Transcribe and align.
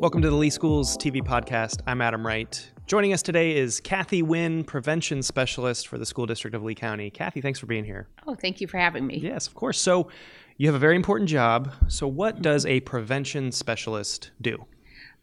Welcome 0.00 0.22
to 0.22 0.30
the 0.30 0.36
Lee 0.36 0.48
Schools 0.48 0.96
TV 0.96 1.20
podcast. 1.20 1.80
I'm 1.84 2.00
Adam 2.00 2.24
Wright. 2.24 2.70
Joining 2.86 3.12
us 3.12 3.20
today 3.20 3.56
is 3.56 3.80
Kathy 3.80 4.22
Wynn, 4.22 4.62
Prevention 4.62 5.24
Specialist 5.24 5.88
for 5.88 5.98
the 5.98 6.06
School 6.06 6.24
District 6.24 6.54
of 6.54 6.62
Lee 6.62 6.76
County. 6.76 7.10
Kathy, 7.10 7.40
thanks 7.40 7.58
for 7.58 7.66
being 7.66 7.84
here. 7.84 8.06
Oh, 8.24 8.36
thank 8.36 8.60
you 8.60 8.68
for 8.68 8.78
having 8.78 9.08
me. 9.08 9.18
Yes, 9.18 9.48
of 9.48 9.56
course. 9.56 9.80
So, 9.80 10.08
you 10.56 10.68
have 10.68 10.76
a 10.76 10.78
very 10.78 10.94
important 10.94 11.28
job. 11.28 11.72
So, 11.88 12.06
what 12.06 12.42
does 12.42 12.64
a 12.64 12.78
prevention 12.78 13.50
specialist 13.50 14.30
do? 14.40 14.66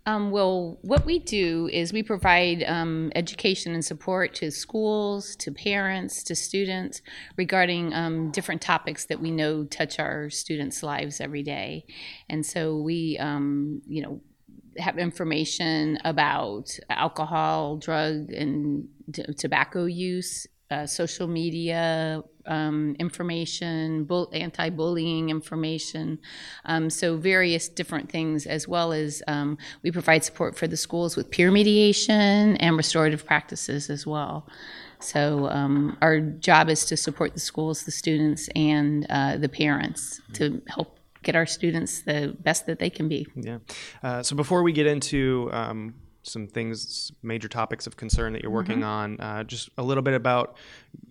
Um, 0.06 0.30
well, 0.30 0.78
what 0.82 1.06
we 1.06 1.20
do 1.20 1.70
is 1.72 1.94
we 1.94 2.04
provide 2.04 2.62
um, 2.64 3.14
education 3.16 3.74
and 3.74 3.84
support 3.84 4.36
to 4.36 4.52
schools, 4.52 5.38
to 5.38 5.54
parents, 5.54 6.22
to 6.24 6.36
students 6.36 7.02
regarding 7.38 7.94
um, 7.94 8.30
different 8.32 8.62
topics 8.62 9.06
that 9.06 9.22
we 9.22 9.32
know 9.32 9.64
touch 9.64 10.00
our 10.00 10.30
students' 10.30 10.84
lives 10.84 11.22
every 11.22 11.44
day. 11.44 11.86
And 12.28 12.46
so 12.46 12.76
we, 12.76 13.18
um, 13.20 13.82
you 13.88 14.02
know, 14.02 14.20
have 14.78 14.98
information 14.98 15.98
about 16.04 16.78
alcohol, 16.90 17.78
drug, 17.78 18.32
and 18.32 18.88
t- 19.14 19.24
tobacco 19.38 19.86
use, 19.86 20.48
uh, 20.72 20.86
social 20.86 21.28
media 21.28 22.24
um, 22.48 22.96
information, 23.00 24.04
bull- 24.04 24.30
anti-bullying 24.34 25.30
information, 25.30 26.20
um, 26.66 26.90
so 26.90 27.18
various 27.18 27.70
different 27.70 28.12
things, 28.12 28.46
as 28.46 28.68
well 28.68 28.92
as 28.94 29.22
um, 29.28 29.58
we 29.84 29.92
provide 29.92 30.24
support 30.24 30.58
for 30.58 30.68
the 30.68 30.78
schools 30.78 31.16
with 31.16 31.30
peer 31.30 31.52
mediation 31.52 32.58
and 32.58 32.78
restorative 32.78 33.26
practices 33.26 33.90
as 33.90 34.06
well. 34.06 34.48
So 35.00 35.50
um, 35.50 35.98
our 36.02 36.20
job 36.20 36.70
is 36.70 36.86
to 36.86 36.98
support 36.98 37.34
the 37.34 37.40
schools, 37.40 37.84
the 37.84 37.92
students, 37.92 38.50
and 38.56 39.06
uh, 39.10 39.38
the 39.38 39.50
parents 39.50 40.22
to 40.34 40.62
help 40.68 41.00
get 41.26 41.36
our 41.36 41.46
students 41.46 42.02
the 42.02 42.38
best 42.40 42.66
that 42.68 42.80
they 42.80 42.90
can 42.90 43.10
be. 43.10 43.28
Yeah. 43.36 43.58
Uh, 44.02 44.24
so 44.24 44.36
before 44.36 44.64
we 44.64 44.72
get 44.72 44.88
into 44.88 45.50
um, 45.52 45.96
some 46.24 46.48
things, 46.48 47.12
major 47.22 47.50
topics 47.50 47.88
of 47.88 47.98
concern 47.98 48.34
that 48.34 48.42
you're 48.42 48.52
working 48.52 48.84
on, 48.84 49.20
uh, 49.20 49.44
just 49.44 49.70
a 49.78 49.84
little 49.84 50.04
bit 50.04 50.14
about 50.14 50.56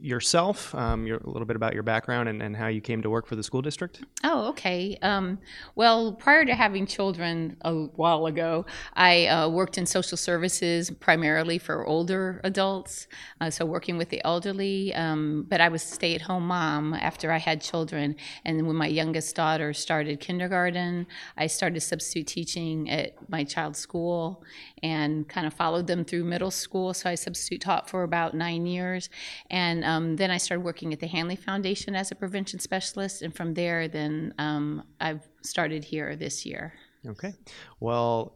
yourself, 0.01 0.75
um, 0.75 1.07
your, 1.07 1.19
a 1.19 1.31
little 1.31 1.47
bit 1.47 1.57
about 1.57 1.75
your 1.75 1.83
background, 1.83 2.29
and, 2.29 2.43
and 2.43 2.57
how 2.57 2.67
you 2.67 2.81
came 2.81 3.03
to 3.03 3.11
work 3.11 3.27
for 3.27 3.37
the 3.37 3.43
school 3.43 3.63
district. 3.63 4.03
Oh, 4.23 4.49
okay. 4.49 4.99
Um, 5.03 5.39
well, 5.75 6.13
prior 6.13 6.45
to 6.45 6.55
having 6.55 6.87
children 6.87 7.57
a 7.63 7.73
while 7.73 8.27
ago, 8.27 8.67
I 8.95 9.27
uh, 9.27 9.49
worked 9.49 9.79
in 9.79 9.87
social 9.87 10.19
services 10.19 10.91
primarily 10.91 11.59
for 11.59 11.87
older 11.87 12.41
adults, 12.45 13.09
uh, 13.41 13.51
so 13.51 13.65
working 13.65 13.97
with 13.97 14.11
the 14.11 14.23
elderly. 14.25 14.95
Um, 14.95 15.47
but 15.49 15.61
I 15.61 15.69
was 15.69 15.83
a 15.83 15.87
stay 15.87 16.15
at 16.15 16.23
home 16.23 16.47
mom 16.47 16.95
after 16.95 17.33
I 17.33 17.39
had 17.39 17.61
children. 17.61 18.17
And 18.45 18.67
when 18.67 18.77
my 18.77 18.87
youngest 18.87 19.35
daughter 19.35 19.73
started 19.73 20.21
kindergarten, 20.21 21.07
I 21.37 21.47
started 21.47 21.81
substitute 21.81 22.27
teaching 22.27 22.91
at 22.91 23.15
my 23.31 23.43
child's 23.45 23.79
school 23.79 24.45
and 24.83 25.27
kind 25.29 25.47
of 25.47 25.55
followed 25.55 25.87
them 25.87 26.05
through 26.05 26.25
middle 26.25 26.51
school. 26.51 26.93
So 26.93 27.09
I 27.09 27.15
substitute 27.15 27.63
taught 27.63 27.89
for 27.89 28.03
about 28.03 28.35
nine 28.35 28.67
years. 28.67 29.09
And 29.51 29.74
um, 29.83 30.17
then 30.17 30.31
I 30.31 30.37
started 30.37 30.63
working 30.63 30.93
at 30.93 31.01
the 31.01 31.07
Hanley 31.07 31.37
Foundation 31.37 31.97
as 31.97 32.11
a 32.13 32.15
prevention 32.15 32.61
specialist. 32.61 33.23
And 33.23 33.35
from 33.35 33.55
there, 33.55 33.89
then 33.89 34.35
um, 34.39 34.85
I've 35.01 35.27
started 35.43 35.83
here 35.83 36.15
this 36.17 36.45
year. 36.45 36.75
Okay. 37.07 37.33
Well, 37.81 38.35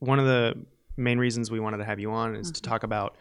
one 0.00 0.18
of 0.18 0.26
the 0.26 0.54
main 0.96 1.18
reasons 1.18 1.50
we 1.50 1.58
wanted 1.58 1.78
to 1.78 1.84
have 1.84 1.98
you 1.98 2.10
on 2.12 2.36
is 2.36 2.52
to 2.52 2.62
talk 2.62 2.82
about 2.82 3.16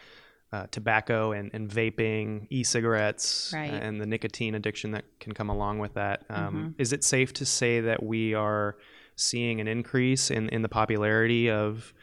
uh, 0.54 0.66
tobacco 0.72 1.32
and, 1.32 1.50
and 1.54 1.70
vaping, 1.70 2.48
e-cigarettes, 2.50 3.52
Right. 3.54 3.72
and 3.74 4.00
the 4.00 4.06
nicotine 4.06 4.56
addiction 4.56 4.92
that 4.92 5.06
can 5.20 5.34
come 5.34 5.50
along 5.50 5.80
with 5.80 5.94
that. 5.96 6.24
Um, 6.30 6.76
Is 6.78 6.94
it 6.94 7.04
safe 7.04 7.34
to 7.34 7.46
say 7.46 7.82
that 7.82 8.02
we 8.04 8.34
are 8.34 8.78
seeing 9.16 9.60
an 9.60 9.68
increase 9.68 10.32
in, 10.32 10.48
in 10.50 10.62
the 10.62 10.70
popularity 10.70 11.50
of 11.50 11.94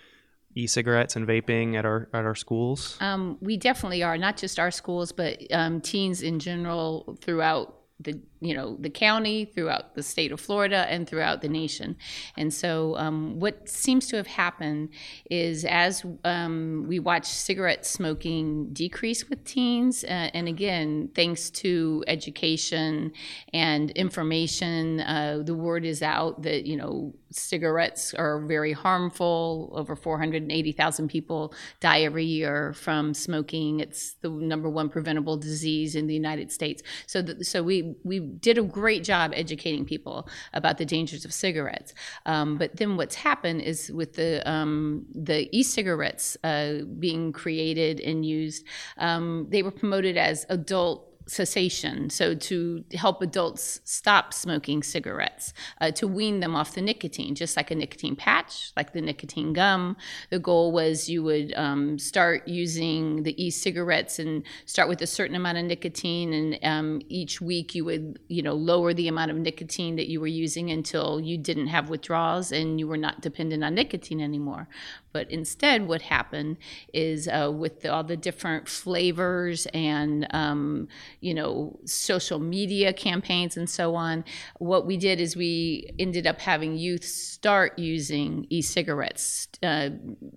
e-cigarettes 0.54 1.16
and 1.16 1.26
vaping 1.26 1.76
at 1.76 1.84
our 1.84 2.08
at 2.12 2.24
our 2.24 2.34
schools? 2.34 2.96
Um, 3.00 3.38
we 3.40 3.56
definitely 3.56 4.02
are, 4.02 4.16
not 4.18 4.36
just 4.36 4.58
our 4.58 4.70
schools, 4.70 5.12
but 5.12 5.42
um, 5.52 5.80
teens 5.80 6.22
in 6.22 6.38
general 6.38 7.18
throughout 7.20 7.80
the 8.00 8.20
you 8.44 8.54
know 8.54 8.76
the 8.78 8.90
county, 8.90 9.44
throughout 9.44 9.94
the 9.94 10.02
state 10.02 10.32
of 10.32 10.40
Florida, 10.40 10.86
and 10.88 11.08
throughout 11.08 11.40
the 11.40 11.48
nation. 11.48 11.96
And 12.36 12.52
so, 12.52 12.96
um, 12.96 13.40
what 13.40 13.68
seems 13.68 14.06
to 14.08 14.16
have 14.16 14.26
happened 14.26 14.90
is 15.30 15.64
as 15.64 16.04
um, 16.24 16.84
we 16.86 16.98
watch 16.98 17.26
cigarette 17.26 17.86
smoking 17.86 18.72
decrease 18.72 19.28
with 19.28 19.44
teens, 19.44 20.04
uh, 20.04 20.30
and 20.34 20.48
again, 20.48 21.10
thanks 21.14 21.50
to 21.50 22.04
education 22.06 23.12
and 23.52 23.90
information, 23.92 25.00
uh, 25.00 25.42
the 25.44 25.54
word 25.54 25.84
is 25.84 26.02
out 26.02 26.42
that 26.42 26.66
you 26.66 26.76
know 26.76 27.14
cigarettes 27.30 28.14
are 28.14 28.40
very 28.40 28.72
harmful. 28.72 29.72
Over 29.74 29.96
480,000 29.96 31.08
people 31.08 31.52
die 31.80 32.02
every 32.02 32.24
year 32.24 32.72
from 32.74 33.12
smoking. 33.14 33.80
It's 33.80 34.14
the 34.22 34.30
number 34.30 34.68
one 34.68 34.88
preventable 34.88 35.36
disease 35.36 35.96
in 35.96 36.06
the 36.06 36.14
United 36.14 36.52
States. 36.52 36.82
So, 37.06 37.22
th- 37.22 37.42
so 37.42 37.62
we 37.62 37.96
we 38.04 38.20
did 38.40 38.58
a 38.58 38.62
great 38.62 39.04
job 39.04 39.32
educating 39.34 39.84
people 39.84 40.28
about 40.52 40.78
the 40.78 40.84
dangers 40.84 41.24
of 41.24 41.32
cigarettes. 41.32 41.94
Um, 42.26 42.58
but 42.58 42.76
then 42.76 42.96
what's 42.96 43.14
happened 43.14 43.62
is 43.62 43.90
with 43.92 44.14
the 44.14 44.48
um, 44.50 45.06
the 45.14 45.48
e-cigarettes 45.56 46.36
uh, 46.44 46.82
being 46.98 47.32
created 47.32 48.00
and 48.00 48.24
used, 48.24 48.66
um, 48.98 49.46
they 49.50 49.62
were 49.62 49.70
promoted 49.70 50.16
as 50.16 50.46
adult 50.48 51.13
cessation, 51.26 52.10
so 52.10 52.34
to 52.34 52.84
help 52.94 53.22
adults 53.22 53.80
stop 53.84 54.32
smoking 54.32 54.82
cigarettes, 54.82 55.52
uh, 55.80 55.90
to 55.92 56.06
wean 56.06 56.40
them 56.40 56.54
off 56.54 56.74
the 56.74 56.82
nicotine, 56.82 57.34
just 57.34 57.56
like 57.56 57.70
a 57.70 57.74
nicotine 57.74 58.16
patch, 58.16 58.72
like 58.76 58.92
the 58.92 59.00
nicotine 59.00 59.52
gum. 59.52 59.96
The 60.30 60.38
goal 60.38 60.72
was 60.72 61.08
you 61.08 61.22
would 61.22 61.54
um, 61.56 61.98
start 61.98 62.46
using 62.46 63.22
the 63.22 63.42
e-cigarettes 63.42 64.18
and 64.18 64.42
start 64.66 64.88
with 64.88 65.00
a 65.02 65.06
certain 65.06 65.36
amount 65.36 65.58
of 65.58 65.64
nicotine, 65.64 66.32
and 66.32 66.58
um, 66.62 67.00
each 67.08 67.40
week 67.40 67.74
you 67.74 67.84
would, 67.84 68.18
you 68.28 68.42
know, 68.42 68.54
lower 68.54 68.92
the 68.92 69.08
amount 69.08 69.30
of 69.30 69.36
nicotine 69.36 69.96
that 69.96 70.08
you 70.08 70.20
were 70.20 70.26
using 70.26 70.70
until 70.70 71.20
you 71.20 71.38
didn't 71.38 71.68
have 71.68 71.88
withdrawals 71.88 72.52
and 72.52 72.78
you 72.78 72.86
were 72.86 72.96
not 72.96 73.20
dependent 73.20 73.64
on 73.64 73.74
nicotine 73.74 74.20
anymore. 74.20 74.68
But 75.14 75.30
instead, 75.30 75.86
what 75.86 76.02
happened 76.02 76.56
is 76.92 77.28
uh, 77.28 77.50
with 77.54 77.82
the, 77.82 77.92
all 77.92 78.02
the 78.02 78.16
different 78.16 78.68
flavors 78.68 79.66
and 79.72 80.26
um, 80.30 80.88
you 81.20 81.32
know 81.32 81.78
social 81.84 82.40
media 82.40 82.92
campaigns 82.92 83.56
and 83.56 83.70
so 83.70 83.94
on, 83.94 84.24
what 84.58 84.86
we 84.86 84.96
did 84.96 85.20
is 85.20 85.36
we 85.36 85.94
ended 86.00 86.26
up 86.26 86.40
having 86.40 86.76
youth 86.76 87.04
start 87.04 87.78
using 87.78 88.46
e-cigarettes. 88.50 89.48
Uh, 89.62 89.90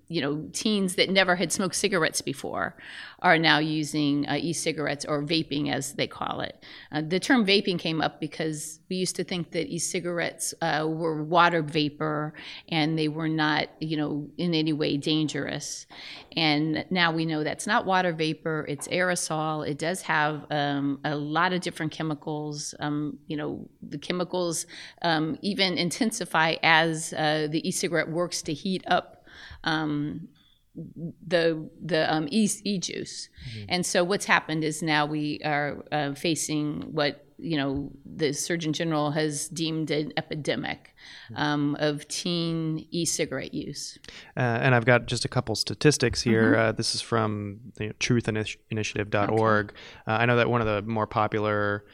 you 0.06 0.20
know, 0.20 0.48
teens 0.52 0.94
that 0.94 1.10
never 1.10 1.34
had 1.34 1.50
smoked 1.50 1.74
cigarettes 1.74 2.20
before 2.20 2.76
are 3.20 3.38
now 3.38 3.58
using 3.58 4.28
uh, 4.28 4.36
e-cigarettes 4.38 5.04
or 5.04 5.22
vaping, 5.22 5.72
as 5.72 5.94
they 5.94 6.06
call 6.06 6.40
it. 6.40 6.64
Uh, 6.92 7.02
the 7.02 7.18
term 7.18 7.44
vaping 7.44 7.78
came 7.78 8.00
up 8.00 8.20
because 8.20 8.78
we 8.88 8.96
used 8.96 9.16
to 9.16 9.24
think 9.24 9.50
that 9.50 9.66
e-cigarettes 9.66 10.54
uh, 10.62 10.86
were 10.88 11.22
water 11.24 11.62
vapor 11.62 12.32
and 12.68 12.96
they 12.96 13.08
were 13.08 13.28
not, 13.28 13.68
you 13.80 13.96
know, 13.96 14.28
in 14.38 14.54
any 14.54 14.67
way 14.72 14.96
dangerous. 14.96 15.86
And 16.36 16.84
now 16.90 17.12
we 17.12 17.26
know 17.26 17.44
that's 17.44 17.66
not 17.66 17.86
water 17.86 18.12
vapor; 18.12 18.64
it's 18.68 18.88
aerosol. 18.88 19.68
It 19.68 19.78
does 19.78 20.02
have 20.02 20.46
um, 20.50 21.00
a 21.04 21.16
lot 21.16 21.52
of 21.52 21.60
different 21.60 21.92
chemicals. 21.92 22.74
Um, 22.80 23.18
you 23.26 23.36
know, 23.36 23.68
the 23.82 23.98
chemicals 23.98 24.66
um, 25.02 25.38
even 25.42 25.78
intensify 25.78 26.56
as 26.62 27.12
uh, 27.12 27.48
the 27.50 27.66
e-cigarette 27.68 28.10
works 28.10 28.42
to 28.42 28.52
heat 28.52 28.84
up 28.86 29.24
um, 29.64 30.28
the 31.26 31.68
the 31.84 32.12
um, 32.12 32.28
e 32.30 32.48
e 32.64 32.78
juice, 32.78 33.28
and 33.68 33.84
so 33.84 34.04
what's 34.04 34.26
happened 34.26 34.64
is 34.64 34.82
now 34.82 35.06
we 35.06 35.40
are 35.44 35.84
uh, 35.90 36.14
facing 36.14 36.82
what 36.92 37.24
you 37.38 37.56
know 37.56 37.90
the 38.04 38.32
Surgeon 38.32 38.72
General 38.72 39.10
has 39.12 39.48
deemed 39.48 39.90
an 39.90 40.12
epidemic 40.16 40.94
um, 41.36 41.76
of 41.78 42.06
teen 42.08 42.86
e-cigarette 42.90 43.54
use. 43.54 43.98
Uh, 44.36 44.40
and 44.40 44.74
I've 44.74 44.84
got 44.84 45.06
just 45.06 45.24
a 45.24 45.28
couple 45.28 45.54
statistics 45.54 46.20
here. 46.22 46.56
Uh, 46.56 46.72
this 46.72 46.94
is 46.94 47.00
from 47.00 47.60
you 47.78 47.86
know, 47.88 47.92
truthinitiative.org. 48.00 49.72
Uh, 50.06 50.10
I 50.10 50.26
know 50.26 50.36
that 50.36 50.50
one 50.50 50.60
of 50.60 50.66
the 50.66 50.82
more 50.90 51.06
popular 51.06 51.84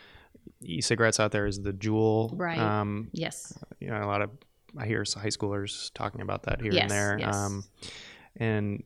e-cigarettes 0.62 1.20
out 1.20 1.32
there 1.32 1.46
is 1.46 1.60
the 1.60 1.72
Juul. 1.72 2.30
Right. 2.34 2.58
Um, 2.58 3.08
Yes. 3.12 3.56
you 3.80 3.88
know, 3.88 4.02
a 4.02 4.06
lot 4.06 4.22
of 4.22 4.30
I 4.76 4.86
hear 4.86 5.04
high 5.16 5.28
schoolers 5.28 5.92
talking 5.94 6.20
about 6.20 6.44
that 6.44 6.60
here 6.60 6.72
Yes, 6.72 6.82
and 6.82 6.90
there. 6.90 7.18
yes. 7.18 7.36
Um, 7.36 7.64
and 8.36 8.82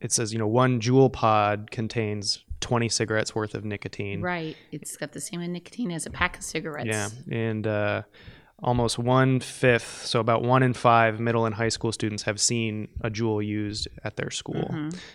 it 0.00 0.12
says, 0.12 0.32
you 0.32 0.38
know, 0.38 0.46
one 0.46 0.80
Juul 0.80 1.12
pod 1.12 1.70
contains 1.70 2.44
20 2.60 2.88
cigarettes 2.88 3.34
worth 3.34 3.54
of 3.54 3.64
nicotine. 3.64 4.20
Right. 4.22 4.56
It's 4.72 4.96
got 4.96 5.12
the 5.12 5.20
same 5.20 5.40
nicotine 5.52 5.90
as 5.92 6.06
a 6.06 6.10
pack 6.10 6.38
of 6.38 6.42
cigarettes. 6.44 6.88
Yeah, 6.88 7.08
and 7.30 7.66
uh, 7.66 8.02
almost 8.62 8.98
one 8.98 9.40
fifth, 9.40 10.06
so 10.06 10.20
about 10.20 10.42
one 10.42 10.62
in 10.62 10.72
five 10.72 11.20
middle 11.20 11.46
and 11.46 11.54
high 11.54 11.68
school 11.68 11.92
students 11.92 12.22
have 12.24 12.40
seen 12.40 12.88
a 13.02 13.10
Juul 13.10 13.44
used 13.46 13.88
at 14.04 14.16
their 14.16 14.30
school. 14.30 14.68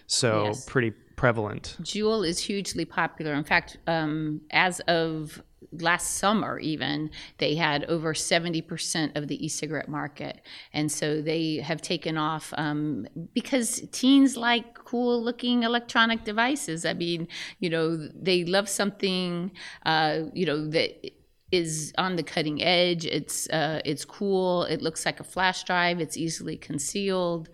So 0.07 0.31
Mm-hmm. 0.31 0.45
Yes. 0.45 0.65
pretty 0.65 0.91
prevalent. 1.15 1.77
Juul 1.81 2.27
is 2.27 2.39
hugely 2.39 2.85
popular. 2.85 3.33
In 3.33 3.43
fact, 3.43 3.77
um, 3.87 4.41
as 4.51 4.79
of 4.81 5.43
last 5.73 6.15
summer 6.15 6.59
even 6.59 7.09
they 7.37 7.55
had 7.55 7.85
over 7.85 8.13
70% 8.13 9.15
of 9.15 9.27
the 9.27 9.45
e-cigarette 9.45 9.87
market 9.87 10.41
and 10.73 10.91
so 10.91 11.21
they 11.21 11.57
have 11.57 11.81
taken 11.81 12.17
off 12.17 12.53
um, 12.57 13.07
because 13.33 13.81
teens 13.91 14.35
like 14.35 14.73
cool 14.73 15.23
looking 15.23 15.63
electronic 15.63 16.23
devices 16.23 16.85
i 16.85 16.93
mean 16.93 17.27
you 17.59 17.69
know 17.69 17.95
they 18.19 18.43
love 18.43 18.67
something 18.67 19.51
uh, 19.85 20.19
you 20.33 20.45
know 20.45 20.67
that 20.67 21.11
is 21.51 21.93
on 21.97 22.15
the 22.15 22.23
cutting 22.23 22.63
edge. 22.63 23.05
It's 23.05 23.49
uh, 23.49 23.81
it's 23.83 24.05
cool. 24.05 24.63
It 24.63 24.81
looks 24.81 25.05
like 25.05 25.19
a 25.19 25.23
flash 25.23 25.63
drive. 25.63 25.99
It's 25.99 26.15
easily 26.17 26.57
concealed, 26.57 27.49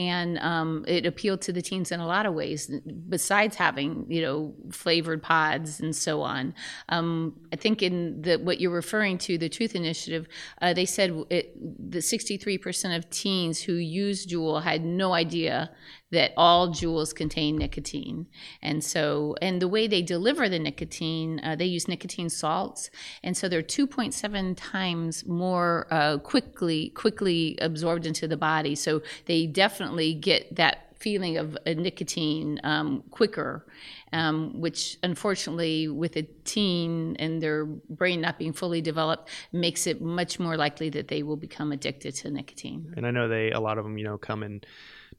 and 0.00 0.38
um, 0.38 0.82
it 0.88 1.04
appealed 1.04 1.42
to 1.42 1.52
the 1.52 1.60
teens 1.60 1.92
in 1.92 2.00
a 2.00 2.06
lot 2.06 2.24
of 2.24 2.32
ways. 2.32 2.70
Besides 3.10 3.54
having 3.56 4.06
you 4.08 4.22
know 4.22 4.54
flavored 4.72 5.22
pods 5.22 5.78
and 5.78 5.94
so 5.94 6.22
on, 6.22 6.54
um, 6.88 7.38
I 7.52 7.56
think 7.56 7.82
in 7.82 8.22
the 8.22 8.38
what 8.38 8.62
you're 8.62 8.70
referring 8.70 9.18
to, 9.18 9.36
the 9.36 9.50
Truth 9.50 9.74
Initiative, 9.74 10.26
uh, 10.62 10.72
they 10.72 10.86
said 10.86 11.10
it, 11.28 11.54
the 11.92 11.98
63% 11.98 12.96
of 12.96 13.10
teens 13.10 13.60
who 13.60 13.74
use 13.74 14.24
Juul 14.26 14.62
had 14.62 14.82
no 14.86 15.12
idea 15.12 15.70
that 16.10 16.32
all 16.36 16.68
Juuls 16.70 17.14
contain 17.14 17.56
nicotine. 17.56 18.26
And 18.62 18.82
so, 18.82 19.36
and 19.40 19.62
the 19.62 19.68
way 19.68 19.86
they 19.86 20.02
deliver 20.02 20.48
the 20.48 20.58
nicotine, 20.58 21.40
uh, 21.44 21.56
they 21.56 21.66
use 21.66 21.86
nicotine 21.86 22.28
salts, 22.28 22.90
and 23.22 23.36
so 23.36 23.48
they're 23.48 23.62
2.7 23.62 24.54
times 24.56 25.26
more 25.26 25.86
uh, 25.90 26.18
quickly 26.18 26.90
quickly 26.90 27.56
absorbed 27.60 28.06
into 28.06 28.26
the 28.26 28.36
body. 28.36 28.74
So 28.74 29.02
they 29.26 29.46
definitely 29.46 29.89
get 30.14 30.56
that 30.56 30.90
feeling 31.00 31.38
of 31.38 31.56
a 31.64 31.74
nicotine 31.74 32.60
um, 32.62 33.02
quicker, 33.10 33.66
um, 34.12 34.60
which 34.60 34.98
unfortunately, 35.02 35.88
with 35.88 36.16
a 36.16 36.22
teen 36.44 37.16
and 37.18 37.42
their 37.42 37.64
brain 37.64 38.20
not 38.20 38.38
being 38.38 38.52
fully 38.52 38.82
developed, 38.82 39.28
makes 39.52 39.86
it 39.86 40.00
much 40.00 40.38
more 40.38 40.56
likely 40.56 40.90
that 40.90 41.08
they 41.08 41.22
will 41.22 41.36
become 41.36 41.72
addicted 41.72 42.14
to 42.14 42.30
nicotine. 42.30 42.92
And 42.96 43.06
I 43.06 43.10
know 43.10 43.28
they 43.28 43.50
a 43.50 43.60
lot 43.60 43.78
of 43.78 43.84
them, 43.84 43.96
you 43.98 44.04
know, 44.04 44.18
come 44.18 44.42
in 44.42 44.62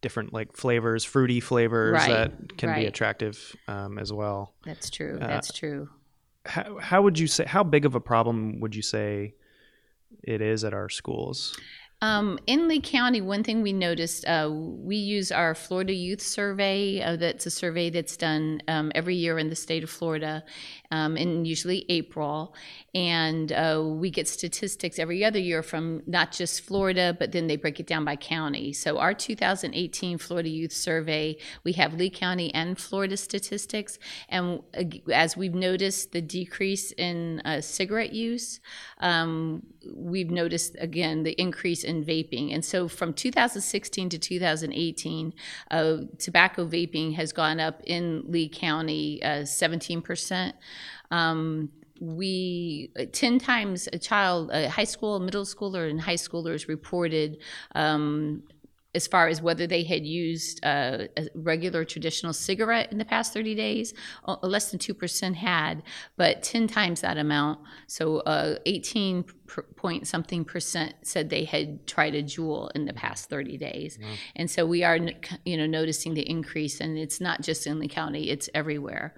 different 0.01 0.33
like 0.33 0.55
flavors, 0.55 1.03
fruity 1.03 1.39
flavors 1.39 1.93
Right, 1.93 2.09
that 2.09 2.57
can 2.57 2.73
be 2.75 2.85
attractive 2.85 3.55
um, 3.67 3.97
as 3.97 4.13
well. 4.13 4.53
That's 4.65 4.89
true. 4.89 5.17
Uh, 5.19 5.27
That's 5.27 5.51
true. 5.51 5.89
How, 6.45 6.77
how 6.79 7.01
would 7.01 7.19
you 7.19 7.27
say? 7.27 7.45
How 7.45 7.63
big 7.63 7.85
of 7.85 7.95
a 7.95 7.99
problem 7.99 8.59
would 8.61 8.75
you 8.75 8.81
say 8.81 9.35
it 10.23 10.41
is 10.41 10.63
at 10.63 10.73
our 10.73 10.89
schools? 10.89 11.57
Um, 12.03 12.39
in 12.47 12.67
Lee 12.67 12.81
County, 12.81 13.21
one 13.21 13.43
thing 13.43 13.61
we 13.61 13.73
noticed, 13.73 14.25
uh, 14.25 14.49
we 14.51 14.95
use 14.95 15.31
our 15.31 15.53
Florida 15.53 15.93
Youth 15.93 16.21
Survey. 16.21 16.99
Uh, 16.99 17.15
that's 17.15 17.45
a 17.45 17.51
survey 17.51 17.91
that's 17.91 18.17
done 18.17 18.59
um, 18.67 18.91
every 18.95 19.13
year 19.15 19.37
in 19.37 19.49
the 19.49 19.55
state 19.55 19.83
of 19.83 19.89
Florida, 19.91 20.43
um, 20.89 21.15
in 21.15 21.45
usually 21.45 21.85
April. 21.89 22.55
And 22.95 23.51
uh, 23.51 23.83
we 23.85 24.09
get 24.09 24.27
statistics 24.27 24.97
every 24.97 25.23
other 25.23 25.37
year 25.37 25.61
from 25.61 26.01
not 26.07 26.31
just 26.31 26.61
Florida, 26.61 27.15
but 27.19 27.33
then 27.33 27.45
they 27.45 27.55
break 27.55 27.79
it 27.79 27.85
down 27.85 28.03
by 28.03 28.15
county. 28.15 28.73
So 28.73 28.97
our 28.97 29.13
2018 29.13 30.17
Florida 30.17 30.49
Youth 30.49 30.73
Survey, 30.73 31.37
we 31.63 31.73
have 31.73 31.93
Lee 31.93 32.09
County 32.09 32.51
and 32.55 32.79
Florida 32.79 33.15
statistics. 33.15 33.99
And 34.27 34.61
as 35.13 35.37
we've 35.37 35.53
noticed 35.53 36.13
the 36.13 36.21
decrease 36.21 36.93
in 36.93 37.43
uh, 37.45 37.61
cigarette 37.61 38.11
use, 38.11 38.59
um, 39.01 39.61
we've 39.95 40.31
noticed 40.31 40.75
again 40.79 41.23
the 41.23 41.39
increase 41.39 41.83
in 41.83 41.90
vaping. 41.99 42.53
And 42.53 42.63
so 42.63 42.87
from 42.87 43.13
2016 43.13 44.09
to 44.09 44.17
2018, 44.17 45.33
uh, 45.69 45.97
tobacco 46.17 46.65
vaping 46.65 47.15
has 47.15 47.31
gone 47.31 47.59
up 47.59 47.81
in 47.85 48.23
Lee 48.27 48.49
County 48.49 49.21
uh, 49.23 49.41
17%. 49.41 50.53
Um, 51.11 51.69
we 51.99 52.91
10 53.11 53.37
times 53.37 53.87
a 53.93 53.99
child 53.99 54.49
a 54.51 54.67
high 54.67 54.85
school 54.85 55.19
middle 55.19 55.45
schooler 55.45 55.87
and 55.87 56.01
high 56.01 56.15
schoolers 56.15 56.67
reported 56.67 57.37
um, 57.75 58.41
as 58.93 59.07
far 59.07 59.27
as 59.27 59.41
whether 59.41 59.67
they 59.67 59.83
had 59.83 60.05
used 60.05 60.63
uh, 60.65 61.07
a 61.17 61.27
regular 61.35 61.85
traditional 61.85 62.33
cigarette 62.33 62.91
in 62.91 62.97
the 62.97 63.05
past 63.05 63.33
30 63.33 63.55
days, 63.55 63.93
uh, 64.25 64.35
less 64.41 64.71
than 64.71 64.79
2% 64.79 65.35
had, 65.35 65.81
but 66.17 66.43
10 66.43 66.67
times 66.67 67.01
that 67.01 67.17
amount. 67.17 67.59
So 67.87 68.17
uh, 68.19 68.57
18 68.65 69.23
per- 69.23 69.33
point 69.75 70.07
something 70.07 70.45
percent 70.45 70.95
said 71.03 71.29
they 71.29 71.45
had 71.45 71.85
tried 71.87 72.15
a 72.15 72.23
Juul 72.23 72.69
in 72.75 72.85
the 72.85 72.93
past 72.93 73.29
30 73.29 73.57
days. 73.57 73.97
And 74.35 74.49
so 74.49 74.65
we 74.65 74.83
are, 74.83 74.97
you 75.45 75.57
know, 75.57 75.65
noticing 75.65 76.13
the 76.13 76.27
increase, 76.29 76.79
and 76.79 76.97
it's 76.97 77.19
not 77.19 77.41
just 77.41 77.67
in 77.67 77.79
Lee 77.79 77.87
County, 77.87 78.29
it's 78.29 78.49
everywhere. 78.53 79.13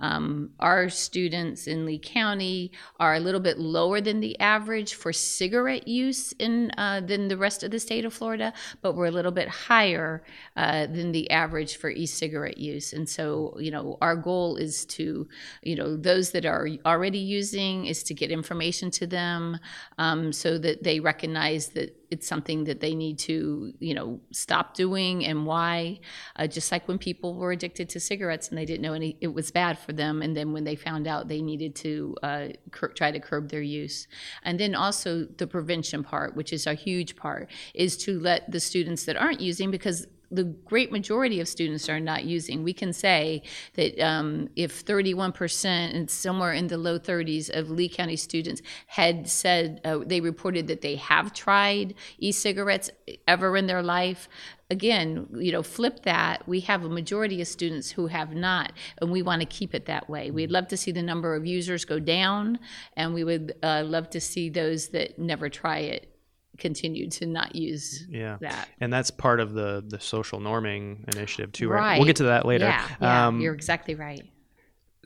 Um, 0.00 0.50
our 0.60 0.88
students 0.88 1.66
in 1.66 1.86
Lee 1.86 1.98
County 1.98 2.72
are 2.98 3.14
a 3.14 3.20
little 3.20 3.40
bit 3.40 3.58
lower 3.58 4.00
than 4.00 4.20
the 4.20 4.38
average 4.40 4.94
for 4.94 5.12
cigarette 5.12 5.86
use 5.86 6.32
in 6.32 6.70
uh, 6.76 7.00
than 7.00 7.28
the 7.28 7.36
rest 7.36 7.62
of 7.62 7.70
the 7.70 7.78
state 7.78 8.04
of 8.04 8.12
Florida, 8.12 8.52
but 8.82 8.94
we're 8.94 9.06
a 9.06 9.10
little 9.10 9.32
bit 9.32 9.48
higher 9.48 10.24
uh, 10.56 10.86
than 10.86 11.12
the 11.12 11.30
average 11.30 11.76
for 11.76 11.90
e-cigarette 11.90 12.58
use. 12.58 12.92
And 12.92 13.08
so, 13.08 13.56
you 13.58 13.70
know, 13.70 13.98
our 14.00 14.16
goal 14.16 14.56
is 14.56 14.84
to, 14.86 15.28
you 15.62 15.76
know, 15.76 15.96
those 15.96 16.30
that 16.32 16.44
are 16.44 16.68
already 16.84 17.18
using 17.18 17.86
is 17.86 18.02
to 18.04 18.14
get 18.14 18.30
information 18.30 18.90
to 18.92 19.06
them 19.06 19.58
um, 19.98 20.32
so 20.32 20.58
that 20.58 20.82
they 20.82 21.00
recognize 21.00 21.68
that 21.68 21.96
it's 22.10 22.26
something 22.26 22.64
that 22.64 22.80
they 22.80 22.94
need 22.94 23.18
to, 23.18 23.72
you 23.80 23.94
know, 23.94 24.20
stop 24.30 24.74
doing 24.74 25.24
and 25.24 25.44
why. 25.44 25.98
Uh, 26.36 26.46
just 26.46 26.70
like 26.70 26.86
when 26.86 26.98
people 26.98 27.34
were 27.34 27.52
addicted 27.52 27.88
to 27.90 28.00
cigarettes 28.00 28.48
and 28.48 28.56
they 28.56 28.64
didn't 28.64 28.82
know 28.82 28.92
any, 28.92 29.16
it 29.20 29.28
was 29.28 29.50
bad 29.50 29.78
for 29.78 29.92
them, 29.92 30.22
and 30.22 30.36
then 30.36 30.52
when 30.52 30.64
they 30.64 30.76
found 30.76 31.06
out, 31.06 31.28
they 31.28 31.42
needed 31.42 31.74
to 31.74 32.16
uh, 32.22 32.48
cur- 32.70 32.88
try 32.88 33.10
to 33.10 33.18
curb 33.18 33.48
their 33.50 33.62
use. 33.62 34.06
And 34.42 34.60
then 34.60 34.74
also 34.74 35.24
the 35.24 35.46
prevention 35.46 36.04
part, 36.04 36.36
which 36.36 36.52
is 36.52 36.66
a 36.66 36.74
huge 36.74 37.16
part, 37.16 37.50
is 37.74 37.96
to 37.98 38.20
let 38.20 38.50
the 38.50 38.60
students 38.60 39.04
that 39.04 39.16
aren't 39.16 39.40
using 39.40 39.70
because 39.70 40.06
the 40.30 40.44
great 40.44 40.90
majority 40.90 41.40
of 41.40 41.48
students 41.48 41.88
are 41.88 42.00
not 42.00 42.24
using. 42.24 42.62
We 42.62 42.72
can 42.72 42.92
say 42.92 43.42
that 43.74 43.98
um, 44.00 44.48
if 44.56 44.84
31% 44.84 45.94
and 45.94 46.10
somewhere 46.10 46.52
in 46.52 46.66
the 46.68 46.78
low 46.78 46.98
30s 46.98 47.48
of 47.50 47.70
Lee 47.70 47.88
County 47.88 48.16
students 48.16 48.62
had 48.86 49.28
said 49.28 49.80
uh, 49.84 49.98
they 50.04 50.20
reported 50.20 50.66
that 50.68 50.80
they 50.80 50.96
have 50.96 51.32
tried 51.32 51.94
e-cigarettes 52.18 52.90
ever 53.28 53.56
in 53.56 53.66
their 53.66 53.82
life, 53.82 54.28
again, 54.70 55.28
you 55.34 55.52
know, 55.52 55.62
flip 55.62 56.02
that. 56.02 56.46
We 56.48 56.60
have 56.60 56.84
a 56.84 56.88
majority 56.88 57.40
of 57.40 57.48
students 57.48 57.90
who 57.90 58.08
have 58.08 58.34
not, 58.34 58.72
and 58.98 59.10
we 59.10 59.22
want 59.22 59.42
to 59.42 59.46
keep 59.46 59.74
it 59.74 59.86
that 59.86 60.10
way. 60.10 60.30
We'd 60.30 60.50
love 60.50 60.68
to 60.68 60.76
see 60.76 60.92
the 60.92 61.02
number 61.02 61.34
of 61.34 61.46
users 61.46 61.84
go 61.84 61.98
down, 61.98 62.58
and 62.96 63.14
we 63.14 63.24
would 63.24 63.54
uh, 63.62 63.84
love 63.86 64.10
to 64.10 64.20
see 64.20 64.48
those 64.48 64.88
that 64.88 65.18
never 65.18 65.48
try 65.48 65.78
it 65.78 66.15
continue 66.58 67.08
to 67.10 67.26
not 67.26 67.54
use 67.54 68.06
Yeah. 68.08 68.36
that. 68.40 68.68
And 68.80 68.92
that's 68.92 69.10
part 69.10 69.40
of 69.40 69.52
the 69.54 69.84
the 69.86 70.00
social 70.00 70.40
norming 70.40 71.04
initiative 71.14 71.52
too, 71.52 71.68
right? 71.68 71.80
Right. 71.80 71.98
We'll 71.98 72.06
get 72.06 72.16
to 72.16 72.24
that 72.24 72.44
later. 72.46 72.66
Yeah, 72.66 72.88
yeah 73.00 73.26
Um, 73.28 73.40
you're 73.40 73.54
exactly 73.54 73.94
right. 73.94 74.22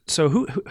so 0.06 0.28
who, 0.28 0.46
who 0.46 0.62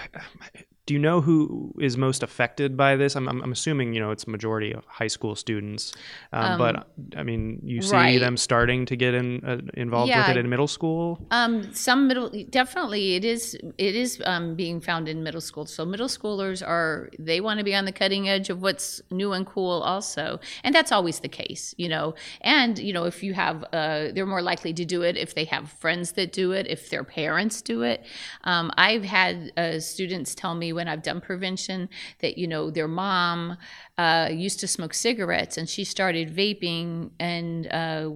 do 0.90 0.96
you 0.96 1.00
know 1.00 1.22
who 1.22 1.72
is 1.80 1.98
most 1.98 2.24
affected 2.24 2.76
by 2.76 2.96
this? 2.96 3.16
I'm, 3.16 3.30
I'm, 3.30 3.44
I'm 3.44 3.52
assuming 3.52 3.94
you 3.94 4.00
know 4.00 4.10
it's 4.10 4.26
majority 4.26 4.74
of 4.74 4.84
high 4.88 5.06
school 5.16 5.36
students, 5.36 5.94
um, 6.34 6.58
but 6.58 6.90
I 7.16 7.22
mean 7.22 7.62
you 7.64 7.84
see 7.84 7.96
right. 7.96 8.20
them 8.20 8.36
starting 8.38 8.88
to 8.88 8.96
get 8.96 9.14
in, 9.14 9.46
uh, 9.46 9.60
involved 9.76 10.10
Yeah. 10.10 10.28
with 10.28 10.36
it 10.36 10.40
in 10.40 10.50
middle 10.50 10.68
school. 10.68 11.24
Um, 11.30 11.72
some 11.76 12.08
middle, 12.08 12.32
definitely, 12.50 13.14
it 13.14 13.24
is. 13.24 13.56
It 13.78 13.96
is 13.96 14.20
um, 14.26 14.56
being 14.56 14.82
found 14.82 15.08
in 15.08 15.22
middle 15.22 15.42
school. 15.42 15.68
So 15.68 15.86
middle 15.86 16.08
schoolers 16.08 16.68
are 16.68 17.12
they 17.20 17.40
want 17.40 17.60
to 17.60 17.64
be 17.64 17.76
on 17.76 17.86
the 17.86 17.92
cutting 17.92 18.28
edge 18.28 18.50
of 18.50 18.64
what's 18.64 19.00
new 19.12 19.34
and 19.34 19.46
cool, 19.46 19.84
also, 19.84 20.40
and 20.64 20.74
that's 20.74 20.92
always 20.92 21.20
the 21.20 21.30
case, 21.30 21.76
you 21.78 21.88
know. 21.88 22.16
And 22.42 22.80
you 22.80 22.94
know, 22.94 23.04
if 23.04 23.22
you 23.22 23.36
have, 23.36 23.64
uh, 23.66 24.08
they're 24.14 24.26
more 24.26 24.42
likely 24.42 24.74
to 24.74 24.86
do 24.86 25.04
it 25.04 25.18
if 25.18 25.36
they 25.36 25.46
have 25.46 25.70
friends 25.70 26.14
that 26.14 26.32
do 26.32 26.52
it, 26.52 26.66
if 26.68 26.90
their 26.90 27.04
parents 27.04 27.62
do 27.62 27.84
it. 27.84 28.04
Um, 28.44 28.72
I've 28.76 29.04
had 29.04 29.52
uh, 29.56 29.80
students 29.80 30.34
tell 30.34 30.56
me 30.56 30.74
when 30.80 30.88
I've 30.88 31.04
done 31.04 31.20
prevention 31.20 31.90
that 32.22 32.38
you 32.38 32.48
know 32.48 32.72
their 32.72 32.88
mom 32.88 33.58
uh, 33.98 34.30
used 34.32 34.62
to 34.62 34.68
smoke 34.68 34.94
cigarettes 34.94 35.58
and 35.58 35.68
she 35.70 35.84
started 35.84 36.34
vaping 36.34 37.12
and. 37.20 37.68
Uh, 37.68 38.12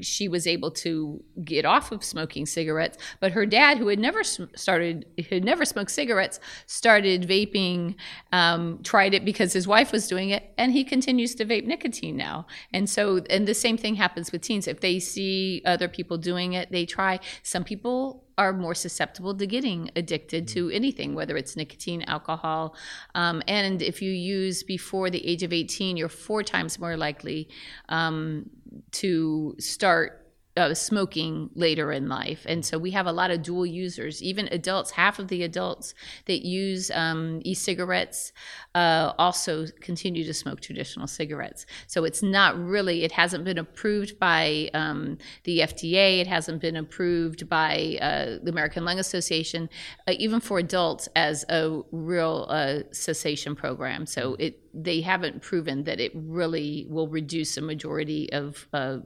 she 0.00 0.28
was 0.28 0.46
able 0.46 0.70
to 0.70 1.22
get 1.44 1.64
off 1.64 1.92
of 1.92 2.02
smoking 2.02 2.46
cigarettes. 2.46 2.96
But 3.20 3.32
her 3.32 3.44
dad 3.44 3.78
who 3.78 3.88
had 3.88 3.98
never 3.98 4.24
started 4.24 5.06
who 5.16 5.34
had 5.34 5.44
never 5.44 5.64
smoked 5.64 5.90
cigarettes 5.90 6.40
started 6.66 7.28
vaping 7.28 7.96
um, 8.32 8.80
tried 8.82 9.14
it 9.14 9.24
because 9.24 9.52
his 9.52 9.68
wife 9.68 9.92
was 9.92 10.08
doing 10.08 10.30
it 10.30 10.52
and 10.56 10.72
he 10.72 10.84
continues 10.84 11.34
to 11.34 11.44
vape 11.44 11.66
nicotine 11.66 12.16
now. 12.16 12.46
And 12.72 12.88
so 12.88 13.20
and 13.28 13.46
the 13.46 13.54
same 13.54 13.76
thing 13.76 13.96
happens 13.96 14.32
with 14.32 14.42
teens. 14.42 14.66
If 14.66 14.80
they 14.80 14.98
see 14.98 15.62
other 15.64 15.88
people 15.88 16.16
doing 16.16 16.54
it 16.54 16.70
they 16.70 16.86
try. 16.86 17.20
Some 17.42 17.64
people 17.64 18.24
are 18.42 18.52
more 18.52 18.74
susceptible 18.74 19.34
to 19.34 19.46
getting 19.46 19.90
addicted 19.96 20.48
to 20.48 20.70
anything, 20.70 21.14
whether 21.14 21.36
it's 21.36 21.56
nicotine, 21.56 22.02
alcohol. 22.02 22.74
Um, 23.14 23.42
and 23.46 23.80
if 23.82 24.02
you 24.02 24.10
use 24.10 24.62
before 24.62 25.10
the 25.10 25.24
age 25.26 25.42
of 25.42 25.52
18, 25.52 25.96
you're 25.96 26.08
four 26.08 26.42
times 26.42 26.78
more 26.78 26.96
likely 26.96 27.48
um, 27.88 28.50
to 28.92 29.54
start 29.58 30.21
uh, 30.56 30.74
smoking 30.74 31.50
later 31.54 31.92
in 31.92 32.08
life. 32.08 32.44
And 32.46 32.64
so 32.64 32.78
we 32.78 32.90
have 32.90 33.06
a 33.06 33.12
lot 33.12 33.30
of 33.30 33.42
dual 33.42 33.64
users, 33.64 34.22
even 34.22 34.48
adults, 34.52 34.90
half 34.90 35.18
of 35.18 35.28
the 35.28 35.42
adults 35.42 35.94
that 36.26 36.44
use 36.44 36.90
um, 36.90 37.40
e 37.44 37.54
cigarettes 37.54 38.32
uh, 38.74 39.12
also 39.18 39.66
continue 39.80 40.24
to 40.24 40.34
smoke 40.34 40.60
traditional 40.60 41.06
cigarettes. 41.06 41.64
So 41.86 42.04
it's 42.04 42.22
not 42.22 42.58
really, 42.58 43.04
it 43.04 43.12
hasn't 43.12 43.44
been 43.44 43.58
approved 43.58 44.18
by 44.18 44.68
um, 44.74 45.18
the 45.44 45.60
FDA, 45.60 46.20
it 46.20 46.26
hasn't 46.26 46.60
been 46.60 46.76
approved 46.76 47.48
by 47.48 47.98
uh, 48.00 48.38
the 48.42 48.50
American 48.50 48.84
Lung 48.84 48.98
Association, 48.98 49.70
uh, 50.06 50.14
even 50.18 50.40
for 50.40 50.58
adults 50.58 51.08
as 51.16 51.44
a 51.48 51.80
real 51.92 52.46
uh, 52.48 52.80
cessation 52.92 53.54
program. 53.54 54.06
So 54.06 54.36
it 54.38 54.58
they 54.74 55.02
haven't 55.02 55.42
proven 55.42 55.84
that 55.84 56.00
it 56.00 56.12
really 56.14 56.86
will 56.88 57.08
reduce 57.08 57.56
a 57.56 57.60
majority 57.60 58.32
of 58.32 58.66
uh, 58.72 58.98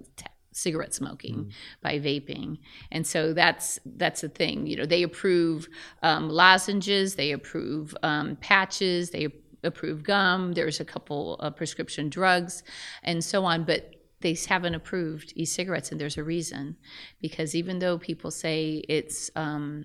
cigarette 0.56 0.94
smoking 0.94 1.36
mm. 1.36 1.52
by 1.82 1.98
vaping 1.98 2.58
and 2.90 3.06
so 3.06 3.32
that's 3.32 3.78
that's 3.96 4.22
the 4.22 4.28
thing 4.28 4.66
you 4.66 4.76
know 4.76 4.86
they 4.86 5.02
approve 5.02 5.68
um, 6.02 6.28
lozenges 6.30 7.14
they 7.14 7.32
approve 7.32 7.94
um, 8.02 8.36
patches 8.36 9.10
they 9.10 9.28
approve 9.62 10.02
gum 10.02 10.52
there's 10.52 10.80
a 10.80 10.84
couple 10.84 11.34
of 11.36 11.54
prescription 11.56 12.08
drugs 12.08 12.62
and 13.02 13.22
so 13.22 13.44
on 13.44 13.64
but 13.64 13.94
they 14.20 14.36
haven't 14.48 14.74
approved 14.74 15.32
e-cigarettes 15.36 15.90
and 15.90 16.00
there's 16.00 16.16
a 16.16 16.24
reason 16.24 16.76
because 17.20 17.54
even 17.54 17.78
though 17.78 17.98
people 17.98 18.30
say 18.30 18.82
it's 18.88 19.30
um, 19.36 19.84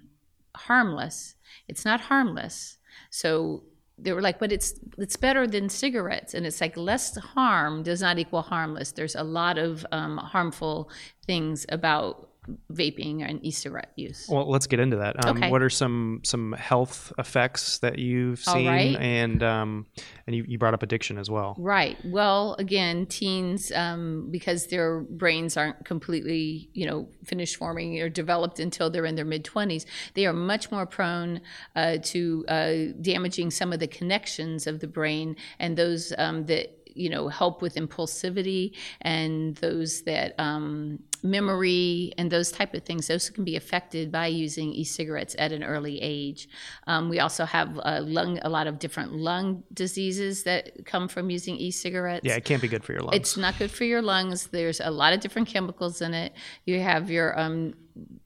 harmless 0.56 1.36
it's 1.68 1.84
not 1.84 2.00
harmless 2.00 2.78
so 3.10 3.64
they 4.02 4.14
were 4.14 4.22
like, 4.22 4.40
but 4.40 4.52
it's 4.52 4.74
it's 4.98 5.16
better 5.16 5.48
than 5.48 5.70
cigarettes, 5.70 6.34
and 6.34 6.46
it's 6.46 6.60
like 6.62 6.76
less 6.76 7.16
harm 7.18 7.84
does 7.84 8.02
not 8.02 8.18
equal 8.18 8.42
harmless. 8.42 8.92
There's 8.92 9.16
a 9.16 9.24
lot 9.24 9.58
of 9.58 9.86
um, 9.92 10.18
harmful 10.18 10.90
things 11.26 11.66
about 11.70 12.31
vaping 12.72 13.22
and 13.28 13.44
e-cigarette 13.46 13.92
use. 13.96 14.28
Well, 14.28 14.50
let's 14.50 14.66
get 14.66 14.80
into 14.80 14.98
that. 14.98 15.24
Um, 15.26 15.38
okay. 15.38 15.52
What 15.52 15.62
are 15.62 15.70
some 15.70 16.22
some 16.24 16.54
health 16.54 17.14
effects 17.20 17.80
that 17.80 18.00
you've 18.00 18.40
seen? 18.40 18.68
Right. 18.68 18.96
And 18.98 19.44
um, 19.44 19.86
and 20.26 20.36
you, 20.36 20.46
you 20.48 20.58
brought 20.58 20.74
up 20.74 20.82
addiction 20.82 21.20
as 21.20 21.30
well. 21.30 21.56
Right. 21.60 21.98
Well, 22.04 22.56
again, 22.58 23.06
teens 23.06 23.72
um, 23.72 24.30
because 24.32 24.68
their 24.68 25.02
brains 25.02 25.56
aren't 25.56 25.86
completely 25.86 26.70
you 26.74 26.88
know 26.88 27.10
finished 27.24 27.58
forming 27.58 28.00
or 28.02 28.10
developed 28.10 28.60
until 28.60 28.90
they're 28.90 29.06
in 29.06 29.16
their 29.16 29.26
mid 29.26 29.46
twenties, 29.46 29.86
they 30.16 30.26
are 30.26 30.34
much 30.34 30.72
more 30.72 30.88
prone 30.88 31.42
uh, 31.76 31.98
to 32.04 32.44
uh, 32.48 32.74
damaging 33.02 33.52
some 33.52 33.72
of 33.72 33.80
the 33.80 33.88
connections 33.88 34.66
of 34.66 34.80
the 34.80 34.88
brain 34.88 35.36
and 35.60 35.78
those 35.78 36.12
um, 36.18 36.46
that 36.48 36.81
you 36.96 37.10
know 37.10 37.28
help 37.28 37.62
with 37.62 37.76
impulsivity 37.76 38.76
and 39.02 39.56
those 39.58 40.02
that 40.04 40.34
um, 40.40 41.00
memory 41.24 42.14
and 42.18 42.32
those 42.32 42.52
type 42.52 42.74
of 42.74 42.84
things 42.84 43.08
those 43.08 43.30
can 43.30 43.44
be 43.44 43.56
affected 43.56 44.12
by 44.12 44.28
using 44.28 44.72
e-cigarettes 44.74 45.36
at 45.38 45.52
an 45.52 45.64
early 45.64 46.02
age. 46.02 46.50
Um, 46.88 47.10
we 47.10 47.20
also 47.20 47.46
have 47.46 47.80
a 47.84 48.02
lung 48.02 48.40
a 48.44 48.50
lot 48.50 48.68
of 48.68 48.80
different 48.80 49.14
lung 49.14 49.64
diseases 49.74 50.44
that 50.44 50.86
come 50.86 51.08
from 51.08 51.30
using 51.30 51.56
e-cigarettes. 51.58 52.26
Yeah 52.26 52.36
it 52.36 52.46
can't 52.46 52.62
be 52.62 52.68
good 52.68 52.84
for 52.84 52.94
your 52.94 53.02
lungs. 53.02 53.16
It's 53.16 53.38
not 53.38 53.58
good 53.58 53.72
for 53.72 53.84
your 53.84 54.02
lungs. 54.02 54.48
There's 54.48 54.80
a 54.80 54.92
lot 54.92 55.14
of 55.14 55.20
different 55.20 55.48
chemicals 55.48 56.02
in 56.02 56.14
it. 56.14 56.34
You 56.66 56.80
have 56.82 57.10
your 57.10 57.40
um, 57.40 57.74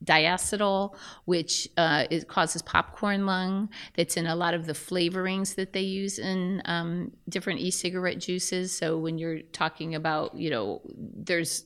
diacetyl, 0.03 0.95
which 1.25 1.67
uh, 1.77 2.05
causes 2.27 2.62
popcorn 2.62 3.25
lung. 3.25 3.69
That's 3.95 4.17
in 4.17 4.27
a 4.27 4.36
lot 4.36 4.53
of 4.53 4.65
the 4.65 4.74
flavorings 4.74 5.55
that 5.55 5.74
they 5.74 5.81
use 5.81 6.19
in 6.19 6.62
um, 6.65 7.12
different 7.29 7.60
e-cigarette 7.60 8.19
juices. 8.19 8.75
So 8.75 8.98
when 8.98 9.17
you're 9.17 9.41
talking 9.41 9.95
about, 9.95 10.36
you 10.36 10.50
know, 10.50 10.81
there's 10.95 11.65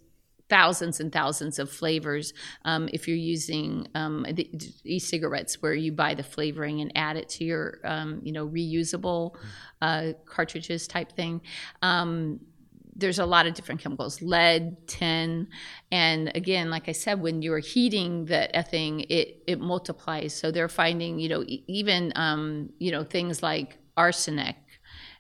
thousands 0.50 1.00
and 1.00 1.12
thousands 1.12 1.60
of 1.60 1.70
flavors 1.70 2.34
um, 2.66 2.90
if 2.92 3.08
you're 3.08 3.16
using 3.16 3.88
um, 3.96 4.26
e-cigarettes 4.84 5.62
where 5.62 5.74
you 5.74 5.92
buy 5.92 6.16
the 6.16 6.24
flavoring 6.24 6.82
and 6.82 6.92
add 6.96 7.16
it 7.16 7.30
to 7.30 7.44
your 7.44 7.80
um, 7.84 8.20
you 8.24 8.32
know 8.32 8.48
reusable 8.48 9.36
uh, 9.82 10.08
cartridges 10.26 10.88
type 10.88 11.12
thing 11.12 11.40
um, 11.84 12.40
there's 13.00 13.20
a 13.20 13.26
lot 13.26 13.46
of 13.46 13.54
different 13.54 13.82
chemicals 13.82 14.22
lead 14.22 14.76
tin 14.88 15.48
and 15.92 16.32
again 16.36 16.70
like 16.70 16.88
i 16.90 16.92
said 16.92 17.22
when 17.22 17.42
you're 17.42 17.60
heating 17.60 18.26
that 18.26 18.70
thing 18.70 19.02
it 19.10 19.42
it 19.48 19.60
multiplies 19.60 20.34
so 20.34 20.52
they're 20.52 20.68
finding 20.68 21.20
you 21.20 21.30
know 21.30 21.44
even 21.48 22.12
um, 22.16 22.70
you 22.80 22.92
know 22.92 23.04
things 23.04 23.42
like 23.42 23.78
arsenic 23.98 24.56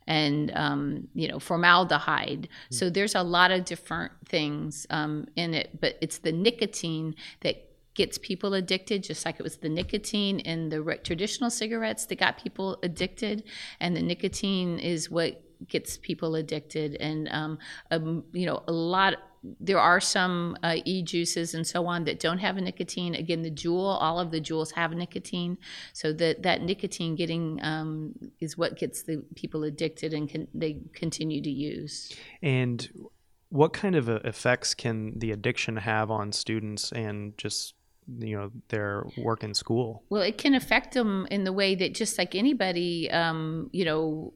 and 0.09 0.51
um, 0.55 1.07
you 1.13 1.27
know 1.27 1.39
formaldehyde. 1.39 2.49
Mm. 2.49 2.75
So 2.75 2.89
there's 2.89 3.15
a 3.15 3.21
lot 3.21 3.51
of 3.51 3.63
different 3.63 4.11
things 4.25 4.85
um, 4.89 5.27
in 5.35 5.53
it, 5.53 5.79
but 5.79 5.97
it's 6.01 6.17
the 6.17 6.31
nicotine 6.31 7.15
that 7.41 7.67
gets 7.93 8.17
people 8.17 8.53
addicted, 8.53 9.03
just 9.03 9.25
like 9.25 9.39
it 9.39 9.43
was 9.43 9.57
the 9.57 9.69
nicotine 9.69 10.39
in 10.39 10.69
the 10.69 10.99
traditional 11.03 11.49
cigarettes 11.49 12.05
that 12.07 12.17
got 12.17 12.41
people 12.41 12.79
addicted, 12.81 13.43
and 13.79 13.95
the 13.95 14.01
nicotine 14.01 14.79
is 14.79 15.09
what 15.09 15.41
gets 15.67 15.97
people 15.97 16.35
addicted 16.35 16.95
and 16.95 17.27
um, 17.31 17.57
um, 17.91 18.23
you 18.31 18.45
know 18.45 18.63
a 18.67 18.71
lot 18.71 19.15
there 19.59 19.79
are 19.79 19.99
some 19.99 20.57
uh, 20.63 20.75
e-juices 20.85 21.53
and 21.53 21.65
so 21.65 21.85
on 21.85 22.03
that 22.05 22.19
don't 22.19 22.39
have 22.39 22.57
a 22.57 22.61
nicotine. 22.61 23.15
Again 23.15 23.41
the 23.41 23.51
Juul, 23.51 23.97
all 24.01 24.19
of 24.19 24.31
the 24.31 24.41
Juuls 24.41 24.73
have 24.73 24.91
nicotine. 24.91 25.57
So 25.93 26.11
that 26.13 26.43
that 26.43 26.61
nicotine 26.61 27.15
getting 27.15 27.59
um, 27.63 28.13
is 28.39 28.57
what 28.57 28.77
gets 28.77 29.03
the 29.03 29.23
people 29.35 29.63
addicted 29.63 30.13
and 30.13 30.29
can, 30.29 30.47
they 30.53 30.81
continue 30.93 31.41
to 31.41 31.49
use. 31.49 32.11
And 32.41 32.87
what 33.49 33.73
kind 33.73 33.95
of 33.95 34.09
uh, 34.09 34.19
effects 34.23 34.73
can 34.73 35.17
the 35.17 35.31
addiction 35.31 35.77
have 35.77 36.11
on 36.11 36.31
students 36.31 36.91
and 36.91 37.37
just 37.37 37.75
you 38.17 38.35
know 38.35 38.51
their 38.69 39.05
work 39.17 39.43
in 39.43 39.53
school? 39.53 40.03
Well 40.09 40.21
it 40.21 40.37
can 40.37 40.53
affect 40.53 40.93
them 40.93 41.27
in 41.31 41.45
the 41.45 41.53
way 41.53 41.75
that 41.75 41.93
just 41.93 42.17
like 42.17 42.35
anybody 42.35 43.09
um, 43.11 43.69
you 43.71 43.85
know 43.85 44.33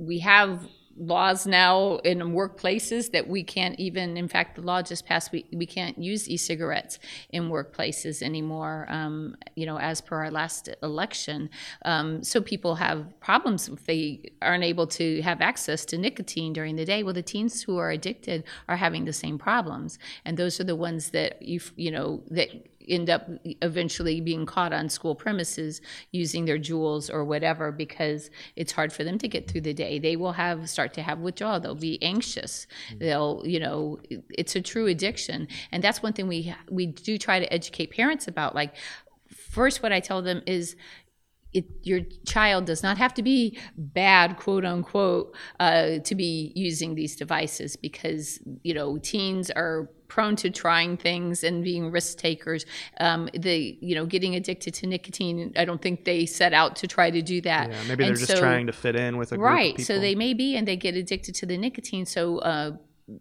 we 0.00 0.18
have 0.20 0.66
laws 0.96 1.46
now 1.46 1.96
in 1.98 2.18
workplaces 2.18 3.10
that 3.12 3.26
we 3.26 3.42
can't 3.42 3.78
even 3.78 4.16
in 4.18 4.28
fact 4.28 4.56
the 4.56 4.60
law 4.60 4.82
just 4.82 5.06
passed 5.06 5.32
we, 5.32 5.46
we 5.52 5.64
can't 5.64 5.96
use 5.98 6.28
e-cigarettes 6.28 6.98
in 7.30 7.48
workplaces 7.48 8.22
anymore 8.22 8.86
um, 8.90 9.34
you 9.54 9.64
know 9.64 9.78
as 9.78 10.00
per 10.00 10.16
our 10.16 10.30
last 10.30 10.68
election. 10.82 11.48
Um, 11.84 12.22
so 12.22 12.40
people 12.42 12.74
have 12.74 13.18
problems 13.20 13.68
if 13.68 13.86
they 13.86 14.30
aren't 14.42 14.64
able 14.64 14.86
to 14.88 15.22
have 15.22 15.40
access 15.40 15.84
to 15.86 15.96
nicotine 15.96 16.52
during 16.52 16.76
the 16.76 16.84
day. 16.84 17.02
Well 17.02 17.14
the 17.14 17.22
teens 17.22 17.62
who 17.62 17.78
are 17.78 17.90
addicted 17.90 18.44
are 18.68 18.76
having 18.76 19.04
the 19.04 19.12
same 19.12 19.38
problems. 19.38 19.98
And 20.24 20.36
those 20.36 20.60
are 20.60 20.64
the 20.64 20.76
ones 20.76 21.10
that 21.10 21.40
you 21.40 21.60
you 21.76 21.90
know 21.90 22.22
that 22.30 22.50
end 22.88 23.10
up 23.10 23.28
eventually 23.44 24.20
being 24.20 24.46
caught 24.46 24.72
on 24.72 24.88
school 24.88 25.14
premises 25.14 25.80
using 26.12 26.44
their 26.44 26.58
Juuls 26.58 27.12
or 27.12 27.24
whatever 27.24 27.70
because 27.72 28.30
it's 28.56 28.72
hard 28.72 28.92
for 28.92 29.04
them 29.04 29.18
to 29.18 29.28
get 29.28 29.50
through 29.50 29.62
the 29.62 29.74
day. 29.74 29.98
They 29.98 30.16
will 30.16 30.32
have 30.32 30.68
start 30.68 30.94
to 30.94 31.02
have 31.02 31.18
withdrawal. 31.20 31.60
They'll 31.60 31.74
be 31.74 32.02
anxious. 32.02 32.66
Mm-hmm. 32.88 32.98
They'll, 32.98 33.42
you 33.44 33.60
know, 33.60 34.00
it's 34.30 34.56
a 34.56 34.60
true 34.60 34.86
addiction. 34.86 35.48
And 35.72 35.82
that's 35.82 36.02
one 36.02 36.12
thing 36.12 36.28
we 36.28 36.54
we 36.70 36.86
do 36.86 37.18
try 37.18 37.38
to 37.38 37.52
educate 37.52 37.90
parents 37.90 38.28
about 38.28 38.54
like 38.54 38.74
first 39.28 39.82
what 39.82 39.92
I 39.92 40.00
tell 40.00 40.22
them 40.22 40.42
is 40.46 40.76
it, 41.52 41.64
your 41.82 42.00
child 42.26 42.64
does 42.64 42.82
not 42.82 42.96
have 42.98 43.14
to 43.14 43.22
be 43.22 43.58
bad, 43.76 44.36
quote 44.36 44.64
unquote, 44.64 45.34
uh, 45.58 45.98
to 45.98 46.14
be 46.14 46.52
using 46.54 46.94
these 46.94 47.16
devices 47.16 47.76
because 47.76 48.40
you 48.62 48.74
know 48.74 48.98
teens 48.98 49.50
are 49.50 49.90
prone 50.06 50.36
to 50.36 50.50
trying 50.50 50.96
things 50.96 51.42
and 51.42 51.64
being 51.64 51.90
risk 51.90 52.18
takers. 52.18 52.66
Um, 53.00 53.28
the 53.32 53.76
you 53.80 53.94
know 53.94 54.06
getting 54.06 54.36
addicted 54.36 54.74
to 54.74 54.86
nicotine, 54.86 55.52
I 55.56 55.64
don't 55.64 55.82
think 55.82 56.04
they 56.04 56.26
set 56.26 56.52
out 56.52 56.76
to 56.76 56.86
try 56.86 57.10
to 57.10 57.22
do 57.22 57.40
that. 57.42 57.70
Yeah, 57.70 57.82
maybe 57.88 58.04
they're 58.04 58.14
just 58.14 58.36
trying 58.36 58.66
to 58.66 58.72
fit 58.72 58.94
in 58.94 59.16
with 59.16 59.32
a 59.32 59.36
group. 59.36 59.46
right. 59.46 59.80
So 59.80 59.98
they 59.98 60.14
may 60.14 60.34
be, 60.34 60.56
and 60.56 60.68
they 60.68 60.76
get 60.76 60.94
addicted 60.94 61.34
to 61.36 61.46
the 61.46 61.56
nicotine. 61.56 62.06
So 62.06 62.38
uh, 62.38 62.72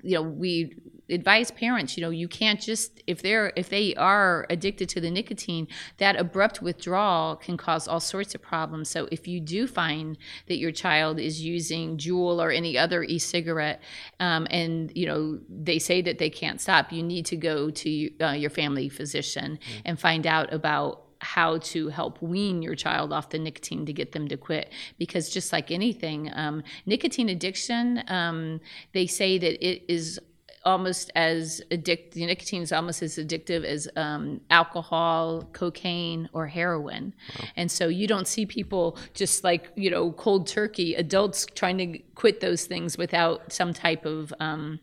you 0.04 0.16
know 0.16 0.22
we 0.22 0.76
advise 1.10 1.52
parents 1.52 1.98
you 1.98 2.02
know 2.02 2.10
you 2.10 2.28
can't 2.28 2.62
just 2.62 3.02
if 3.08 3.22
they're 3.22 3.52
if 3.56 3.70
they 3.70 3.96
are 3.96 4.46
addicted 4.50 4.88
to 4.90 5.02
the 5.02 5.10
nicotine 5.10 5.68
that 5.98 6.16
abrupt 6.16 6.62
withdrawal 6.62 7.36
can 7.36 7.58
cause 7.58 7.88
all 7.88 8.00
sorts 8.00 8.36
of 8.36 8.42
problems 8.42 8.90
so 8.90 9.08
if 9.12 9.28
you 9.28 9.40
do 9.40 9.68
find 9.68 10.18
that 10.48 10.58
your 10.58 10.72
child 10.72 11.20
is 11.20 11.42
using 11.42 11.98
Juul 11.98 12.42
or 12.42 12.52
any 12.52 12.78
other 12.78 13.04
e-cigarette 13.04 13.82
um, 14.20 14.48
and 14.50 14.92
you 14.96 15.06
know 15.06 15.40
they 15.50 15.80
say 15.80 16.02
that 16.02 16.20
they 16.20 16.30
can't 16.30 16.62
stop 16.62 16.92
you 16.92 17.04
need 17.04 17.26
to 17.28 17.36
go 17.36 17.70
to 17.70 18.12
uh, 18.22 18.32
your 18.32 18.50
family 18.50 18.90
physician 18.90 19.60
mm-hmm. 19.62 19.82
and 19.86 20.00
find 20.00 20.26
out 20.28 20.54
about 20.54 21.10
how 21.22 21.58
to 21.58 21.90
help 21.90 22.22
wean 22.22 22.62
your 22.62 22.76
child 22.76 23.12
off 23.12 23.30
the 23.30 23.40
nicotine 23.40 23.86
to 23.86 23.94
get 23.94 24.12
them 24.14 24.28
to 24.28 24.38
quit. 24.38 24.72
Because 24.98 25.30
just 25.30 25.52
like 25.52 25.72
anything, 25.72 26.32
um, 26.34 26.64
nicotine 26.86 27.30
addiction, 27.30 28.04
um, 28.08 28.62
they 28.94 29.06
say 29.06 29.38
that 29.38 29.66
it 29.66 29.84
is 29.92 30.20
almost 30.66 31.12
as 31.16 31.62
addictive, 31.72 32.16
nicotine 32.18 32.62
is 32.62 32.72
almost 32.72 33.02
as 33.02 33.18
addictive 33.18 33.64
as 33.64 33.88
um, 33.96 34.42
alcohol, 34.50 35.50
cocaine, 35.54 36.30
or 36.34 36.48
heroin. 36.48 37.14
Wow. 37.40 37.48
And 37.56 37.72
so 37.72 37.88
you 37.88 38.08
don't 38.08 38.28
see 38.28 38.46
people 38.46 38.98
just 39.14 39.44
like, 39.44 39.72
you 39.76 39.90
know, 39.90 40.12
cold 40.12 40.48
turkey, 40.48 40.96
adults 40.96 41.46
trying 41.56 41.78
to 41.78 42.00
quit 42.16 42.40
those 42.40 42.66
things 42.66 42.98
without 42.98 43.52
some 43.52 43.74
type 43.74 44.06
of 44.06 44.34
um, 44.40 44.80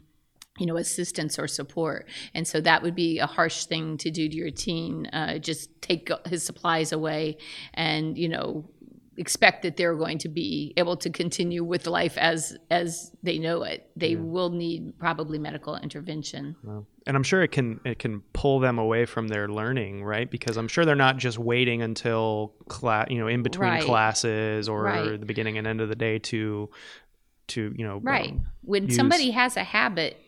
you 0.59 0.67
know 0.67 0.77
assistance 0.77 1.39
or 1.39 1.47
support 1.47 2.09
and 2.35 2.47
so 2.47 2.61
that 2.61 2.83
would 2.83 2.95
be 2.95 3.19
a 3.19 3.27
harsh 3.27 3.67
thing 3.67 3.97
to 3.99 4.11
do 4.11 4.29
to 4.29 4.35
your 4.35 4.51
teen 4.51 5.07
uh, 5.13 5.39
just 5.39 5.83
take 5.83 6.11
his 6.27 6.43
supplies 6.43 6.93
away 6.93 7.37
and 7.75 8.17
you 8.17 8.29
know 8.29 8.65
expect 9.17 9.63
that 9.63 9.77
they're 9.77 9.95
going 9.95 10.19
to 10.19 10.29
be 10.29 10.73
able 10.77 10.97
to 10.97 11.11
continue 11.11 11.65
with 11.65 11.87
life 11.87 12.17
as 12.19 12.57
as 12.71 13.13
they 13.23 13.39
know 13.39 13.63
it 13.63 13.89
they 13.97 14.11
yeah. 14.11 14.21
will 14.21 14.51
need 14.51 14.99
probably 14.99 15.39
medical 15.39 15.77
intervention 15.77 16.55
wow. 16.63 16.85
and 17.07 17.17
i'm 17.17 17.23
sure 17.23 17.43
it 17.43 17.51
can 17.51 17.81
it 17.85 17.99
can 17.99 18.21
pull 18.33 18.61
them 18.61 18.79
away 18.79 19.07
from 19.07 19.29
their 19.29 19.49
learning 19.49 20.05
right 20.05 20.31
because 20.31 20.57
i'm 20.57 20.69
sure 20.69 20.85
they're 20.85 20.95
not 20.95 21.17
just 21.17 21.39
waiting 21.39 21.83
until 21.83 22.55
class 22.69 23.07
you 23.11 23.19
know 23.19 23.27
in 23.27 23.43
between 23.43 23.71
right. 23.71 23.85
classes 23.85 24.69
or 24.69 24.83
right. 24.83 25.21
the 25.21 25.27
beginning 25.27 25.59
and 25.59 25.67
end 25.67 25.81
of 25.81 25.89
the 25.89 25.97
day 25.97 26.19
to 26.19 26.69
to 27.47 27.73
you 27.77 27.87
know 27.87 28.01
right 28.03 28.31
um, 28.31 28.47
when 28.63 28.87
use... 28.87 28.97
somebody 28.97 29.31
has 29.31 29.57
a 29.57 29.65
habit 29.65 30.19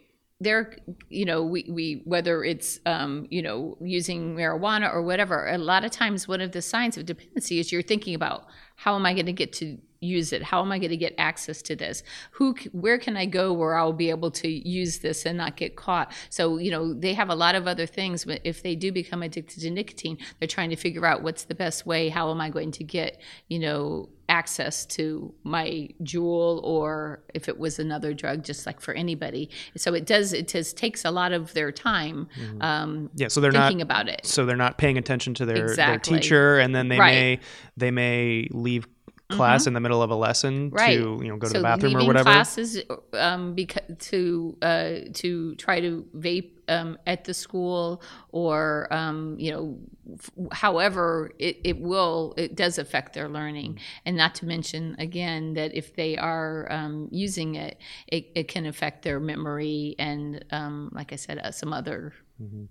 they're 0.40 0.76
you 1.08 1.24
know 1.24 1.42
we, 1.42 1.66
we 1.68 2.02
whether 2.04 2.44
it's 2.44 2.78
um, 2.86 3.26
you 3.30 3.42
know 3.42 3.76
using 3.80 4.36
marijuana 4.36 4.92
or 4.92 5.02
whatever 5.02 5.48
a 5.48 5.58
lot 5.58 5.84
of 5.84 5.90
times 5.90 6.28
one 6.28 6.40
of 6.40 6.52
the 6.52 6.62
signs 6.62 6.96
of 6.96 7.06
dependency 7.06 7.58
is 7.58 7.72
you're 7.72 7.82
thinking 7.82 8.14
about 8.14 8.46
how 8.78 8.94
am 8.94 9.04
i 9.04 9.12
going 9.12 9.26
to 9.26 9.32
get 9.32 9.52
to 9.52 9.78
use 10.00 10.32
it 10.32 10.42
how 10.42 10.60
am 10.60 10.70
i 10.70 10.78
going 10.78 10.90
to 10.90 10.96
get 10.96 11.14
access 11.18 11.60
to 11.62 11.74
this 11.74 12.02
who 12.32 12.54
where 12.72 12.98
can 12.98 13.16
i 13.16 13.26
go 13.26 13.52
where 13.52 13.76
i'll 13.76 13.92
be 13.92 14.10
able 14.10 14.30
to 14.30 14.48
use 14.48 14.98
this 14.98 15.26
and 15.26 15.36
not 15.38 15.56
get 15.56 15.76
caught 15.76 16.12
so 16.28 16.58
you 16.58 16.70
know 16.70 16.94
they 16.94 17.14
have 17.14 17.30
a 17.30 17.34
lot 17.34 17.54
of 17.54 17.66
other 17.66 17.86
things 17.86 18.24
but 18.24 18.40
if 18.44 18.62
they 18.62 18.74
do 18.74 18.92
become 18.92 19.22
addicted 19.22 19.60
to 19.60 19.70
nicotine 19.70 20.16
they're 20.38 20.48
trying 20.48 20.70
to 20.70 20.76
figure 20.76 21.04
out 21.04 21.22
what's 21.22 21.44
the 21.44 21.54
best 21.54 21.86
way 21.86 22.08
how 22.08 22.30
am 22.30 22.40
i 22.40 22.48
going 22.48 22.70
to 22.70 22.84
get 22.84 23.20
you 23.48 23.58
know 23.58 24.08
access 24.28 24.84
to 24.84 25.32
my 25.42 25.88
Juul 26.02 26.62
or 26.62 27.22
if 27.32 27.48
it 27.48 27.58
was 27.58 27.78
another 27.78 28.12
drug 28.12 28.44
just 28.44 28.66
like 28.66 28.78
for 28.80 28.92
anybody 28.92 29.48
so 29.76 29.94
it 29.94 30.04
does 30.04 30.34
it 30.34 30.48
just 30.48 30.76
takes 30.76 31.04
a 31.04 31.10
lot 31.10 31.32
of 31.32 31.54
their 31.54 31.72
time 31.72 32.28
mm-hmm. 32.38 32.60
um, 32.60 33.10
yeah 33.14 33.28
so 33.28 33.40
they're 33.40 33.52
thinking 33.52 33.78
not 33.78 33.84
about 33.84 34.08
it 34.08 34.20
so 34.26 34.44
they're 34.44 34.56
not 34.56 34.76
paying 34.76 34.98
attention 34.98 35.32
to 35.32 35.46
their, 35.46 35.64
exactly. 35.64 36.12
their 36.12 36.20
teacher 36.20 36.58
and 36.58 36.74
then 36.74 36.88
they 36.88 36.98
right. 36.98 37.12
may 37.12 37.40
they 37.76 37.90
may 37.90 38.48
leave 38.50 38.86
class 39.28 39.62
mm-hmm. 39.62 39.68
in 39.68 39.74
the 39.74 39.80
middle 39.80 40.02
of 40.02 40.10
a 40.10 40.14
lesson 40.14 40.70
right. 40.70 40.96
to 40.96 41.20
you 41.22 41.28
know 41.28 41.36
go 41.36 41.48
so 41.48 41.54
to 41.54 41.58
the 41.58 41.62
bathroom 41.62 41.96
or 41.96 42.06
whatever 42.06 42.30
classes 42.30 42.80
um, 43.12 43.54
because 43.54 43.82
to 43.98 44.56
uh, 44.62 44.94
to 45.12 45.54
try 45.56 45.80
to 45.80 46.06
vape 46.16 46.52
um, 46.68 46.96
at 47.06 47.24
the 47.24 47.34
school 47.34 48.02
or 48.30 48.88
um, 48.90 49.36
you 49.38 49.50
know 49.50 49.78
f- 50.14 50.30
however 50.52 51.30
it, 51.38 51.58
it 51.62 51.78
will 51.78 52.32
it 52.38 52.54
does 52.54 52.78
affect 52.78 53.12
their 53.12 53.28
learning 53.28 53.72
mm-hmm. 53.72 54.02
and 54.06 54.16
not 54.16 54.34
to 54.34 54.46
mention 54.46 54.96
again 54.98 55.54
that 55.54 55.74
if 55.74 55.94
they 55.94 56.16
are 56.16 56.66
um, 56.70 57.08
using 57.10 57.54
it, 57.54 57.78
it, 58.06 58.30
it 58.34 58.48
can 58.48 58.64
affect 58.64 59.02
their 59.02 59.20
memory 59.20 59.94
and 59.98 60.44
um, 60.52 60.90
like 60.92 61.12
I 61.12 61.16
said 61.16 61.38
uh, 61.38 61.50
some 61.50 61.74
other 61.74 62.14
mm-hmm. 62.42 62.64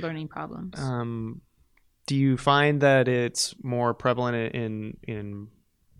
learning 0.00 0.28
problems. 0.28 0.78
Um, 0.78 1.40
do 2.06 2.16
you 2.16 2.36
find 2.36 2.80
that 2.82 3.08
it's 3.08 3.54
more 3.62 3.94
prevalent 3.94 4.54
in 4.54 4.96
in 5.02 5.48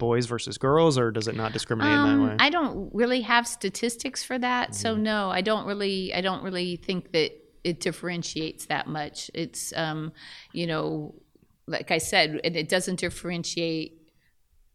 boys 0.03 0.27
versus 0.27 0.59
girls, 0.59 0.99
or 0.99 1.13
does 1.13 1.29
it 1.29 1.37
not 1.37 1.53
discriminate 1.53 1.93
um, 1.93 2.11
in 2.11 2.11
that 2.11 2.23
um, 2.25 2.29
way? 2.31 2.37
I 2.41 2.51
don't 2.51 2.93
really 2.93 3.21
have 3.21 3.47
statistics 3.47 4.25
for 4.25 4.37
that, 4.37 4.71
mm-hmm. 4.71 4.75
so 4.75 4.97
no, 4.97 5.31
I 5.31 5.43
don't 5.43 5.65
really, 5.65 6.13
I 6.13 6.21
don't 6.21 6.43
really 6.43 6.75
think 6.75 7.13
that 7.13 7.31
it 7.63 7.79
differentiates 7.79 8.67
that 8.67 8.89
much. 8.89 9.31
It's, 9.33 9.73
um, 9.77 10.13
you 10.53 10.67
know, 10.67 11.15
like 11.69 11.93
I 11.93 11.99
said, 11.99 12.41
and 12.43 12.57
it 12.57 12.69
doesn't 12.69 12.99
differentiate 12.99 14.03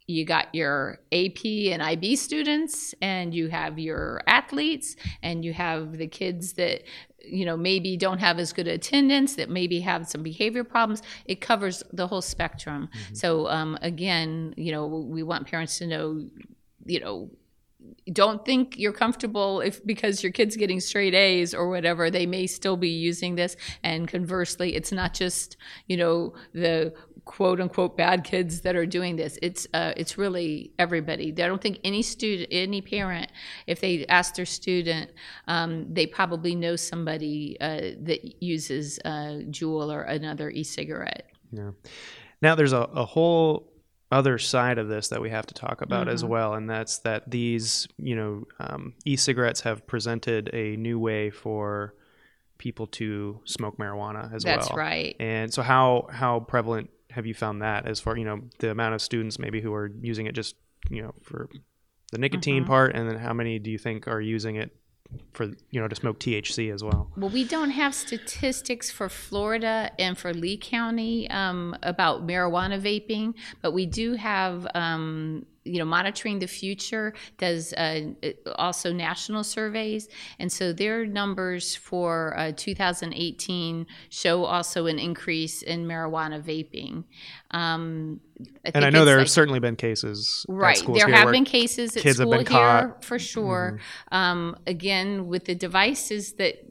you 0.10 0.24
got 0.24 0.56
your 0.56 1.00
AP 1.12 1.44
and 1.44 1.84
IB 1.84 2.16
students, 2.16 2.96
and 3.02 3.34
you 3.34 3.50
have 3.50 3.78
your 3.78 4.22
athletes, 4.26 4.96
and 5.22 5.44
you 5.44 5.52
have 5.52 5.98
the 5.98 6.08
kids 6.08 6.54
that 6.54 6.84
you 7.30 7.46
know 7.46 7.58
maybe 7.58 7.98
don't 7.98 8.20
have 8.20 8.40
as 8.40 8.54
good 8.54 8.68
attendance, 8.68 9.36
that 9.36 9.50
maybe 9.50 9.80
have 9.82 10.08
some 10.08 10.24
behavior 10.24 10.64
problems. 10.64 11.02
It 11.26 11.42
covers 11.42 11.84
the 11.94 12.08
whole 12.08 12.22
spectrum. 12.22 12.90
Mm-hmm. 12.92 13.16
So 13.16 13.48
um, 13.48 13.78
again, 13.82 14.54
you 14.58 14.72
know, 14.72 14.88
we 14.88 15.24
want 15.24 15.48
parents 15.48 15.78
to 15.80 15.88
know, 15.88 16.28
you 16.86 17.00
know, 17.00 17.30
don't 18.12 18.46
think 18.46 18.78
you're 18.78 18.94
comfortable 18.94 19.62
if 19.62 19.86
because 19.86 20.24
your 20.24 20.32
kid's 20.32 20.56
getting 20.56 20.80
straight 20.80 21.14
A's 21.14 21.54
or 21.54 21.70
whatever, 21.70 22.10
they 22.10 22.26
may 22.26 22.48
still 22.48 22.78
be 22.78 22.90
using 22.90 23.36
this. 23.36 23.56
And 23.84 24.08
conversely, 24.08 24.76
it's 24.76 24.92
not 24.92 25.13
just 25.13 25.58
you 25.88 25.98
know 25.98 26.34
the 26.54 26.94
quote 27.28 27.60
unquote 27.62 27.96
bad 27.96 28.24
kids 28.24 28.62
that 28.62 28.76
are 28.76 28.86
doing 28.86 29.18
this. 29.18 29.38
It's 29.42 29.68
uh, 29.74 29.94
it's 29.96 30.18
really 30.18 30.72
everybody. 30.80 31.30
I 31.30 31.48
don't 31.48 31.62
think 31.62 31.80
any 31.84 32.02
student, 32.02 32.48
any 32.52 32.82
parent, 32.82 33.32
if 33.68 33.82
they 33.82 34.06
ask 34.08 34.36
their 34.36 34.46
student, 34.46 35.12
um, 35.48 35.94
they 35.94 36.08
probably 36.08 36.56
know 36.56 36.76
somebody 36.76 37.58
uh, 37.62 37.92
that 38.02 38.42
uses 38.42 39.00
uh, 39.06 39.44
Juul 39.52 39.94
or 39.94 40.04
another 40.04 40.50
e-cigarette. 40.50 41.30
Yeah. 41.52 41.72
Now 42.42 42.56
there's 42.56 42.74
a, 42.74 42.82
a 42.82 43.06
whole 43.06 43.72
other 44.10 44.38
side 44.38 44.78
of 44.78 44.88
this 44.88 45.10
that 45.10 45.22
we 45.22 45.30
have 45.30 45.46
to 45.48 45.54
talk 45.54 45.82
about 45.82 46.08
mm-hmm. 46.08 46.16
as 46.16 46.24
well, 46.24 46.54
and 46.54 46.70
that's 46.70 47.00
that 47.00 47.30
these, 47.30 47.88
you 47.98 48.16
know, 48.16 48.46
um, 48.60 48.94
e-cigarettes 49.06 49.62
have 49.62 49.86
presented 49.86 50.50
a 50.54 50.78
new 50.78 50.98
way 50.98 51.30
for 51.30 51.94
people 52.58 52.88
to 52.88 53.40
smoke 53.44 53.78
marijuana 53.78 54.34
as 54.34 54.44
that's 54.44 54.46
well. 54.46 54.56
That's 54.58 54.78
right. 54.78 55.16
And 55.20 55.54
so, 55.54 55.62
how 55.62 56.08
how 56.10 56.40
prevalent 56.40 56.90
have 57.17 57.25
you 57.25 57.34
found 57.34 57.62
that 57.62 57.86
as 57.86 57.99
far 57.99 58.15
you 58.15 58.23
know 58.23 58.41
the 58.60 58.71
amount 58.71 58.95
of 58.95 59.01
students 59.01 59.38
maybe 59.38 59.60
who 59.60 59.73
are 59.73 59.91
using 60.01 60.27
it 60.27 60.34
just 60.34 60.56
you 60.89 61.01
know 61.01 61.13
for 61.23 61.49
the 62.12 62.17
nicotine 62.17 62.63
mm-hmm. 62.63 62.71
part, 62.71 62.95
and 62.95 63.10
then 63.10 63.17
how 63.17 63.34
many 63.34 63.60
do 63.60 63.69
you 63.69 63.77
think 63.77 64.08
are 64.08 64.21
using 64.21 64.56
it 64.56 64.75
for 65.34 65.45
you 65.71 65.82
know 65.82 65.88
to 65.88 65.95
smoke 65.95 66.19
THC 66.19 66.73
as 66.73 66.84
well? 66.84 67.12
Well, 67.17 67.30
we 67.30 67.43
don't 67.43 67.71
have 67.71 67.93
statistics 67.93 68.89
for 68.89 69.10
Florida 69.10 69.91
and 69.99 70.17
for 70.17 70.34
Lee 70.34 70.58
County 70.58 71.30
um, 71.30 71.75
about 71.84 72.25
marijuana 72.25 72.80
vaping, 72.80 73.34
but 73.62 73.71
we 73.71 73.86
do 73.86 74.13
have. 74.13 74.67
Um, 74.73 75.45
you 75.67 75.80
know, 75.80 75.86
monitoring 75.86 76.39
the 76.39 76.47
future 76.47 77.13
does 77.38 77.73
uh, 77.73 78.13
also 78.56 78.93
national 78.93 79.43
surveys, 79.43 80.08
and 80.39 80.51
so 80.51 80.73
their 80.73 81.06
numbers 81.06 81.75
for 81.75 82.38
uh, 82.38 82.51
2018 82.56 83.86
show 84.10 84.45
also 84.45 84.86
an 84.86 84.99
increase 84.99 85.62
in 85.62 85.86
marijuana 85.86 86.41
vaping. 86.41 87.03
Um, 87.51 88.19
I 88.65 88.71
and 88.75 88.86
I 88.86 88.89
know 88.89 89.06
there 89.06 89.15
like, 89.15 89.21
have 89.21 89.32
certainly 89.32 89.60
been 89.60 89.75
cases. 89.75 90.45
Right, 90.47 90.82
there 90.93 91.08
have 91.08 91.32
been 91.32 91.45
cases 91.45 91.95
at 91.97 92.03
kids 92.03 92.17
school 92.17 92.34
have 92.34 92.45
been 92.45 92.56
here 92.56 92.95
for 93.01 93.17
sure. 93.17 93.80
Mm-hmm. 93.80 94.15
Um, 94.15 94.58
again, 94.67 95.27
with 95.27 95.45
the 95.45 95.56
devices 95.56 96.34
that 96.34 96.63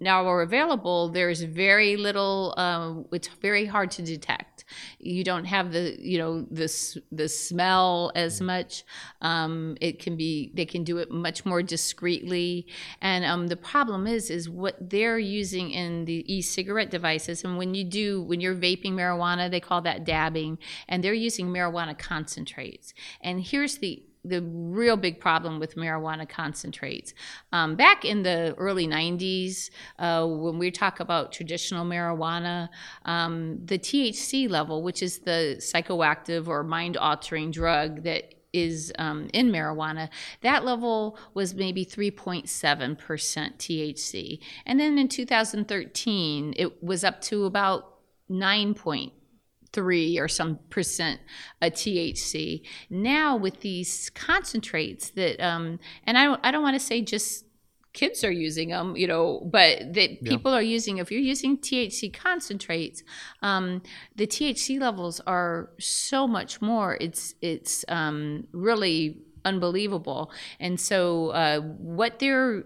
now 0.00 0.26
are 0.26 0.42
available, 0.42 1.08
there's 1.08 1.42
very 1.42 1.96
little. 1.96 2.54
Um, 2.56 3.06
it's 3.12 3.28
very 3.28 3.66
hard 3.66 3.90
to 3.92 4.02
detect. 4.02 4.64
You 4.98 5.24
don't 5.24 5.46
have 5.46 5.72
the 5.72 5.96
you 5.98 6.18
know 6.18 6.46
this 6.50 6.98
the 7.10 7.28
smell 7.28 8.12
as 8.22 8.40
much. 8.40 8.84
Um, 9.20 9.76
it 9.80 9.98
can 9.98 10.16
be 10.16 10.52
they 10.54 10.64
can 10.64 10.84
do 10.84 10.98
it 10.98 11.10
much 11.10 11.44
more 11.44 11.62
discreetly, 11.62 12.66
and 13.00 13.24
um, 13.24 13.48
the 13.48 13.56
problem 13.56 14.06
is 14.06 14.30
is 14.30 14.48
what 14.48 14.76
they're 14.80 15.18
using 15.18 15.70
in 15.70 16.06
the 16.06 16.24
e-cigarette 16.32 16.90
devices. 16.90 17.44
And 17.44 17.58
when 17.58 17.74
you 17.74 17.84
do 17.84 18.22
when 18.22 18.40
you're 18.40 18.54
vaping 18.54 18.92
marijuana, 18.92 19.50
they 19.50 19.60
call 19.60 19.82
that 19.82 20.04
dabbing, 20.04 20.58
and 20.88 21.02
they're 21.02 21.12
using 21.12 21.48
marijuana 21.48 21.98
concentrates. 21.98 22.94
And 23.20 23.42
here's 23.42 23.78
the 23.78 24.02
the 24.24 24.40
real 24.42 24.96
big 24.96 25.18
problem 25.18 25.58
with 25.58 25.74
marijuana 25.74 26.28
concentrates. 26.28 27.12
Um, 27.52 27.74
back 27.74 28.04
in 28.04 28.22
the 28.22 28.54
early 28.56 28.86
90s, 28.86 29.70
uh, 29.98 30.26
when 30.26 30.58
we 30.58 30.70
talk 30.70 31.00
about 31.00 31.32
traditional 31.32 31.84
marijuana, 31.84 32.68
um, 33.04 33.58
the 33.64 33.78
THC 33.78 34.48
level, 34.48 34.82
which 34.82 35.02
is 35.02 35.20
the 35.20 35.56
psychoactive 35.58 36.46
or 36.46 36.62
mind 36.62 36.96
altering 36.96 37.50
drug 37.50 38.04
that 38.04 38.34
is 38.52 38.92
um, 38.98 39.28
in 39.32 39.50
marijuana, 39.50 40.08
that 40.42 40.64
level 40.64 41.18
was 41.34 41.54
maybe 41.54 41.84
3.7% 41.84 42.46
THC. 42.96 44.38
And 44.66 44.78
then 44.78 44.98
in 44.98 45.08
2013, 45.08 46.54
it 46.56 46.82
was 46.82 47.02
up 47.02 47.20
to 47.22 47.46
about 47.46 47.98
9 48.28 48.74
three 49.72 50.18
or 50.18 50.28
some 50.28 50.58
percent 50.70 51.20
a 51.60 51.70
THC. 51.70 52.62
Now 52.90 53.36
with 53.36 53.60
these 53.60 54.10
concentrates 54.10 55.10
that, 55.10 55.40
um, 55.44 55.78
and 56.04 56.18
I 56.18 56.24
don't, 56.24 56.40
I 56.44 56.50
don't 56.50 56.62
want 56.62 56.74
to 56.74 56.80
say 56.80 57.02
just 57.02 57.44
kids 57.92 58.24
are 58.24 58.30
using 58.30 58.68
them, 58.70 58.96
you 58.96 59.06
know, 59.06 59.40
but 59.50 59.92
that 59.94 60.22
yeah. 60.22 60.30
people 60.30 60.52
are 60.52 60.62
using. 60.62 60.98
If 60.98 61.10
you're 61.10 61.20
using 61.20 61.58
THC 61.58 62.12
concentrates, 62.12 63.02
um, 63.42 63.82
the 64.16 64.26
THC 64.26 64.80
levels 64.80 65.20
are 65.20 65.70
so 65.78 66.26
much 66.26 66.60
more. 66.60 66.96
It's 67.00 67.34
it's 67.42 67.84
um, 67.88 68.46
really 68.52 69.18
unbelievable. 69.44 70.30
And 70.60 70.80
so, 70.80 71.28
uh, 71.30 71.60
what 71.60 72.18
their 72.18 72.64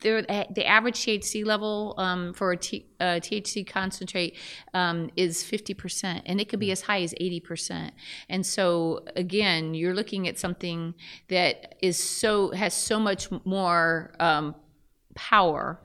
their 0.00 0.22
the 0.22 0.66
average 0.66 1.00
THC 1.00 1.44
level 1.44 1.94
um, 1.98 2.32
for 2.34 2.52
a 2.52 2.56
T, 2.56 2.86
uh, 3.00 3.20
THC 3.20 3.66
concentrate 3.66 4.36
um, 4.74 5.10
is 5.16 5.42
fifty 5.42 5.74
percent, 5.74 6.22
and 6.26 6.40
it 6.40 6.48
could 6.48 6.60
be 6.60 6.66
hmm. 6.66 6.72
as 6.72 6.82
high 6.82 7.02
as 7.02 7.14
eighty 7.20 7.40
percent. 7.40 7.94
And 8.28 8.44
so, 8.44 9.04
again, 9.16 9.74
you're 9.74 9.94
looking 9.94 10.28
at 10.28 10.38
something 10.38 10.94
that 11.28 11.76
is 11.82 11.98
so 11.98 12.50
has 12.50 12.74
so 12.74 12.98
much 12.98 13.28
more. 13.44 14.14
Um, 14.20 14.54
power. 15.14 15.80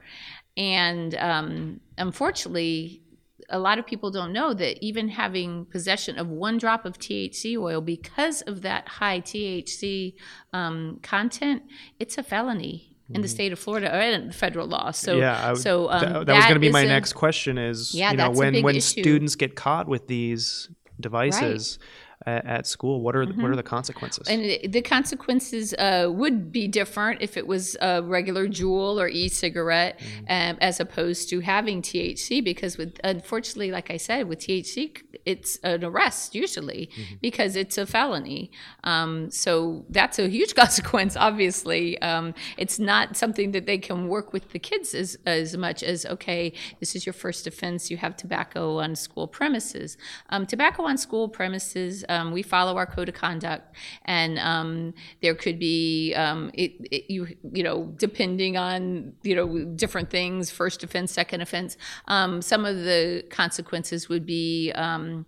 And 0.57 1.15
um, 1.15 1.81
unfortunately, 1.97 3.01
a 3.49 3.59
lot 3.59 3.79
of 3.79 3.85
people 3.85 4.11
don't 4.11 4.33
know 4.33 4.53
that 4.53 4.83
even 4.83 5.09
having 5.09 5.65
possession 5.65 6.17
of 6.17 6.27
one 6.27 6.57
drop 6.57 6.85
of 6.85 6.97
THC 6.97 7.57
oil, 7.57 7.81
because 7.81 8.41
of 8.41 8.61
that 8.61 8.87
high 8.87 9.21
THC 9.21 10.15
um, 10.53 10.99
content, 11.01 11.63
it's 11.99 12.17
a 12.17 12.23
felony 12.23 12.95
in 13.09 13.21
the 13.21 13.27
state 13.27 13.51
of 13.51 13.59
Florida 13.59 13.95
or 13.95 14.01
in 14.01 14.31
federal 14.31 14.67
law. 14.67 14.91
So, 14.91 15.17
yeah, 15.17 15.53
so 15.53 15.89
um, 15.91 16.01
that, 16.01 16.25
that 16.25 16.35
was 16.35 16.45
going 16.45 16.55
to 16.55 16.59
be 16.59 16.71
my 16.71 16.85
next 16.85 17.13
question. 17.13 17.57
Is 17.57 17.93
Yeah, 17.93 18.11
you 18.11 18.17
know 18.17 18.31
when 18.31 18.63
when 18.63 18.77
issue. 18.77 19.01
students 19.01 19.35
get 19.35 19.55
caught 19.55 19.87
with 19.87 20.07
these 20.07 20.69
devices 20.99 21.77
at, 22.25 22.45
at 22.45 22.67
school, 22.67 23.01
what 23.01 23.15
are 23.15 23.25
what 23.25 23.51
are 23.51 23.55
the 23.55 23.63
consequences? 23.63 24.27
Mm-hmm. 24.27 24.65
And 24.65 24.73
the- 24.73 24.81
consequences 24.85 25.73
uh, 25.73 26.07
would 26.11 26.51
be 26.51 26.67
different 26.67 27.21
if 27.21 27.37
it 27.37 27.47
was 27.47 27.75
a 27.81 28.01
regular 28.03 28.47
Juul 28.47 28.99
or 28.99 29.07
e-cigarette, 29.07 29.99
um, 30.29 30.57
as 30.61 30.79
opposed 30.79 31.27
to 31.29 31.39
having 31.39 31.81
THC. 31.81 32.43
Because 32.43 32.77
with 32.77 32.99
unfortunately, 33.03 33.71
like 33.71 33.89
I 33.91 33.97
said, 33.97 34.27
with 34.27 34.39
THC, 34.39 35.01
it's 35.25 35.57
an 35.63 35.83
arrest 35.83 36.35
usually 36.35 36.89
because 37.21 37.55
it's 37.55 37.77
a 37.77 37.85
felony. 37.85 38.51
Um, 38.83 39.31
so 39.31 39.85
that's 39.89 40.19
a 40.19 40.29
huge 40.29 40.55
consequence. 40.63 41.17
Obviously, 41.17 41.99
um, 42.01 42.33
it's 42.57 42.79
not 42.79 43.17
something 43.17 43.51
that 43.51 43.65
they 43.65 43.77
can 43.77 44.07
work 44.07 44.31
with 44.31 44.51
the 44.51 44.59
kids 44.59 44.93
as 44.93 45.17
as 45.25 45.57
much 45.57 45.83
as 45.83 46.05
okay, 46.05 46.53
this 46.79 46.95
is 46.95 47.05
your 47.05 47.13
first 47.13 47.47
offense. 47.47 47.91
You 47.91 47.97
have 47.97 48.15
tobacco 48.15 48.77
on 48.79 48.95
school 48.95 49.27
premises. 49.27 49.97
Um, 50.29 50.45
tobacco 50.45 50.83
on 50.83 50.97
school 50.97 51.27
premises. 51.27 52.04
Um, 52.09 52.31
we 52.31 52.43
follow 52.43 52.77
our 52.77 52.85
code 52.85 53.09
of 53.09 53.15
conduct, 53.15 53.75
and 54.05 54.39
um, 54.39 54.93
there 55.21 55.35
could 55.35 55.59
be 55.59 56.13
um, 56.15 56.51
it, 56.53 56.73
it, 56.91 57.11
you 57.11 57.27
you 57.51 57.63
know 57.63 57.93
depending 57.97 58.57
on 58.57 59.13
you 59.23 59.35
know 59.35 59.65
different 59.75 60.09
things, 60.09 60.51
first 60.51 60.83
offense, 60.83 61.11
second 61.11 61.41
offense. 61.41 61.77
Um, 62.07 62.41
some 62.41 62.65
of 62.65 62.77
the 62.77 63.23
consequences 63.29 64.09
would 64.09 64.25
be. 64.25 64.71
Um, 64.73 65.25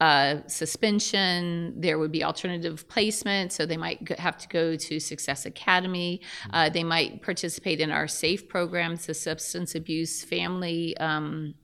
uh, 0.00 0.46
suspension. 0.46 1.74
There 1.80 1.98
would 1.98 2.12
be 2.12 2.22
alternative 2.22 2.88
placement, 2.88 3.52
so 3.52 3.66
they 3.66 3.76
might 3.76 4.08
have 4.18 4.38
to 4.38 4.48
go 4.48 4.76
to 4.76 5.00
Success 5.00 5.44
Academy. 5.44 6.20
Uh, 6.52 6.68
they 6.68 6.84
might 6.84 7.20
participate 7.20 7.80
in 7.80 7.90
our 7.90 8.06
SAFE 8.06 8.48
programs, 8.48 9.06
the 9.06 9.14
substance 9.14 9.74
abuse 9.74 10.22
family. 10.22 10.96
Um, 10.98 11.54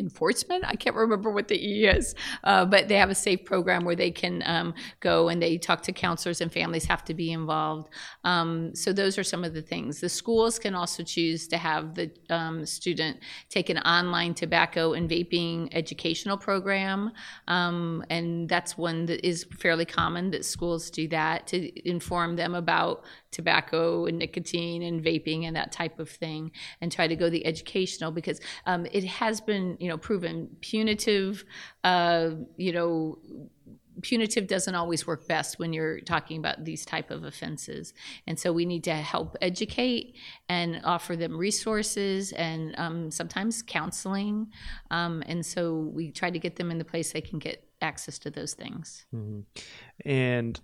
enforcement. 0.00 0.64
I 0.66 0.74
can't 0.74 0.96
remember 0.96 1.30
what 1.30 1.46
the 1.46 1.58
E 1.64 1.86
is, 1.86 2.14
uh, 2.42 2.64
but 2.64 2.88
they 2.88 2.96
have 2.96 3.10
a 3.10 3.14
safe 3.14 3.44
program 3.44 3.84
where 3.84 3.94
they 3.94 4.10
can 4.10 4.42
um, 4.46 4.74
go 4.98 5.28
and 5.28 5.40
they 5.40 5.58
talk 5.58 5.82
to 5.82 5.92
counselors 5.92 6.40
and 6.40 6.52
families 6.52 6.86
have 6.86 7.04
to 7.04 7.14
be 7.14 7.30
involved. 7.30 7.88
Um, 8.24 8.74
so 8.74 8.92
those 8.92 9.18
are 9.18 9.24
some 9.24 9.44
of 9.44 9.54
the 9.54 9.62
things. 9.62 10.00
The 10.00 10.08
schools 10.08 10.58
can 10.58 10.74
also 10.74 11.02
choose 11.02 11.46
to 11.48 11.58
have 11.58 11.94
the 11.94 12.10
um, 12.30 12.66
student 12.66 13.18
take 13.48 13.68
an 13.70 13.78
online 13.78 14.34
tobacco 14.34 14.94
and 14.94 15.08
vaping 15.08 15.68
educational 15.72 16.36
program, 16.36 17.12
um, 17.46 18.04
and 18.10 18.48
that's 18.48 18.76
one 18.78 19.06
that 19.06 19.24
is 19.26 19.46
fairly 19.58 19.84
common 19.84 20.30
that 20.30 20.44
schools 20.44 20.90
do 20.90 21.06
that 21.08 21.46
to 21.48 21.88
inform 21.88 22.36
them 22.36 22.54
about 22.54 23.04
tobacco 23.30 24.06
and 24.06 24.18
nicotine 24.18 24.82
and 24.82 25.04
vaping 25.04 25.44
and 25.44 25.54
that 25.54 25.70
type 25.70 25.98
of 25.98 26.08
thing, 26.08 26.50
and 26.80 26.90
try 26.90 27.06
to 27.06 27.16
go 27.16 27.28
the 27.28 27.44
educational 27.46 28.10
because 28.10 28.40
um, 28.66 28.86
it 28.90 29.04
has 29.04 29.40
been 29.40 29.76
you 29.80 29.88
know 29.88 29.89
proven 29.98 30.48
punitive. 30.60 31.44
Uh, 31.84 32.30
you 32.56 32.72
know 32.72 33.18
punitive 34.02 34.46
doesn't 34.46 34.74
always 34.74 35.06
work 35.06 35.26
best 35.28 35.58
when 35.58 35.72
you're 35.72 36.00
talking 36.00 36.38
about 36.38 36.64
these 36.64 36.84
type 36.84 37.10
of 37.10 37.24
offenses. 37.24 37.92
And 38.26 38.38
so 38.38 38.52
we 38.52 38.64
need 38.64 38.84
to 38.84 38.94
help 38.94 39.36
educate 39.40 40.16
and 40.48 40.80
offer 40.84 41.16
them 41.16 41.36
resources 41.36 42.32
and 42.32 42.74
um, 42.78 43.10
sometimes 43.10 43.62
counseling. 43.62 44.48
Um, 44.90 45.22
and 45.26 45.44
so 45.44 45.90
we 45.92 46.10
try 46.10 46.30
to 46.30 46.38
get 46.38 46.56
them 46.56 46.70
in 46.70 46.78
the 46.78 46.84
place 46.84 47.12
they 47.12 47.20
can 47.20 47.38
get 47.38 47.66
access 47.82 48.18
to 48.20 48.30
those 48.30 48.54
things. 48.54 49.06
And 50.04 50.60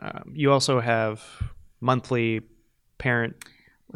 um, 0.00 0.32
you 0.34 0.52
also 0.52 0.80
have 0.80 1.22
monthly 1.80 2.40
parent 2.98 3.36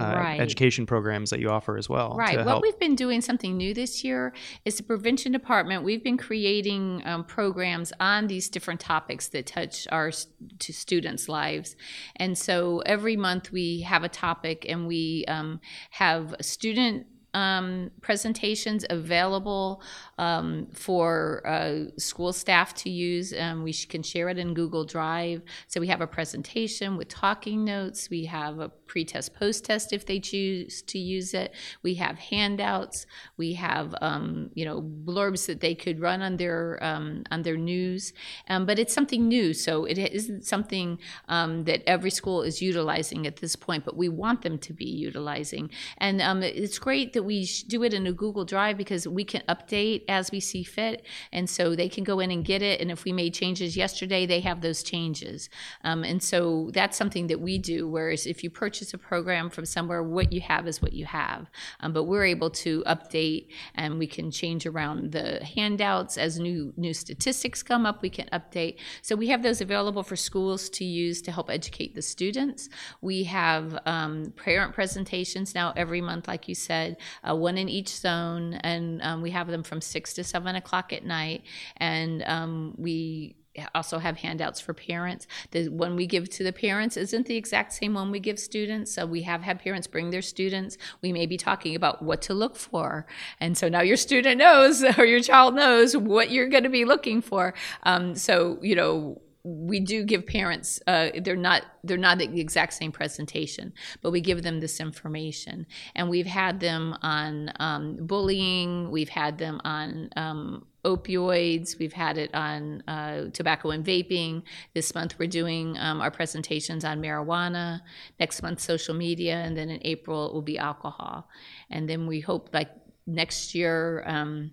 uh, 0.01 0.15
Right. 0.17 0.41
education 0.41 0.87
programs 0.87 1.31
that 1.31 1.41
you 1.41 1.51
offer 1.51 1.77
as 1.77 1.89
well. 1.89 2.17
Right. 2.17 2.37
What 2.39 2.47
help. 2.47 2.63
we've 2.63 2.79
been 2.79 2.95
doing 2.97 3.21
something 3.21 3.57
new 3.57 3.73
this 3.75 4.03
year 4.05 4.33
is 4.65 4.77
the 4.77 4.83
prevention 4.83 5.33
department. 5.33 5.85
We've 5.85 6.03
been 6.03 6.17
creating 6.19 7.03
um, 7.05 7.25
programs 7.25 7.93
on 8.01 8.27
these 8.27 8.49
different 8.49 8.81
topics 8.81 9.29
that 9.29 9.47
touch 9.47 9.87
our 9.93 10.11
to 10.59 10.73
students' 10.73 11.29
lives, 11.29 11.77
and 12.17 12.37
so 12.37 12.81
every 12.87 13.17
month 13.17 13.53
we 13.53 13.81
have 13.83 14.03
a 14.05 14.09
topic, 14.09 14.67
and 14.69 14.87
we 14.87 15.25
um, 15.29 15.61
have 15.91 16.35
student. 16.41 17.07
Um, 17.33 17.93
presentations 18.01 18.85
available 18.91 19.83
um, 20.19 20.67
for 20.73 21.43
uh, 21.47 21.97
school 21.97 22.33
staff 22.33 22.75
to 22.83 22.91
use. 22.91 23.33
Um, 23.39 23.63
we 23.63 23.71
sh- 23.71 23.87
can 23.87 24.03
share 24.03 24.29
it 24.31 24.37
in 24.37 24.53
Google 24.53 24.85
Drive. 24.85 25.43
So 25.69 25.81
we 25.81 25.87
have 25.87 26.01
a 26.01 26.09
presentation 26.09 26.97
with 26.97 27.07
talking 27.07 27.65
notes. 27.65 28.11
We 28.11 28.25
have 28.25 28.59
a 28.59 28.73
pre-test, 28.91 29.33
post-test 29.35 29.93
if 29.93 30.05
they 30.05 30.19
choose 30.19 30.83
to 30.83 30.99
use 30.99 31.33
it. 31.33 31.55
We 31.85 31.95
have 31.95 32.19
handouts. 32.19 33.07
We 33.37 33.55
have 33.55 33.95
um, 34.01 34.51
you 34.55 34.65
know 34.65 34.83
blurbs 34.83 35.47
that 35.47 35.61
they 35.61 35.77
could 35.77 36.01
run 36.01 36.21
on 36.23 36.37
their 36.37 36.83
um, 36.83 37.23
on 37.31 37.43
their 37.43 37.57
news. 37.57 38.13
Um, 38.49 38.67
but 38.67 38.81
it's 38.81 38.93
something 38.93 39.29
new, 39.29 39.55
so 39.55 39.85
it 39.85 39.97
isn't 39.97 40.45
something 40.45 40.99
um, 41.29 41.65
that 41.65 41.89
every 41.89 42.11
school 42.11 42.43
is 42.43 42.61
utilizing 42.61 43.29
at 43.29 43.37
this 43.37 43.55
point. 43.55 43.85
But 43.85 43.97
we 43.97 44.09
want 44.09 44.43
them 44.43 44.59
to 44.59 44.73
be 44.73 44.91
utilizing, 45.09 45.71
and 45.99 46.21
um, 46.21 46.43
it's 46.43 46.81
great 46.81 47.13
that 47.13 47.23
we 47.23 47.49
do 47.69 47.85
it 47.85 47.95
in 47.95 48.09
a 48.09 48.13
Google 48.13 48.45
Drive 48.45 48.77
because 48.77 49.07
we 49.07 49.25
can 49.25 49.43
update 49.49 50.03
as 50.09 50.33
we 50.33 50.41
see 50.41 50.65
fit, 50.65 51.07
and 51.33 51.49
so 51.49 51.77
they 51.77 51.89
can 51.89 52.03
go 52.03 52.19
in 52.19 52.33
and 52.33 52.45
get 52.45 52.61
it. 52.61 52.81
And 52.81 52.91
if 52.91 53.05
we 53.05 53.13
made 53.13 53.35
changes 53.35 53.77
yesterday, 53.77 54.27
they 54.27 54.41
have 54.41 54.63
those 54.63 54.83
changes. 54.83 55.49
Um, 55.85 56.03
and 56.03 56.21
so 56.21 56.71
that's 56.73 56.97
something 56.97 57.29
that 57.29 57.41
we 57.41 57.57
do. 57.57 57.87
Whereas 57.87 58.27
if 58.27 58.43
you 58.43 58.51
purchase 58.51 58.80
a 58.95 58.99
program 58.99 59.51
from 59.51 59.65
somewhere, 59.65 60.03
what 60.03 60.33
you 60.33 60.41
have 60.41 60.67
is 60.67 60.83
what 60.83 60.93
you 60.93 61.07
have. 61.07 61.51
Um, 61.81 61.93
but 61.93 62.05
we're 62.05 62.25
able 62.25 62.51
to 62.51 62.83
update 62.85 63.49
and 63.75 63.99
we 63.99 64.07
can 64.07 64.31
change 64.31 64.67
around 64.67 65.13
the 65.13 65.45
handouts 65.45 66.17
as 66.19 66.39
new 66.39 66.73
new 66.77 66.95
statistics 66.95 67.63
come 67.63 67.87
up. 67.87 68.03
We 68.03 68.11
can 68.11 68.29
update. 68.33 68.77
So 69.03 69.17
we 69.17 69.29
have 69.29 69.43
those 69.43 69.61
available 69.61 70.03
for 70.03 70.17
schools 70.17 70.69
to 70.71 70.85
use 70.85 71.23
to 71.23 71.33
help 71.33 71.51
educate 71.51 71.95
the 71.95 72.03
students. 72.03 72.69
We 73.01 73.25
have 73.25 73.79
um, 73.87 74.33
parent 74.37 74.75
presentations 74.75 75.55
now 75.55 75.73
every 75.77 76.01
month, 76.01 76.29
like 76.29 76.49
you 76.49 76.55
said, 76.55 76.97
uh, 77.29 77.35
one 77.37 77.59
in 77.59 77.69
each 77.69 77.89
zone, 77.89 78.55
and 78.55 79.01
um, 79.03 79.23
we 79.23 79.31
have 79.31 79.49
them 79.49 79.63
from 79.63 79.81
six 79.81 80.15
to 80.15 80.25
seven 80.25 80.57
o'clock 80.57 80.93
at 80.93 81.05
night. 81.05 81.43
And 81.77 82.23
um, 82.27 82.75
we 82.79 83.37
also 83.75 83.99
have 83.99 84.19
handouts 84.19 84.61
for 84.61 84.75
parents. 84.75 85.27
The 85.51 85.69
one 85.69 85.97
we 85.97 86.07
give 86.07 86.29
to 86.31 86.45
the 86.45 86.53
parents 86.53 86.97
isn't 86.97 87.27
the 87.27 87.37
exact 87.37 87.73
same 87.73 87.95
one 87.95 88.11
we 88.11 88.21
give 88.21 88.39
students. 88.39 88.95
So 88.95 89.07
we 89.07 89.23
have 89.23 89.43
had 89.43 89.59
parents 89.61 89.87
bring 89.87 90.11
their 90.11 90.23
students. 90.23 90.79
We 91.03 91.13
may 91.13 91.27
be 91.27 91.37
talking 91.37 91.75
about 91.75 92.03
what 92.03 92.23
to 92.23 92.35
look 92.35 92.57
for. 92.57 93.07
And 93.41 93.57
so 93.57 93.69
now 93.69 93.83
your 93.83 93.97
student 93.97 94.39
knows 94.39 94.85
or 94.99 95.05
your 95.05 95.21
child 95.21 95.55
knows 95.55 95.97
what 95.97 96.31
you're 96.31 96.49
going 96.49 96.65
to 96.65 96.71
be 96.71 96.85
looking 96.85 97.21
for. 97.21 97.55
Um, 97.83 98.15
so, 98.15 98.59
you 98.63 98.75
know, 98.75 99.21
we 99.43 99.81
do 99.81 100.05
give 100.05 100.27
parents 100.27 100.81
uh, 100.87 101.09
they're 101.23 101.37
not 101.37 101.63
they're 101.83 101.97
not 101.97 102.19
the 102.19 102.41
exact 102.41 102.75
same 102.75 102.93
presentation 102.93 103.73
but 104.03 104.11
we 104.11 104.21
give 104.21 104.43
them 104.43 104.61
this 104.61 104.81
information. 104.81 105.67
And 105.95 106.11
we've 106.11 106.27
had 106.27 106.61
them 106.61 106.97
on 107.03 107.53
um, 107.59 107.97
bullying 108.01 108.91
we've 108.91 109.09
had 109.09 109.39
them 109.39 109.61
on 109.65 110.11
um, 110.17 110.67
opioids 110.85 111.79
we've 111.79 111.93
had 111.93 112.19
it 112.19 112.35
on 112.35 112.83
uh, 112.87 113.31
tobacco 113.33 113.71
and 113.71 113.85
vaping. 113.85 114.43
This 114.75 114.95
month 114.95 115.19
we're 115.19 115.29
doing 115.29 115.79
um, 115.79 116.01
our 116.01 116.11
presentations 116.11 116.85
on 116.85 117.01
marijuana. 117.01 117.81
Next 118.19 118.43
month 118.43 118.61
social 118.61 118.95
media 118.95 119.37
and 119.37 119.57
then 119.57 119.71
in 119.71 119.81
april 119.83 120.27
it 120.27 120.35
will 120.35 120.43
be 120.43 120.59
alcohol. 120.59 121.29
And 121.71 121.89
then 121.89 122.07
we 122.07 122.21
hope 122.21 122.51
like 122.53 122.71
next 123.07 123.55
year 123.55 124.05
um, 124.07 124.51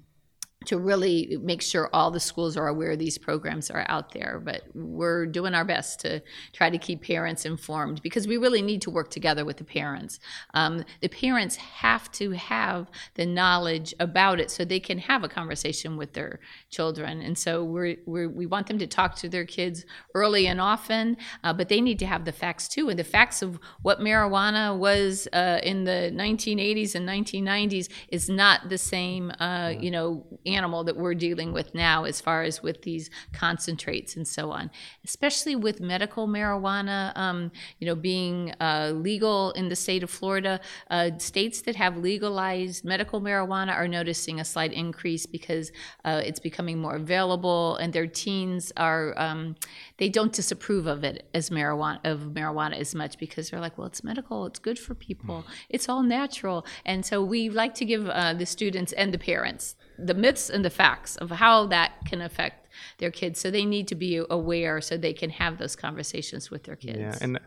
to 0.68 0.78
really 0.78 1.38
make 1.42 1.62
sure 1.62 1.90
all 1.94 2.12
the 2.12 2.20
schools 2.20 2.58
are 2.58 2.68
aware 2.68 2.98
these 2.98 3.18
programs 3.18 3.72
are 3.72 3.86
out 3.88 4.12
there. 4.12 4.42
But 4.44 4.64
we're 4.74 5.26
doing 5.26 5.56
our 5.56 5.64
best 5.64 6.02
to 6.02 6.22
try 6.52 6.70
to 6.70 6.78
keep 6.78 7.04
parents 7.04 7.46
informed 7.46 8.02
because 8.02 8.28
we 8.28 8.36
really 8.36 8.62
need 8.62 8.82
to 8.82 8.90
work 8.90 9.10
together 9.10 9.46
with 9.46 9.58
the 9.58 9.64
parents. 9.64 10.20
Um, 10.54 10.84
the 11.00 11.08
parents 11.08 11.56
have 11.56 12.12
to 12.14 12.32
have 12.32 12.92
the 13.16 13.26
knowledge 13.26 13.94
about 14.02 14.42
it 14.42 14.52
so 14.52 14.66
they 14.66 14.82
can 14.82 14.98
have 14.98 15.24
a 15.24 15.30
conversation 15.30 15.96
with 15.96 16.12
their 16.14 16.42
children. 16.70 17.22
And 17.22 17.38
so 17.38 17.64
we're, 17.64 17.96
we're, 18.06 18.28
we 18.28 18.46
want 18.46 18.68
them 18.68 18.78
to 18.80 18.88
talk 18.88 19.16
to 19.18 19.30
their 19.30 19.46
kids 19.46 19.86
early 20.16 20.48
and 20.48 20.60
often, 20.60 21.16
uh, 21.46 21.54
but 21.54 21.70
they 21.70 21.80
need 21.80 22.00
to 22.00 22.06
have 22.06 22.26
the 22.26 22.34
facts 22.34 22.68
too. 22.68 22.90
And 22.90 23.00
the 23.00 23.06
facts 23.06 23.42
of 23.42 23.58
what 23.84 24.02
marijuana 24.02 24.78
was 24.78 25.30
uh, 25.32 25.62
in 25.64 25.86
the 25.86 26.12
1980s 26.14 26.94
and 26.94 27.08
1990s 27.08 27.88
is 28.10 28.28
not 28.28 28.68
the 28.68 28.78
same, 28.78 29.32
uh, 29.40 29.74
you 29.80 29.92
know, 29.92 30.26
animal 30.58 30.84
that 30.88 30.98
we're 30.98 31.20
dealing 31.28 31.50
with 31.58 31.70
now, 31.74 31.98
as 32.12 32.18
far 32.28 32.40
as 32.50 32.56
with 32.68 32.82
these 32.82 33.06
concentrates 33.44 34.12
and 34.18 34.28
so 34.28 34.44
on, 34.52 34.66
especially 35.10 35.56
with 35.56 35.78
medical 35.94 36.28
marijuana, 36.28 37.00
um, 37.26 37.40
you 37.80 37.86
know, 37.88 37.96
being 37.96 38.54
uh, 38.60 38.92
legal 39.10 39.52
in 39.52 39.66
the 39.70 39.76
state 39.76 40.04
of 40.04 40.10
Florida. 40.10 40.54
Uh, 40.90 41.10
states 41.18 41.58
that 41.62 41.76
have 41.76 41.94
legalized 42.12 42.80
medical 42.84 43.20
marijuana 43.22 43.74
are 43.82 43.88
noticing 43.88 44.40
a 44.40 44.46
slight 44.46 44.74
increase 44.74 45.26
because 45.38 45.72
uh, 46.06 46.22
it's 46.28 46.42
becoming 46.50 46.78
more 46.86 46.96
available, 46.96 47.76
and 47.78 47.94
their 47.94 48.08
teens 48.08 48.64
are 48.78 49.14
um, 49.18 49.56
they 49.98 50.10
don't 50.10 50.34
disapprove 50.34 50.88
of 50.88 51.04
it 51.04 51.28
as 51.34 51.50
marijuana 51.50 52.00
of 52.04 52.20
marijuana 52.34 52.78
as 52.78 52.94
much 52.94 53.18
because 53.18 53.50
they're 53.50 53.60
like, 53.60 53.78
well, 53.78 53.88
it's 53.88 54.04
medical, 54.04 54.46
it's 54.46 54.60
good 54.60 54.80
for 54.80 54.94
people, 54.94 55.46
it's 55.70 55.90
all 55.90 56.04
natural, 56.04 56.66
and 56.86 57.06
so 57.06 57.24
we 57.24 57.50
like 57.50 57.74
to 57.76 57.86
give 57.86 58.08
uh, 58.10 58.34
the 58.34 58.46
students 58.46 58.94
and 58.94 59.14
the 59.14 59.20
parents 59.20 59.76
the 59.98 60.14
myths 60.14 60.50
and 60.50 60.64
the 60.64 60.70
facts 60.70 61.16
of 61.18 61.32
how 61.32 61.66
that 61.68 61.94
can 62.06 62.22
affect 62.22 62.68
their 63.00 63.12
kids. 63.12 63.40
So 63.40 63.50
they 63.52 63.66
need 63.66 63.88
to 63.88 63.96
be 63.96 64.22
aware 64.30 64.82
so 64.82 64.98
they 64.98 65.14
can 65.14 65.30
have 65.32 65.58
those 65.58 65.76
conversations 65.76 66.52
with 66.52 66.64
their 66.64 66.76
kids. 66.76 67.00
Yeah, 67.00 67.18
and 67.22 67.40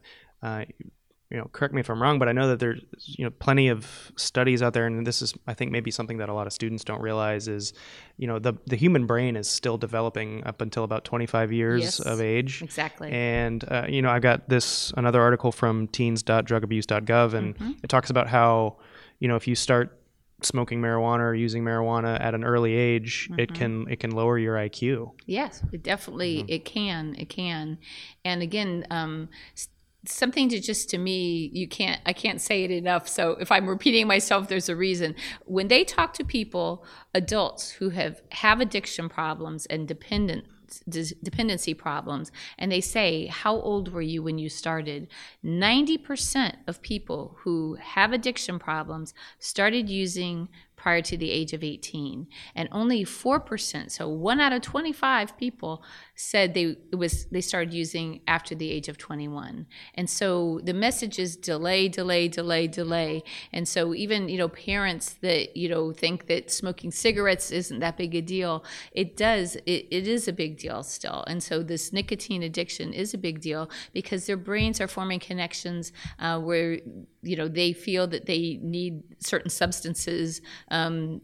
uh, 0.42 0.64
you 1.30 1.38
know, 1.38 1.48
correct 1.52 1.72
me 1.72 1.80
if 1.80 1.88
I'm 1.88 2.02
wrong, 2.02 2.18
but 2.18 2.28
I 2.28 2.32
know 2.32 2.48
that 2.48 2.58
there's 2.58 2.80
you 3.06 3.24
know 3.24 3.30
plenty 3.30 3.68
of 3.68 4.10
studies 4.16 4.62
out 4.62 4.72
there, 4.74 4.86
and 4.86 5.06
this 5.06 5.22
is 5.22 5.32
I 5.46 5.54
think 5.54 5.70
maybe 5.70 5.90
something 5.90 6.18
that 6.18 6.28
a 6.28 6.34
lot 6.34 6.46
of 6.48 6.52
students 6.52 6.82
don't 6.84 7.00
realize 7.00 7.46
is, 7.46 7.72
you 8.16 8.26
know, 8.26 8.38
the 8.40 8.54
the 8.66 8.76
human 8.76 9.06
brain 9.06 9.36
is 9.36 9.48
still 9.48 9.78
developing 9.78 10.44
up 10.44 10.60
until 10.60 10.82
about 10.84 11.04
25 11.04 11.52
years 11.52 11.82
Yes, 11.82 12.00
of 12.00 12.20
age. 12.20 12.62
Exactly. 12.62 13.10
And 13.12 13.64
uh, 13.70 13.86
you 13.88 14.02
know, 14.02 14.10
I've 14.10 14.22
got 14.22 14.48
this 14.48 14.92
another 14.96 15.20
article 15.22 15.52
from 15.52 15.86
teens.drugabuse.gov, 15.88 17.34
and 17.34 17.54
Mm-hmm. 17.54 17.70
it 17.82 17.88
talks 17.88 18.10
about 18.10 18.26
how 18.28 18.76
you 19.18 19.28
know 19.28 19.36
if 19.36 19.46
you 19.46 19.54
start 19.54 19.96
smoking 20.42 20.80
marijuana 20.80 21.20
or 21.20 21.34
using 21.34 21.62
marijuana 21.62 22.18
at 22.20 22.34
an 22.34 22.44
early 22.44 22.74
age, 22.74 23.28
Mm-hmm. 23.30 23.40
it 23.40 23.54
can 23.54 23.86
it 23.88 24.00
can 24.00 24.10
lower 24.10 24.38
your 24.38 24.56
IQ. 24.56 25.12
Yes, 25.26 25.62
it 25.72 25.82
definitely 25.82 26.38
Mm-hmm. 26.38 26.52
it 26.52 26.64
can. 26.64 27.14
It 27.18 27.28
can. 27.28 27.78
And 28.24 28.42
again, 28.42 28.86
um, 28.90 29.28
something 30.06 30.48
to 30.48 30.60
just 30.60 30.88
to 30.90 30.98
me, 30.98 31.50
you 31.52 31.68
can't. 31.68 32.00
I 32.06 32.12
can't 32.12 32.40
say 32.40 32.64
it 32.64 32.70
enough. 32.70 33.08
So 33.08 33.32
if 33.32 33.52
I'm 33.52 33.68
repeating 33.68 34.06
myself, 34.06 34.48
there's 34.48 34.68
a 34.68 34.76
reason. 34.76 35.14
When 35.44 35.68
they 35.68 35.84
talk 35.84 36.14
to 36.14 36.24
people, 36.24 36.84
adults 37.14 37.70
who 37.70 37.90
have 37.90 38.22
have 38.32 38.60
addiction 38.60 39.08
problems 39.08 39.66
and 39.66 39.86
dependent 39.86 40.44
dependency 40.88 41.74
problems 41.74 42.30
and 42.56 42.70
they 42.70 42.80
say 42.80 43.26
how 43.26 43.56
old 43.56 43.92
were 43.92 44.00
you 44.00 44.22
when 44.22 44.38
you 44.38 44.48
started 44.48 45.08
90% 45.44 46.54
of 46.68 46.80
people 46.80 47.36
who 47.40 47.76
have 47.80 48.12
addiction 48.12 48.58
problems 48.58 49.12
started 49.40 49.90
using 49.90 50.48
prior 50.80 51.02
to 51.02 51.16
the 51.16 51.30
age 51.30 51.52
of 51.52 51.62
18 51.62 52.26
and 52.54 52.68
only 52.72 53.04
4% 53.04 53.90
so 53.90 54.08
1 54.08 54.40
out 54.40 54.52
of 54.52 54.62
25 54.62 55.36
people 55.36 55.82
said 56.14 56.54
they 56.54 56.76
was 56.92 57.26
they 57.26 57.40
started 57.40 57.72
using 57.72 58.20
after 58.26 58.54
the 58.54 58.70
age 58.70 58.88
of 58.88 58.96
21 58.98 59.66
and 59.94 60.08
so 60.08 60.60
the 60.64 60.74
message 60.74 61.18
is 61.18 61.36
delay 61.36 61.88
delay 61.88 62.28
delay 62.28 62.66
delay. 62.66 63.22
And 63.52 63.68
so 63.68 63.94
even 63.94 64.28
you 64.28 64.38
know 64.38 64.48
parents 64.48 65.14
that 65.20 65.56
you 65.56 65.68
know 65.68 65.92
think 65.92 66.26
that 66.26 66.50
smoking 66.50 66.90
cigarettes 66.90 67.50
isn't 67.50 67.80
that 67.80 67.96
big 67.96 68.14
a 68.14 68.22
deal 68.22 68.64
it 68.92 69.16
does 69.16 69.56
it, 69.66 69.86
it 69.90 70.08
is 70.08 70.28
a 70.28 70.32
big 70.32 70.58
deal 70.58 70.82
still. 70.82 71.24
And 71.26 71.42
so 71.42 71.62
this 71.62 71.92
nicotine 71.92 72.42
addiction 72.42 72.92
is 72.92 73.14
a 73.14 73.18
big 73.18 73.40
deal 73.40 73.70
because 73.92 74.26
their 74.26 74.36
brains 74.36 74.80
are 74.80 74.88
forming 74.88 75.20
connections 75.20 75.92
uh, 76.18 76.38
where 76.40 76.78
you 77.22 77.36
know 77.36 77.48
they 77.48 77.72
feel 77.72 78.06
that 78.08 78.26
they 78.26 78.58
need 78.62 79.02
certain 79.18 79.50
substances 79.50 80.40
um, 80.70 81.20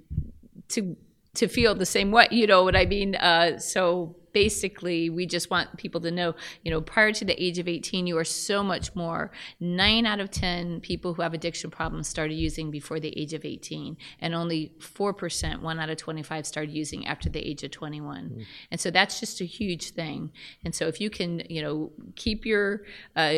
to 0.69 0.97
to 1.35 1.49
feel 1.49 1.75
the 1.75 1.87
same 1.87 2.11
way 2.11 2.27
you 2.31 2.47
know 2.47 2.65
what 2.65 2.77
i 2.77 2.87
mean? 2.87 3.15
Uh, 3.17 3.59
so 3.59 4.17
basically 4.37 5.09
we 5.09 5.25
just 5.25 5.49
want 5.49 5.75
people 5.79 5.99
to 5.99 6.11
know 6.11 6.35
you 6.63 6.71
know 6.71 6.83
prior 6.83 7.11
to 7.11 7.25
the 7.25 7.43
age 7.43 7.59
of 7.59 7.67
18 7.67 8.07
you 8.07 8.19
are 8.19 8.25
so 8.49 8.63
much 8.63 8.95
more. 8.95 9.31
9 9.61 10.05
out 10.05 10.21
of 10.21 10.31
10 10.31 10.81
people 10.81 11.15
who 11.15 11.23
have 11.23 11.33
addiction 11.33 11.71
problems 11.71 12.07
started 12.07 12.35
using 12.35 12.71
before 12.71 13.01
the 13.01 13.19
age 13.19 13.33
of 13.33 13.47
18 13.47 13.97
and 14.21 14.35
only 14.35 14.73
4% 14.79 15.63
1 15.63 15.81
out 15.81 15.89
of 15.89 15.97
25 15.97 16.47
started 16.47 16.71
using 16.71 17.07
after 17.07 17.31
the 17.31 17.41
age 17.41 17.63
of 17.63 17.71
21 17.71 18.45
and 18.71 18.79
so 18.79 18.91
that's 18.91 19.19
just 19.21 19.41
a 19.41 19.47
huge 19.47 19.93
thing. 19.93 20.31
And 20.67 20.75
so 20.75 20.87
if 20.87 21.01
you 21.01 21.09
can 21.09 21.43
you 21.49 21.63
know 21.63 21.93
keep 22.15 22.45
your 22.45 22.83
uh, 23.15 23.37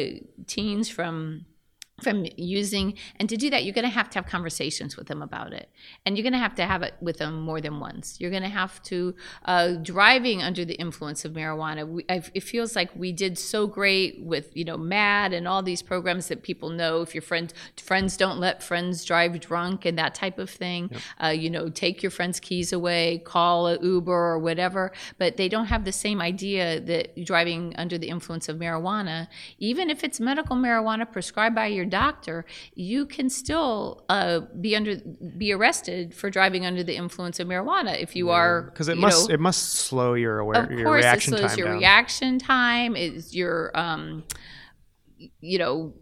teens 0.49 0.88
from 0.88 1.47
from 2.02 2.26
using 2.37 2.94
and 3.16 3.28
to 3.28 3.37
do 3.37 3.50
that 3.50 3.64
you're 3.64 3.74
going 3.74 3.84
to 3.84 3.90
have 3.90 4.08
to 4.11 4.18
have 4.18 4.26
conversations 4.26 4.96
with 4.96 5.08
them 5.08 5.22
about 5.22 5.52
it. 5.52 5.68
And 6.06 6.16
you're 6.16 6.22
going 6.22 6.32
to 6.32 6.38
have 6.38 6.54
to 6.56 6.66
have 6.66 6.82
it 6.82 6.94
with 7.00 7.18
them 7.18 7.40
more 7.40 7.61
than 7.61 7.80
once. 7.80 8.20
You're 8.20 8.30
going 8.30 8.42
to 8.42 8.48
have 8.48 8.82
to 8.84 9.14
uh, 9.44 9.72
driving 9.82 10.42
under 10.42 10.64
the 10.64 10.74
influence 10.74 11.24
of 11.24 11.32
marijuana 11.32 11.87
we, 11.87 12.04
I, 12.08 12.22
it 12.34 12.42
feels 12.42 12.76
like 12.76 12.90
we 12.94 13.12
did 13.12 13.38
so 13.38 13.66
great 13.66 14.22
with 14.22 14.56
you 14.56 14.64
know 14.64 14.76
MADD 14.76 15.34
and 15.34 15.48
all 15.48 15.62
these 15.62 15.82
programs 15.82 16.28
that 16.28 16.42
people 16.42 16.70
know. 16.70 17.02
If 17.02 17.14
your 17.14 17.22
friends 17.22 17.52
friends 17.76 18.16
don't 18.16 18.38
let 18.38 18.62
friends 18.62 19.04
drive 19.04 19.38
drunk 19.40 19.84
and 19.84 19.98
that 19.98 20.14
type 20.14 20.38
of 20.38 20.50
thing 20.50 20.90
uh, 21.22 21.28
you 21.28 21.50
know 21.50 21.68
take 21.68 22.02
your 22.02 22.11
friend's 22.11 22.40
keys 22.40 22.72
away 22.72 23.22
call 23.24 23.66
a 23.66 23.78
uber 23.82 24.12
or 24.12 24.38
whatever. 24.38 24.92
But 25.18 25.37
they 25.37 25.48
don't 25.48 25.66
have 25.66 25.84
the 25.84 25.92
same 25.92 26.20
idea 26.20 26.80
that 26.80 27.24
driving 27.24 27.74
under 27.76 27.98
the 27.98 28.08
influence 28.08 28.48
of 28.48 28.56
marijuana 28.56 29.28
even 29.58 29.90
if 29.90 30.04
it's 30.04 30.20
medical 30.20 30.56
marijuana 30.56 31.11
prescribed 31.11 31.54
by 31.54 31.66
your 31.66 31.88
doctor, 31.88 32.44
you 32.74 33.07
can 33.07 33.31
still 33.31 34.05
uh, 34.09 34.40
be 34.61 34.77
under 34.77 34.96
be 35.37 35.53
arrested 35.53 36.14
for 36.14 36.31
driving 36.31 36.66
under 36.66 36.83
the 36.83 36.96
influence 36.96 37.40
of 37.40 37.48
marijuana 37.48 38.01
if 38.01 38.14
you 38.16 38.31
are 38.31 38.62
because 38.62 38.88
it 38.88 38.98
must 38.98 39.29
know, 39.29 39.35
it 39.35 39.40
must 39.40 39.72
slow 39.72 40.14
your 40.14 40.38
aware 40.38 40.64
of 40.64 40.70
your 40.70 40.85
course 40.85 41.03
reaction 41.03 41.35
it 41.35 41.38
slows 41.38 41.51
time 41.51 41.59
your 41.59 41.68
down. 41.68 41.79
reaction 41.79 42.38
time 42.38 42.96
is 42.96 43.35
your 43.35 43.70
um, 43.74 44.24
you 45.40 45.59
know 45.59 45.92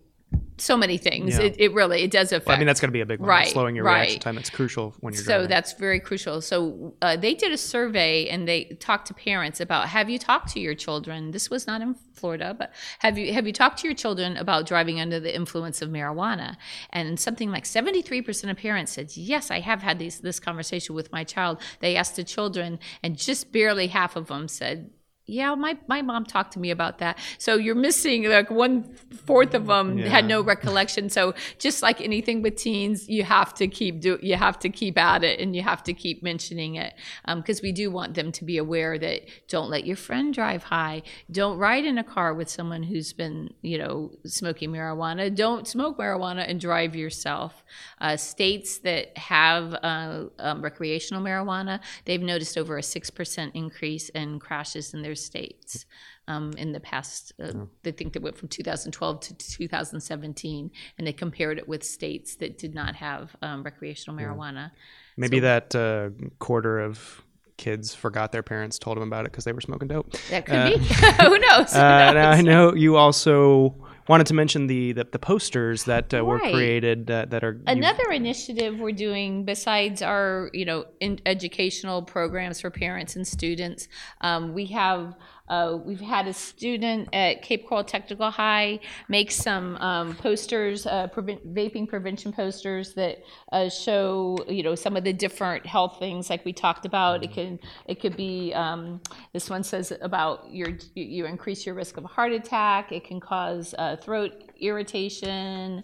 so 0.59 0.77
many 0.77 0.97
things. 0.97 1.37
Yeah. 1.37 1.45
It, 1.45 1.57
it 1.59 1.75
really 1.75 2.03
it 2.03 2.11
does 2.11 2.33
affect. 2.33 2.47
Well, 2.47 2.57
I 2.57 2.59
mean, 2.59 2.67
that's 2.67 2.81
going 2.81 2.89
to 2.89 2.93
be 2.93 3.01
a 3.01 3.07
big 3.07 3.21
one. 3.21 3.29
Right, 3.29 3.49
Slowing 3.49 3.77
your 3.77 3.85
right. 3.85 4.01
reaction 4.01 4.21
time. 4.21 4.39
It's 4.39 4.51
crucial 4.51 4.95
when 5.01 5.13
you're 5.13 5.23
so 5.23 5.33
driving. 5.33 5.49
that's 5.49 5.73
very 5.75 6.01
crucial. 6.01 6.41
So 6.41 6.95
uh, 7.03 7.17
they 7.17 7.35
did 7.35 7.53
a 7.53 7.59
survey 7.59 8.29
and 8.29 8.49
they 8.49 8.65
talked 8.81 9.09
to 9.09 9.15
parents 9.15 9.61
about 9.61 9.89
have 9.89 10.09
you 10.09 10.19
talked 10.19 10.49
to 10.53 10.61
your 10.61 10.75
children? 10.75 11.31
This 11.31 11.51
was 11.51 11.67
not 11.67 11.83
in 11.83 11.95
Florida, 12.15 12.55
but 12.59 12.73
have 13.01 13.19
you 13.19 13.33
have 13.33 13.47
you 13.47 13.53
talked 13.53 13.79
to 13.81 13.87
your 13.87 13.95
children 13.95 14.37
about 14.37 14.67
driving 14.67 15.01
under 15.01 15.21
the 15.21 15.35
influence 15.35 15.83
of 15.83 15.91
marijuana? 15.91 16.57
And 16.91 17.21
something 17.21 17.51
like 17.51 17.67
seventy 17.67 18.01
three 18.03 18.23
percent 18.23 18.51
of 18.51 18.57
parents 18.57 18.93
said 18.93 19.17
yes, 19.17 19.51
I 19.51 19.61
have 19.61 19.83
had 19.83 19.99
these 19.99 20.21
this 20.21 20.41
conversation 20.41 20.95
with 20.95 21.13
my 21.13 21.25
child. 21.25 21.61
They 21.81 21.97
asked 21.97 22.17
the 22.17 22.25
children, 22.25 22.79
and 23.03 23.19
just 23.19 23.53
barely 23.53 23.89
half 23.89 24.17
of 24.17 24.29
them 24.29 24.49
said 24.49 24.91
yeah, 25.29 25.55
my, 25.57 25.77
my 25.89 26.03
mom 26.03 26.25
talked 26.25 26.53
to 26.53 26.61
me 26.61 26.71
about 26.71 26.99
that. 26.99 27.19
So 27.39 27.57
you're 27.57 27.75
missing 27.75 28.29
like 28.29 28.49
one 28.49 28.85
fourth 29.27 29.55
of 29.55 29.67
them 29.67 29.99
Yeah. 29.99 30.09
had 30.09 30.25
no 30.25 30.41
recollection. 30.41 31.11
So 31.11 31.35
just 31.59 31.83
like 31.83 32.01
anything 32.01 32.43
with 32.43 32.55
teens, 32.55 33.09
you 33.09 33.25
have 33.25 33.53
to 33.55 33.67
keep 33.67 34.01
do 34.01 34.19
you 34.23 34.37
have 34.37 34.59
to 34.61 34.69
keep 34.69 34.97
at 34.97 35.25
it 35.25 35.41
and 35.41 35.57
you 35.57 35.63
have 35.63 35.83
to 35.83 35.93
keep 35.93 36.23
mentioning 36.23 36.77
it 36.77 36.95
because 37.35 37.61
we 37.61 37.73
do 37.73 37.91
want 37.91 38.15
them 38.15 38.31
to 38.33 38.45
be 38.45 38.57
aware 38.59 38.99
that 39.01 39.23
don't 39.49 39.69
let 39.69 39.85
your 39.85 39.97
friend 39.97 40.33
drive 40.33 40.63
high, 40.63 41.03
don't 41.31 41.59
ride 41.59 41.85
in 41.85 41.99
a 41.99 42.05
car 42.05 42.33
with 42.33 42.49
someone 42.49 42.85
who's 42.85 43.13
been 43.13 43.53
you 43.63 43.79
know 43.79 44.13
smoking 44.27 44.71
marijuana, 44.71 45.35
don't 45.35 45.67
smoke 45.67 45.99
marijuana 45.99 46.49
and 46.49 46.61
drive 46.61 46.95
yourself. 46.95 47.65
Uh, 48.01 48.17
states 48.17 48.79
that 48.79 49.17
have 49.19 49.75
uh, 49.83 50.25
um, 50.39 50.63
recreational 50.63 51.21
marijuana, 51.23 51.81
they've 52.05 52.23
noticed 52.23 52.57
over 52.57 52.79
a 52.79 52.83
six 52.83 53.11
percent 53.11 53.53
increase 53.57 54.09
in 54.11 54.39
crashes 54.39 54.95
in 54.95 55.03
their 55.03 55.16
states 55.17 55.87
um, 56.29 56.53
in 56.57 56.73
the 56.73 56.81
past. 56.81 57.33
Uh, 57.43 57.67
They 57.83 57.93
think 57.93 58.13
that 58.13 58.23
went 58.23 58.37
from 58.37 58.49
2012 58.49 59.21
to 59.21 59.35
2017, 59.35 60.71
and 60.99 61.07
they 61.07 61.13
compared 61.13 61.59
it 61.59 61.69
with 61.69 61.83
states 61.83 62.37
that 62.37 62.59
did 62.59 62.75
not 62.75 62.97
have 62.97 63.35
um, 63.43 63.63
recreational 63.63 64.19
marijuana. 64.19 64.71
Maybe 65.17 65.41
that 65.41 65.75
uh, 65.75 66.11
quarter 66.39 66.79
of 66.81 67.23
kids 67.57 67.95
forgot 67.95 68.33
their 68.33 68.43
parents 68.43 68.79
told 68.79 68.97
them 68.99 69.05
about 69.05 69.25
it 69.25 69.33
because 69.33 69.45
they 69.45 69.53
were 69.53 69.61
smoking 69.61 69.89
dope. 69.89 70.13
That 70.31 70.45
could 70.47 70.75
be. 70.75 70.79
Who 71.23 71.39
knows? 71.39 71.73
Who 71.73 71.79
Uh, 71.79 72.13
now 72.13 72.31
I 72.31 72.43
know 72.43 72.75
you 72.75 72.97
also 72.97 73.86
wanted 74.09 74.27
to 74.29 74.35
mention 74.35 74.67
the 74.67 74.93
the, 74.93 75.05
the 75.11 75.19
posters 75.19 75.85
that 75.85 76.13
uh, 76.15 76.25
were 76.25 76.39
created 76.39 77.11
uh, 77.11 77.27
that 77.31 77.43
are 77.45 77.53
you- 77.55 77.63
Another 77.67 78.11
initiative 78.11 78.79
we're 78.79 78.93
doing 78.93 79.45
besides 79.45 80.03
our, 80.03 80.51
you 80.53 80.65
know, 80.65 80.87
in 81.01 81.21
educational 81.27 82.03
programs 82.03 82.61
for 82.61 82.71
parents 82.71 83.17
and 83.17 83.27
students, 83.27 83.89
um, 84.21 84.55
we 84.55 84.67
have 84.67 85.15
uh, 85.49 85.79
we've 85.85 86.01
had 86.01 86.27
a 86.27 86.33
student 86.33 87.09
at 87.13 87.43
Cape 87.43 87.67
Coral 87.69 87.85
Technical 87.85 88.31
High 88.31 88.81
make 89.09 89.31
some 89.31 89.77
um, 89.77 90.17
posters, 90.17 90.87
uh, 90.87 91.07
prevent, 91.09 91.55
vaping 91.55 91.89
prevention 91.89 92.33
posters 92.33 92.95
that 92.95 93.23
uh, 93.53 93.69
show, 93.69 94.39
you 94.49 94.63
know, 94.63 94.75
some 94.75 94.97
of 94.97 95.05
the 95.05 95.13
different 95.13 95.65
health 95.67 95.99
things 95.99 96.31
like 96.31 96.45
we 96.45 96.53
talked 96.53 96.85
about. 96.85 97.23
It 97.23 97.33
can 97.33 97.59
it 97.87 98.01
could 98.01 98.17
be 98.17 98.53
um, 98.55 99.01
this 99.33 99.49
one 99.49 99.63
says 99.63 99.93
about 100.01 100.51
your 100.51 100.71
you 100.95 101.27
increase 101.27 101.65
your 101.65 101.75
risk 101.75 101.97
of 101.97 102.05
a 102.05 102.09
heart 102.09 102.33
attack. 102.33 102.93
It 102.93 103.05
can 103.05 103.21
cause 103.21 103.75
uh, 103.79 103.97
throat 103.97 104.33
irritation. 104.61 105.83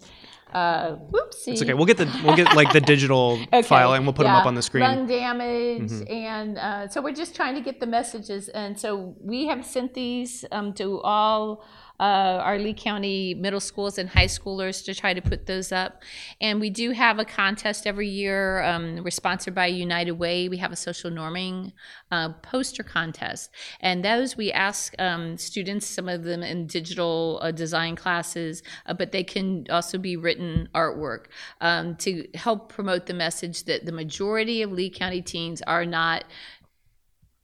Uh, 0.53 0.97
whoopsie. 1.11 1.49
It's 1.49 1.62
okay. 1.62 1.75
We'll 1.75 1.87
get 1.87 1.97
the 1.97 2.09
we'll 2.25 2.37
get 2.37 2.55
like 2.55 2.73
the 2.73 2.81
digital 2.81 3.41
Okay, 3.53 3.62
file 3.62 3.95
and 3.95 4.05
we'll 4.05 4.12
put 4.12 4.25
them 4.25 4.35
up 4.35 4.47
on 4.47 4.55
the 4.55 4.62
screen. 4.62 4.85
Mm-hmm. 4.85 4.99
Lung 4.99 5.07
damage, 5.09 6.09
and 6.11 6.59
uh, 6.59 6.88
so 6.88 7.01
we're 7.01 7.15
just 7.15 7.35
trying 7.35 7.55
to 7.55 7.61
get 7.61 7.81
the 7.81 7.87
messages. 7.87 8.49
And 8.49 8.79
so 8.79 9.15
we 9.21 9.47
have 9.47 9.65
sent 9.65 9.95
these 9.95 10.45
um, 10.53 10.73
to 10.75 11.01
all 11.01 11.65
uh, 12.03 12.43
our 12.43 12.59
Lee 12.59 12.75
County 12.75 13.33
middle 13.33 13.61
schools 13.61 13.97
and 13.97 14.09
high 14.09 14.27
schoolers 14.27 14.85
to 14.87 14.93
try 14.93 15.15
to 15.15 15.23
put 15.23 15.47
those 15.47 15.71
up. 15.71 16.03
And 16.41 16.61
we 16.61 16.69
do 16.69 16.91
have 16.91 17.21
a 17.21 17.25
contest 17.25 17.87
every 17.87 18.09
year. 18.09 18.61
Um, 18.65 19.05
we're 19.05 19.11
sponsored 19.11 19.55
by 19.55 19.67
United 19.69 20.12
Way. 20.12 20.49
We 20.49 20.57
have 20.57 20.73
a 20.73 20.77
social 20.77 21.12
norming 21.12 21.73
uh, 22.11 22.31
poster 22.43 22.83
contest, 22.83 23.51
and 23.81 24.05
those 24.05 24.37
we 24.37 24.51
ask 24.51 24.95
um, 24.99 25.38
students, 25.38 25.87
some 25.87 26.09
of 26.09 26.25
them 26.25 26.43
in 26.43 26.67
digital 26.67 27.38
uh, 27.41 27.53
design 27.53 27.95
classes, 27.95 28.65
uh, 28.87 28.95
but 28.95 29.12
they 29.12 29.23
can 29.23 29.67
also 29.71 29.97
be 29.97 30.17
written 30.17 30.69
artwork 30.75 31.27
um, 31.61 31.95
to 31.97 32.27
help 32.35 32.69
promote 32.69 33.07
the 33.07 33.15
message 33.15 33.62
that 33.65 33.87
the 33.87 33.93
majority 33.93 34.61
of 34.62 34.73
Lee 34.73 34.91
County 34.91 35.23
teens 35.23 35.62
are 35.62 35.87
not 35.87 36.25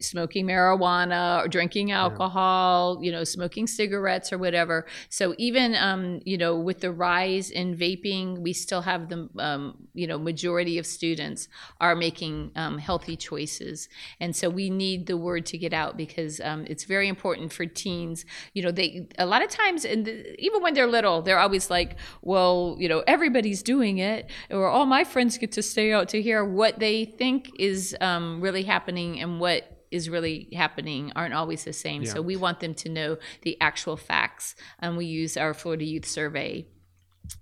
smoking 0.01 0.47
marijuana 0.47 1.45
or 1.45 1.49
drinking 1.49 1.91
alcohol, 1.91 2.99
you 3.03 3.11
know, 3.11 3.25
smoking 3.25 3.67
cigarettes 3.67 4.33
or 4.33 4.39
whatever. 4.39 4.87
So 5.09 5.35
even, 5.39 5.75
um, 5.75 6.21
you 6.25 6.39
know, 6.39 6.57
with 6.57 6.81
the 6.81 6.93
rise 6.93 7.51
in 7.51 7.77
vaping, 7.77 8.39
we 8.39 8.53
still 8.53 8.83
have 8.83 9.09
the, 9.09 9.29
um, 9.39 9.89
you 9.95 10.07
know, 10.07 10.19
majority 10.19 10.79
of 10.79 10.87
students 10.87 11.49
are 11.81 11.97
making 11.97 12.53
um, 12.55 12.79
healthy 12.79 13.17
choices. 13.17 13.89
And 14.21 14.37
so 14.37 14.49
we 14.49 14.71
need 14.71 15.07
the 15.07 15.17
word 15.17 15.47
to 15.47 15.59
get 15.59 15.73
out 15.73 15.97
because 15.97 16.41
um, 16.41 16.65
it's 16.69 16.85
very 16.85 17.09
important 17.09 17.53
for 17.53 17.67
teens. 17.67 18.25
You 18.55 18.63
know, 18.63 18.71
they, 18.71 19.09
a 19.19 19.27
lot 19.27 19.43
of 19.43 19.51
times, 19.51 19.85
and 19.85 20.09
even 20.39 20.63
when 20.63 20.75
they're 20.75 20.87
little, 20.87 21.23
they're 21.23 21.39
always 21.41 21.71
like, 21.71 21.97
well, 22.23 22.77
you 22.79 22.89
know, 22.89 23.03
everybody's 23.07 23.63
doing 23.63 23.99
it, 23.99 24.31
or 24.51 24.69
all 24.69 24.87
my 24.87 25.03
friends 25.03 25.39
get 25.39 25.51
to 25.53 25.63
stay 25.63 25.93
out 25.93 26.09
to 26.11 26.23
hear 26.23 26.45
what 26.45 26.79
they 26.79 27.05
think 27.05 27.51
is 27.59 27.97
um, 28.01 28.41
really 28.41 28.63
happening 28.63 29.21
and 29.21 29.41
what 29.41 29.78
is 29.91 30.09
really 30.09 30.49
happening 30.55 31.13
aren't 31.17 31.35
always 31.35 31.65
the 31.65 31.73
same. 31.73 32.05
So 32.05 32.23
we 32.23 32.37
want 32.37 32.61
them 32.61 32.75
to 32.75 32.89
know 32.89 33.19
the 33.43 33.61
actual 33.61 33.97
facts, 33.97 34.55
and 34.79 34.97
we 34.97 35.07
use 35.07 35.37
our 35.37 35.55
Florida 35.55 35.85
Youth 35.85 36.07
Survey 36.07 36.67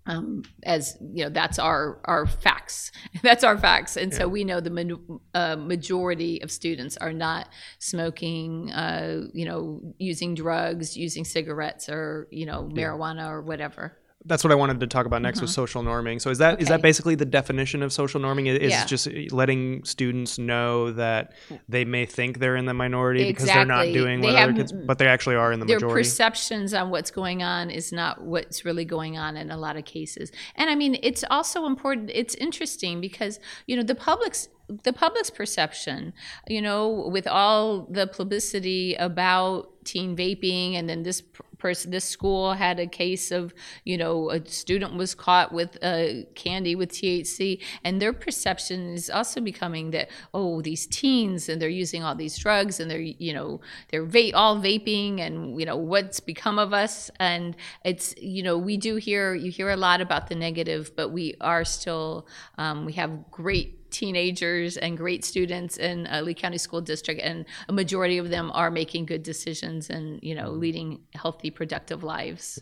um, 0.07 0.43
as 0.63 0.97
you 1.01 1.25
know 1.25 1.31
that's 1.31 1.59
our 1.59 2.01
our 2.05 2.27
facts. 2.27 2.93
That's 3.23 3.45
our 3.45 3.59
facts. 3.59 3.97
And 3.97 4.13
so 4.13 4.29
we 4.29 4.45
know 4.45 4.61
the 4.61 4.71
ma- 4.71 5.19
uh, 5.35 5.57
majority 5.57 6.43
of 6.43 6.51
students 6.51 6.97
are 6.97 7.13
not 7.13 7.49
smoking 7.79 8.71
uh, 8.73 9.23
you 9.33 9.45
know 9.45 9.81
using 9.99 10.35
drugs 10.35 10.97
using 10.97 11.25
cigarettes 11.25 11.89
or 11.89 12.29
you 12.31 12.47
know 12.47 12.69
marijuana 12.73 13.29
or 13.29 13.43
whatever 13.43 13.99
That's 14.27 14.43
what 14.45 14.51
I 14.53 14.57
wanted 14.57 14.81
to 14.81 14.87
talk 14.87 15.07
about 15.07 15.23
next 15.23 15.41
was 15.41 15.53
social 15.55 15.83
norming. 15.83 16.21
So 16.21 16.31
is 16.31 16.39
that 16.39 16.61
is 16.61 16.69
that 16.69 16.75
Mm-hmm. 16.75 16.81
Okay. 16.81 16.83
basically 16.83 17.15
the 17.15 17.25
definition 17.25 17.83
of 17.83 17.93
social 17.93 18.21
norming? 18.21 18.47
Is 18.49 18.71
Yeah. 18.73 18.85
just 18.87 19.09
letting 19.33 19.85
students 19.85 20.39
know 20.39 20.91
that 20.93 21.33
they 21.69 21.85
may 21.85 22.07
think 22.07 22.39
they're 22.39 22.57
in 22.57 22.67
the 22.67 22.75
minority 22.75 23.25
because 23.29 23.47
they're 23.47 23.65
not 23.65 23.85
doing 23.85 24.21
They 24.21 24.29
what 24.29 24.37
other 24.37 24.47
have- 24.53 24.57
kids, 24.57 24.73
but 24.73 24.99
they 24.99 25.07
actually 25.07 25.37
are 25.37 25.53
in 25.53 25.61
the 25.61 25.67
their 25.67 25.77
majority. 25.77 26.01
perceptions 26.03 26.75
on 26.75 26.91
what's 26.91 27.11
going 27.11 27.43
on 27.43 27.71
is 27.71 27.93
not 27.93 28.23
what's 28.23 28.65
really 28.65 28.85
going 28.85 29.17
on 29.17 29.37
in 29.37 29.51
a 29.51 29.57
lot 29.57 29.77
of 29.77 29.85
cases. 29.85 30.33
And 30.57 30.69
I 30.71 30.75
mean, 30.75 30.99
it's 31.03 31.25
also 31.31 31.67
important. 31.67 32.11
It's 32.13 32.35
interesting 32.35 33.01
because 33.01 33.39
you 33.67 33.77
know 33.77 33.83
the 33.83 33.95
public's 33.95 34.49
the 34.83 34.93
public's 34.93 35.31
perception, 35.31 36.13
you 36.49 36.61
know, 36.61 37.09
with 37.13 37.29
all 37.29 37.87
the 37.89 38.09
publicity 38.09 38.97
about 38.97 39.69
teen 39.85 40.17
vaping, 40.17 40.75
and 40.75 40.89
then 40.89 41.05
this 41.05 41.23
person, 41.67 41.91
this 41.91 42.05
school 42.05 42.53
had 42.53 42.79
a 42.79 42.87
case 42.87 43.33
of, 43.33 43.53
you 43.85 43.99
know, 43.99 44.31
a 44.31 44.39
student 44.47 44.95
was 44.95 45.17
caught 45.17 45.51
with 45.53 45.77
uh, 45.83 46.23
candy 46.37 46.77
with 46.77 46.91
THC, 46.93 47.61
and 47.83 48.01
their 48.01 48.13
perception 48.13 48.95
is 48.95 49.11
also 49.11 49.41
becoming 49.41 49.91
that 49.91 50.09
oh, 50.33 50.63
these 50.63 50.87
teens 50.87 51.49
and 51.49 51.61
they're 51.61 51.79
using 51.85 52.05
all 52.05 52.15
these 52.15 52.39
drugs 52.39 52.79
and 52.79 52.89
they're 52.89 53.01
you 53.01 53.35
know 53.35 53.61
they're 53.89 54.05
va- 54.05 54.35
all 54.35 54.57
vaping 54.69 55.21
and 55.21 55.59
you 55.59 55.67
know 55.67 55.77
what's 55.77 56.21
become 56.21 56.57
of 56.59 56.73
us. 56.73 57.11
And 57.19 57.57
it's 57.85 58.15
you 58.17 58.43
know 58.45 58.57
we 58.57 58.77
do 58.77 58.95
hear 58.97 59.35
you 59.35 59.51
hear 59.51 59.71
a 59.71 59.77
lot 59.77 60.01
about 60.01 60.29
the 60.29 60.37
negative, 60.37 60.93
but 60.95 61.09
we 61.09 61.35
are 61.41 61.65
still 61.65 62.29
um, 62.59 62.87
we 62.87 62.93
have 62.93 63.31
great 63.33 63.86
teenagers 63.97 64.77
and 64.77 64.97
great 64.97 65.25
students 65.25 65.77
in 65.79 66.07
uh, 66.09 66.21
Lee 66.21 66.35
County 66.35 66.59
School 66.59 66.83
District, 66.83 67.21
and 67.23 67.47
a 67.69 67.73
majority 67.73 68.19
of 68.19 68.29
them 68.29 68.51
are 68.53 68.71
making 68.71 69.07
good 69.07 69.23
decisions 69.23 69.89
and 69.91 70.21
you 70.23 70.35
know 70.35 70.51
leading 70.51 71.01
healthy, 71.15 71.51
productive 71.51 72.03
lives. 72.03 72.59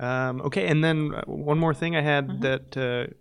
Um, 0.00 0.40
okay, 0.42 0.66
and 0.66 0.82
then 0.82 1.14
uh, 1.14 1.22
one 1.26 1.58
more 1.58 1.74
thing 1.74 1.96
I 1.96 2.02
had 2.02 2.24
Mm-hmm. 2.28 2.40
that 2.42 2.76
uh, 2.76 3.12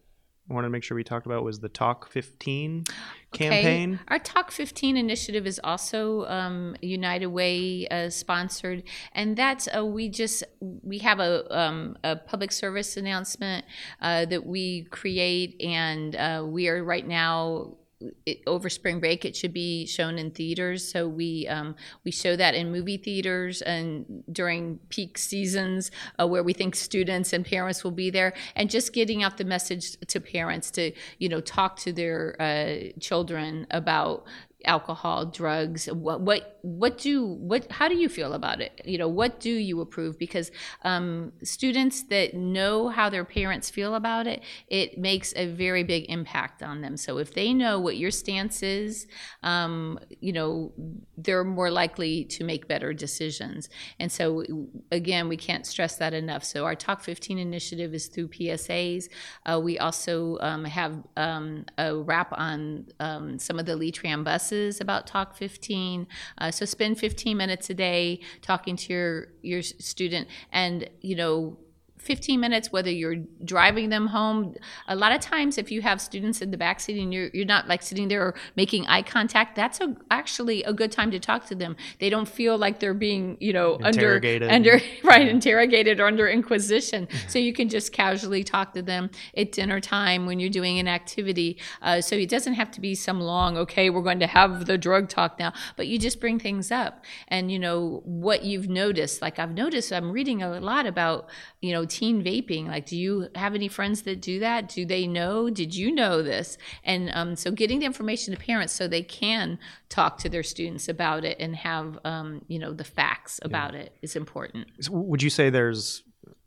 I 0.50 0.54
wanted 0.54 0.68
to 0.68 0.72
make 0.72 0.84
sure 0.84 0.96
we 0.96 1.04
talked 1.04 1.26
about 1.26 1.44
was 1.44 1.60
the 1.60 1.70
Talk 1.70 2.10
15 2.10 2.86
campaign. 3.34 4.00
Our 4.08 4.20
Talk 4.20 4.52
15 4.52 4.98
initiative 4.98 5.46
is 5.46 5.60
also 5.64 6.26
um, 6.26 6.76
United 6.82 7.28
Way 7.28 7.88
uh, 7.88 8.10
sponsored, 8.10 8.84
and 9.14 9.36
that's 9.36 9.68
uh, 9.76 9.86
we 9.86 10.10
just 10.10 10.44
we 10.60 11.00
have 11.00 11.20
a, 11.20 11.58
um, 11.58 11.98
a 12.04 12.16
public 12.16 12.52
service 12.52 12.98
announcement 12.98 13.66
uh, 14.02 14.26
that 14.26 14.46
we 14.46 14.84
create, 14.84 15.62
and 15.62 16.16
uh, 16.16 16.44
we 16.46 16.68
are 16.68 16.84
right 16.84 17.08
now. 17.08 17.78
It, 18.26 18.42
over 18.48 18.70
spring 18.70 19.00
break, 19.00 19.26
it 19.26 19.36
should 19.36 19.54
be 19.54 19.86
shown 19.86 20.18
in 20.18 20.32
theaters. 20.32 20.90
So 20.90 21.08
we 21.08 21.48
um, 21.48 21.76
we 22.04 22.12
show 22.12 22.36
that 22.36 22.56
in 22.56 22.72
movie 22.72 22.98
theaters 22.98 23.62
and 23.62 24.24
during 24.32 24.80
peak 24.90 25.18
seasons 25.18 25.92
uh, 26.20 26.28
where 26.28 26.44
we 26.44 26.54
think 26.54 26.76
students 26.76 27.34
and 27.34 27.46
parents 27.46 27.84
will 27.84 27.92
be 27.92 28.10
there, 28.10 28.34
and 28.56 28.70
just 28.70 28.94
getting 28.94 29.24
out 29.24 29.38
the 29.38 29.46
message 29.46 29.98
to 30.08 30.20
parents 30.20 30.72
to 30.72 30.92
you 31.20 31.30
know 31.30 31.42
talk 31.42 31.78
to 31.78 31.94
their 31.94 32.36
uh, 32.42 33.00
children 33.00 33.68
about 33.72 34.26
alcohol, 34.66 35.26
drugs. 35.26 35.86
What 35.86 36.22
what 36.22 36.60
what 36.62 36.98
do 36.98 37.26
what? 37.26 37.72
How 37.72 37.88
do 37.88 37.96
you 37.96 38.10
feel 38.10 38.34
about 38.34 38.62
it? 38.62 38.82
You 38.86 38.98
know, 38.98 39.08
what 39.08 39.40
do 39.40 39.52
you 39.52 39.82
approve? 39.82 40.18
Because 40.18 40.52
um, 40.84 41.34
students 41.44 42.04
that 42.04 42.34
know 42.34 42.90
how 42.90 43.10
their 43.10 43.26
parents 43.26 43.70
feel 43.70 43.96
about 43.96 44.28
it, 44.28 44.42
it 44.68 44.98
makes 44.98 45.34
a 45.36 45.48
very 45.48 45.84
big 45.84 46.06
impact 46.10 46.64
on 46.64 46.82
them. 46.82 46.98
So 46.98 47.18
if 47.18 47.34
they 47.34 47.54
know 47.54 47.80
what 47.80 47.98
your 47.98 48.12
stance 48.12 48.64
is, 48.64 49.08
um, 49.44 50.00
you 50.20 50.34
know, 50.34 50.74
they're 51.18 51.44
more 51.44 51.72
likely 51.72 52.26
to 52.26 52.44
make 52.44 52.68
better 52.68 52.94
decisions. 52.94 53.70
And 54.00 54.12
so 54.12 54.44
again, 54.92 55.28
we 55.28 55.38
can't 55.38 55.66
stress 55.66 55.98
that 55.98 56.14
enough. 56.14 56.44
So 56.44 56.66
our 56.66 56.76
Talk 56.76 57.02
15 57.02 57.38
initiative 57.38 57.94
is 57.94 58.08
through 58.08 58.30
PSAs. 58.30 59.10
Uh, 59.46 59.60
we 59.62 59.80
also 59.80 60.38
um, 60.40 60.66
have 60.66 61.04
um, 61.18 61.66
a 61.78 61.96
wrap 61.96 62.34
on 62.34 62.88
um, 63.00 63.40
some 63.40 63.60
of 63.60 63.66
the 63.66 63.74
LeeTran 63.74 64.24
buses 64.54 64.80
about 64.80 65.08
Talk 65.08 65.36
15. 65.36 66.08
Uh, 66.38 66.52
so 66.52 66.66
spend 66.66 67.00
15 67.00 67.36
minutes 67.36 67.70
a 67.70 67.74
day 67.74 68.20
talking 68.42 68.76
to 68.78 68.94
your 68.94 69.28
your 69.42 69.62
student, 69.62 70.28
and 70.52 70.90
you 71.02 71.16
know 71.16 71.58
15 72.04 72.40
minutes, 72.40 72.72
whether 72.72 72.92
you're 72.92 73.16
driving 73.46 73.90
them 73.90 74.08
home. 74.08 74.56
A 74.88 74.96
lot 74.96 75.14
of 75.14 75.22
times, 75.22 75.58
if 75.58 75.72
you 75.72 75.82
have 75.82 76.02
students 76.02 76.42
in 76.42 76.52
the 76.52 76.58
back 76.58 76.82
seat 76.82 77.02
and 77.02 77.14
you're, 77.14 77.30
you're 77.34 77.46
not 77.46 77.68
like 77.68 77.82
sitting 77.82 78.10
there 78.10 78.22
or 78.22 78.36
making 78.58 78.86
eye 78.88 79.02
contact, 79.02 79.56
that's 79.56 79.80
a, 79.80 79.96
actually 80.12 80.64
a 80.64 80.74
good 80.74 80.92
time 80.92 81.12
to 81.12 81.20
talk 81.20 81.46
to 81.48 81.56
them. 81.56 81.78
They 82.00 82.10
don't 82.10 82.28
feel 82.28 82.58
like 82.58 82.80
they're 82.80 82.94
being, 82.94 83.38
you 83.40 83.54
know, 83.54 83.76
Interrogated. 83.78 84.52
under, 84.52 84.74
under 84.74 84.86
right, 85.04 85.28
interrogated 85.28 86.00
or 86.00 86.08
under 86.08 86.28
inquisition. 86.28 87.08
So 87.28 87.40
you 87.40 87.54
can 87.54 87.70
just 87.70 87.94
casually 87.94 88.44
talk 88.44 88.74
to 88.74 88.82
them 88.82 89.10
at 89.36 89.54
dinner 89.54 89.80
time 89.80 90.26
when 90.26 90.40
you're 90.40 90.50
doing 90.50 90.78
an 90.78 90.88
activity. 90.88 91.58
Uh, 91.82 92.02
so 92.02 92.16
it 92.16 92.30
doesn't 92.30 92.54
have 92.54 92.70
to 92.72 92.82
be 92.82 92.96
some 92.96 93.22
long, 93.22 93.58
okay, 93.58 93.90
we're 93.90 94.04
going 94.04 94.20
to 94.20 94.28
have 94.28 94.66
the 94.66 94.78
drug 94.78 95.10
talk 95.10 95.40
now, 95.40 95.54
but 95.78 95.88
you 95.88 95.98
just 95.98 96.20
bring 96.20 96.38
things 96.38 96.70
up 96.70 97.06
and, 97.30 97.52
you 97.52 97.58
know, 97.58 98.02
what 98.04 98.44
you've 98.44 98.68
noticed. 98.68 99.22
Like 99.22 99.40
I've 99.40 99.54
noticed, 99.54 99.92
I'm 99.94 100.12
reading 100.12 100.44
a 100.44 100.60
lot 100.60 100.86
about, 100.86 101.30
you 101.62 101.72
know, 101.72 101.86
teen 101.94 102.24
vaping. 102.24 102.68
Like, 102.68 102.88
do 102.88 102.98
you 102.98 103.30
have 103.36 103.54
any 103.54 103.68
friends 103.68 104.02
that 104.02 104.20
do 104.20 104.40
that? 104.40 104.68
Do 104.68 104.86
they 104.86 105.06
know? 105.06 105.50
Did 105.50 105.76
you 105.76 105.94
know 105.94 106.24
this? 106.24 106.58
And 106.84 107.12
um, 107.14 107.36
so 107.36 107.52
getting 107.52 107.80
the 107.80 107.86
information 107.86 108.34
to 108.34 108.40
parents 108.40 108.74
so 108.74 108.88
they 108.88 109.04
can 109.04 109.60
talk 109.90 110.18
to 110.20 110.30
their 110.30 110.44
students 110.44 110.90
about 110.90 111.24
it 111.24 111.38
and 111.40 111.56
have, 111.56 112.00
um, 112.04 112.44
you 112.48 112.58
know, 112.58 112.74
the 112.74 112.84
facts 112.84 113.40
about 113.44 113.76
it 113.76 113.96
is 114.02 114.16
important. 114.16 114.68
So 114.82 114.92
would 114.94 115.22
you 115.22 115.30
say 115.30 115.50
there's 115.50 116.04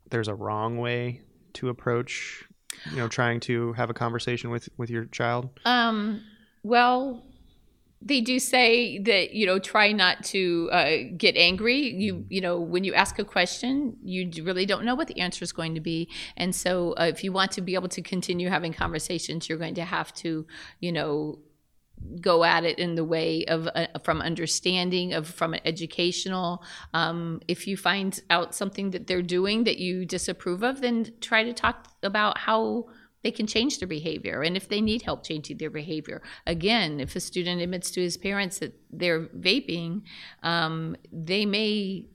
there's 0.09 0.27
a 0.27 0.35
wrong 0.35 0.77
way 0.77 1.21
to 1.53 1.69
approach, 1.69 2.43
you 2.91 2.97
know, 2.97 3.07
trying 3.07 3.39
to 3.41 3.73
have 3.73 3.89
a 3.89 3.93
conversation 3.93 4.49
with 4.49 4.67
with 4.77 4.89
your 4.89 5.05
child? 5.05 5.49
Um, 5.63 6.21
well, 6.63 7.23
they 8.01 8.21
do 8.21 8.39
say 8.39 8.99
that 8.99 9.33
you 9.33 9.45
know 9.45 9.59
try 9.59 9.91
not 9.91 10.23
to 10.25 10.69
uh, 10.71 10.95
get 11.17 11.35
angry. 11.35 11.93
You 11.93 12.25
you 12.29 12.41
know 12.41 12.59
when 12.59 12.83
you 12.83 12.93
ask 12.93 13.17
a 13.19 13.23
question, 13.23 13.97
you 14.03 14.29
really 14.43 14.65
don't 14.65 14.85
know 14.85 14.95
what 14.95 15.07
the 15.07 15.19
answer 15.19 15.43
is 15.43 15.51
going 15.51 15.75
to 15.75 15.81
be, 15.81 16.09
and 16.35 16.53
so 16.53 16.93
uh, 16.99 17.05
if 17.05 17.23
you 17.23 17.31
want 17.31 17.51
to 17.53 17.61
be 17.61 17.75
able 17.75 17.89
to 17.89 18.01
continue 18.01 18.49
having 18.49 18.73
conversations, 18.73 19.49
you're 19.49 19.57
going 19.57 19.75
to 19.75 19.85
have 19.85 20.13
to 20.15 20.45
you 20.79 20.91
know 20.91 21.39
go 22.21 22.43
at 22.43 22.63
it 22.63 22.77
in 22.77 22.95
the 22.95 23.03
way 23.03 23.43
of 23.45 23.67
uh, 23.73 23.87
from 24.03 24.21
understanding 24.21 25.13
of 25.13 25.27
from 25.27 25.53
an 25.53 25.59
educational 25.65 26.63
um, 26.93 27.41
if 27.47 27.67
you 27.67 27.75
find 27.75 28.21
out 28.29 28.53
something 28.53 28.91
that 28.91 29.07
they're 29.07 29.23
doing 29.23 29.63
that 29.63 29.79
you 29.79 30.05
disapprove 30.05 30.63
of 30.63 30.81
then 30.81 31.11
try 31.21 31.43
to 31.43 31.53
talk 31.53 31.87
about 32.03 32.37
how 32.37 32.85
they 33.23 33.31
can 33.31 33.47
change 33.47 33.79
their 33.79 33.87
behavior 33.87 34.41
and 34.41 34.55
if 34.55 34.67
they 34.67 34.81
need 34.81 35.01
help 35.01 35.23
changing 35.23 35.57
their 35.57 35.69
behavior 35.69 36.21
again 36.45 36.99
if 36.99 37.15
a 37.15 37.19
student 37.19 37.61
admits 37.61 37.91
to 37.91 38.01
his 38.01 38.17
parents 38.17 38.59
that 38.59 38.73
they're 38.91 39.27
vaping 39.27 40.01
um, 40.43 40.95
they 41.11 41.45
may 41.45 42.05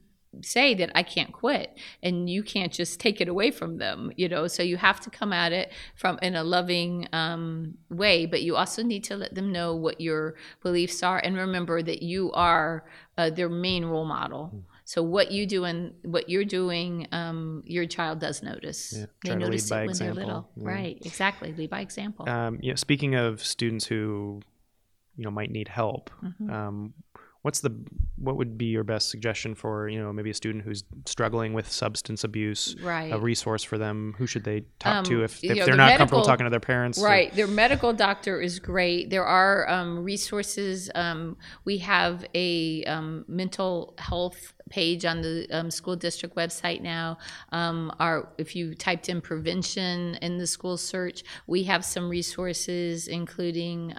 say 0.41 0.73
that 0.73 0.91
I 0.95 1.03
can't 1.03 1.31
quit 1.31 1.77
and 2.01 2.29
you 2.29 2.43
can't 2.43 2.71
just 2.71 2.99
take 2.99 3.21
it 3.21 3.27
away 3.27 3.51
from 3.51 3.77
them, 3.77 4.11
you 4.15 4.27
know. 4.27 4.47
So 4.47 4.63
you 4.63 4.77
have 4.77 4.99
to 5.01 5.09
come 5.09 5.31
at 5.31 5.51
it 5.51 5.71
from 5.95 6.17
in 6.21 6.35
a 6.35 6.43
loving 6.43 7.07
um, 7.13 7.75
way, 7.89 8.25
but 8.25 8.41
you 8.41 8.55
also 8.55 8.83
need 8.83 9.03
to 9.05 9.15
let 9.15 9.35
them 9.35 9.51
know 9.51 9.75
what 9.75 10.01
your 10.01 10.35
beliefs 10.61 11.03
are 11.03 11.19
and 11.19 11.37
remember 11.37 11.81
that 11.83 12.01
you 12.01 12.31
are 12.31 12.85
uh, 13.17 13.29
their 13.29 13.49
main 13.49 13.85
role 13.85 14.05
model. 14.05 14.63
So 14.93 15.01
what 15.01 15.31
you 15.31 15.47
do 15.47 15.63
and 15.63 15.95
what 16.03 16.29
you're 16.29 16.45
doing, 16.45 17.07
um, 17.11 17.63
your 17.65 17.87
child 17.87 18.19
does 18.19 18.43
notice. 18.43 18.93
Yeah, 18.95 19.05
they 19.25 19.35
notice 19.35 19.71
it 19.71 19.73
when 19.73 19.89
example. 19.89 20.15
they're 20.15 20.25
little. 20.25 20.49
Yeah. 20.55 20.69
Right, 20.69 20.97
exactly. 21.03 21.51
Lead 21.51 21.71
by 21.71 21.81
example. 21.81 22.29
Um, 22.29 22.59
yeah, 22.61 22.75
speaking 22.75 23.15
of 23.15 23.43
students 23.43 23.87
who, 23.87 24.39
you 25.15 25.23
know, 25.23 25.31
might 25.31 25.49
need 25.49 25.67
help, 25.67 26.11
mm-hmm. 26.23 26.47
um, 26.47 26.93
what's 27.43 27.59
the 27.59 27.75
what 28.17 28.37
would 28.37 28.57
be 28.57 28.65
your 28.65 28.85
best 28.85 29.09
suggestion 29.09 29.53
for 29.53 29.89
you 29.89 30.01
know 30.01 30.11
maybe 30.11 30.29
a 30.29 30.33
student 30.33 30.63
who's 30.63 30.83
struggling 31.05 31.53
with 31.53 31.69
substance 31.69 32.23
abuse 32.23 32.75
right. 32.81 33.11
a 33.13 33.19
resource 33.19 33.63
for 33.63 33.77
them? 33.77 34.15
Who 34.17 34.25
should 34.25 34.43
they 34.43 34.63
talk 34.79 34.95
um, 34.95 35.05
to 35.05 35.23
if, 35.23 35.43
if 35.43 35.49
know, 35.49 35.55
they're 35.55 35.73
the 35.73 35.77
not 35.77 35.85
medical, 35.85 35.97
comfortable 35.97 36.25
talking 36.25 36.45
to 36.45 36.49
their 36.49 36.59
parents 36.59 36.99
right 36.99 37.31
or? 37.31 37.35
their 37.35 37.47
medical 37.47 37.93
doctor 37.93 38.41
is 38.41 38.59
great. 38.59 39.09
There 39.09 39.25
are 39.25 39.69
um, 39.69 40.03
resources 40.03 40.89
um, 40.95 41.37
we 41.65 41.77
have 41.79 42.25
a 42.33 42.83
um, 42.85 43.25
mental 43.27 43.93
health 43.97 44.53
page 44.69 45.03
on 45.03 45.21
the 45.21 45.45
um, 45.51 45.69
school 45.69 45.97
district 45.97 46.35
website 46.35 46.81
now. 46.81 47.17
Um, 47.51 47.93
our 47.99 48.29
if 48.37 48.55
you 48.55 48.73
typed 48.73 49.09
in 49.09 49.19
prevention 49.19 50.15
in 50.21 50.37
the 50.37 50.47
school 50.47 50.77
search 50.77 51.23
we 51.45 51.63
have 51.63 51.83
some 51.83 52.09
resources 52.09 53.07
including 53.07 53.93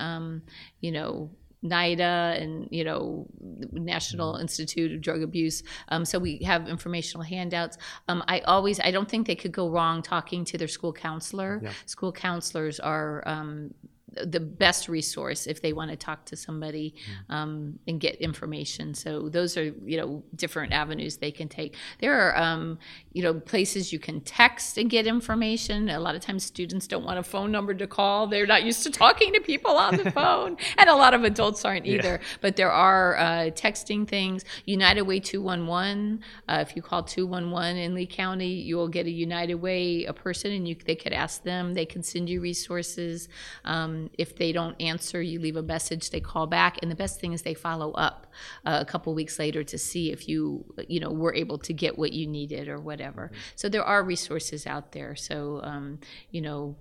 you 0.80 0.90
know 0.90 1.30
NIDA 1.64 2.40
and 2.40 2.68
you 2.70 2.84
know 2.84 3.26
National 3.72 4.34
mm-hmm. 4.34 4.42
Institute 4.42 4.92
of 4.92 5.00
Drug 5.00 5.22
Abuse. 5.22 5.62
Um, 5.88 6.04
so 6.04 6.18
we 6.18 6.38
have 6.38 6.68
informational 6.68 7.24
handouts. 7.24 7.78
Um, 8.08 8.22
I 8.28 8.40
always 8.40 8.78
I 8.80 8.90
don't 8.90 9.08
think 9.08 9.26
they 9.26 9.36
could 9.36 9.52
go 9.52 9.68
wrong 9.68 10.02
talking 10.02 10.44
to 10.46 10.58
their 10.58 10.68
school 10.68 10.92
counselor. 10.92 11.60
Yeah. 11.62 11.72
School 11.86 12.12
counselors 12.12 12.78
are 12.80 13.22
um, 13.26 13.74
the 14.22 14.40
best 14.40 14.88
resource 14.88 15.46
if 15.46 15.60
they 15.60 15.72
want 15.72 15.90
to 15.90 15.96
talk 15.96 16.24
to 16.26 16.36
somebody 16.36 16.94
mm. 17.28 17.34
um, 17.34 17.78
and 17.86 18.00
get 18.00 18.16
information. 18.16 18.94
So 18.94 19.28
those 19.28 19.56
are 19.56 19.64
you 19.64 19.96
know 19.96 20.22
different 20.34 20.72
avenues 20.72 21.16
they 21.16 21.30
can 21.30 21.48
take. 21.48 21.76
There 21.98 22.20
are 22.20 22.36
um, 22.36 22.78
you 23.12 23.22
know 23.22 23.34
places 23.34 23.92
you 23.92 23.98
can 23.98 24.20
text 24.20 24.78
and 24.78 24.88
get 24.88 25.06
information. 25.06 25.88
A 25.88 26.00
lot 26.00 26.14
of 26.14 26.20
times 26.20 26.44
students 26.44 26.86
don't 26.86 27.04
want 27.04 27.18
a 27.18 27.22
phone 27.22 27.50
number 27.50 27.74
to 27.74 27.86
call. 27.86 28.26
They're 28.26 28.46
not 28.46 28.64
used 28.64 28.82
to 28.84 28.90
talking 28.90 29.32
to 29.32 29.40
people 29.40 29.76
on 29.76 29.96
the 29.96 30.10
phone, 30.18 30.56
and 30.78 30.88
a 30.88 30.94
lot 30.94 31.14
of 31.14 31.24
adults 31.24 31.64
aren't 31.64 31.86
either. 31.86 32.20
Yeah. 32.20 32.38
But 32.40 32.56
there 32.56 32.70
are 32.70 33.16
uh, 33.16 33.50
texting 33.50 34.06
things. 34.06 34.44
United 34.66 35.02
Way 35.02 35.20
two 35.20 35.42
one 35.42 35.66
one. 35.66 36.20
Uh, 36.48 36.58
if 36.66 36.76
you 36.76 36.82
call 36.82 37.02
two 37.02 37.26
one 37.26 37.50
one 37.50 37.76
in 37.76 37.94
Lee 37.94 38.06
County, 38.06 38.52
you 38.52 38.76
will 38.76 38.88
get 38.88 39.06
a 39.06 39.10
United 39.10 39.56
Way 39.56 40.04
a 40.04 40.12
person, 40.12 40.52
and 40.52 40.68
you 40.68 40.76
they 40.84 40.94
could 40.94 41.12
ask 41.12 41.42
them. 41.42 41.74
They 41.74 41.86
can 41.86 42.02
send 42.02 42.28
you 42.28 42.40
resources. 42.40 43.28
Um, 43.64 44.03
if 44.14 44.36
they 44.36 44.52
don't 44.52 44.80
answer, 44.80 45.20
you 45.20 45.40
leave 45.40 45.57
a 45.57 45.62
message, 45.62 46.11
they 46.11 46.20
call 46.20 46.46
back. 46.46 46.78
And 46.82 46.90
the 46.90 46.94
best 46.94 47.20
thing 47.20 47.32
is 47.32 47.42
they 47.42 47.55
follow 47.55 47.92
up 47.92 48.26
uh, 48.64 48.78
a 48.80 48.84
couple 48.84 49.14
weeks 49.14 49.38
later 49.38 49.64
to 49.64 49.78
see 49.78 50.12
if 50.12 50.28
you, 50.28 50.64
you 50.88 51.00
know, 51.00 51.11
were 51.11 51.34
able 51.34 51.59
to 51.59 51.72
get 51.72 51.98
what 51.98 52.12
you 52.12 52.26
needed 52.26 52.68
or 52.68 52.80
whatever. 52.80 53.26
Mm-hmm. 53.32 53.40
So 53.57 53.68
there 53.68 53.84
are 53.84 54.02
resources 54.05 54.66
out 54.66 54.92
there. 54.92 55.16
So, 55.16 55.61
um, 55.62 55.98
you 56.30 56.40
know, 56.40 56.76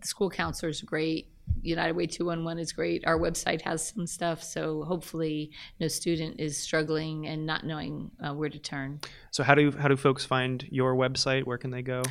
the 0.00 0.06
school 0.06 0.30
counselors 0.30 0.82
great. 0.82 1.28
United 1.62 1.96
Way 1.96 2.06
211 2.06 2.60
is 2.60 2.72
great. 2.72 3.06
Our 3.06 3.18
website 3.18 3.62
has 3.62 3.88
some 3.88 4.06
stuff, 4.06 4.42
so 4.42 4.84
hopefully 4.84 5.50
no 5.80 5.88
student 5.88 6.38
is 6.38 6.56
struggling 6.56 7.26
and 7.26 7.46
not 7.46 7.64
knowing 7.64 8.10
uh, 8.22 8.34
where 8.34 8.48
to 8.48 8.58
turn. 8.58 9.00
So 9.30 9.42
how 9.42 9.54
do 9.54 9.72
how 9.72 9.88
do 9.88 9.96
folks 9.96 10.24
find 10.24 10.66
your 10.70 10.94
website? 10.94 11.44
Where 11.44 11.58
can 11.58 11.70
they 11.70 11.82
go? 11.82 12.02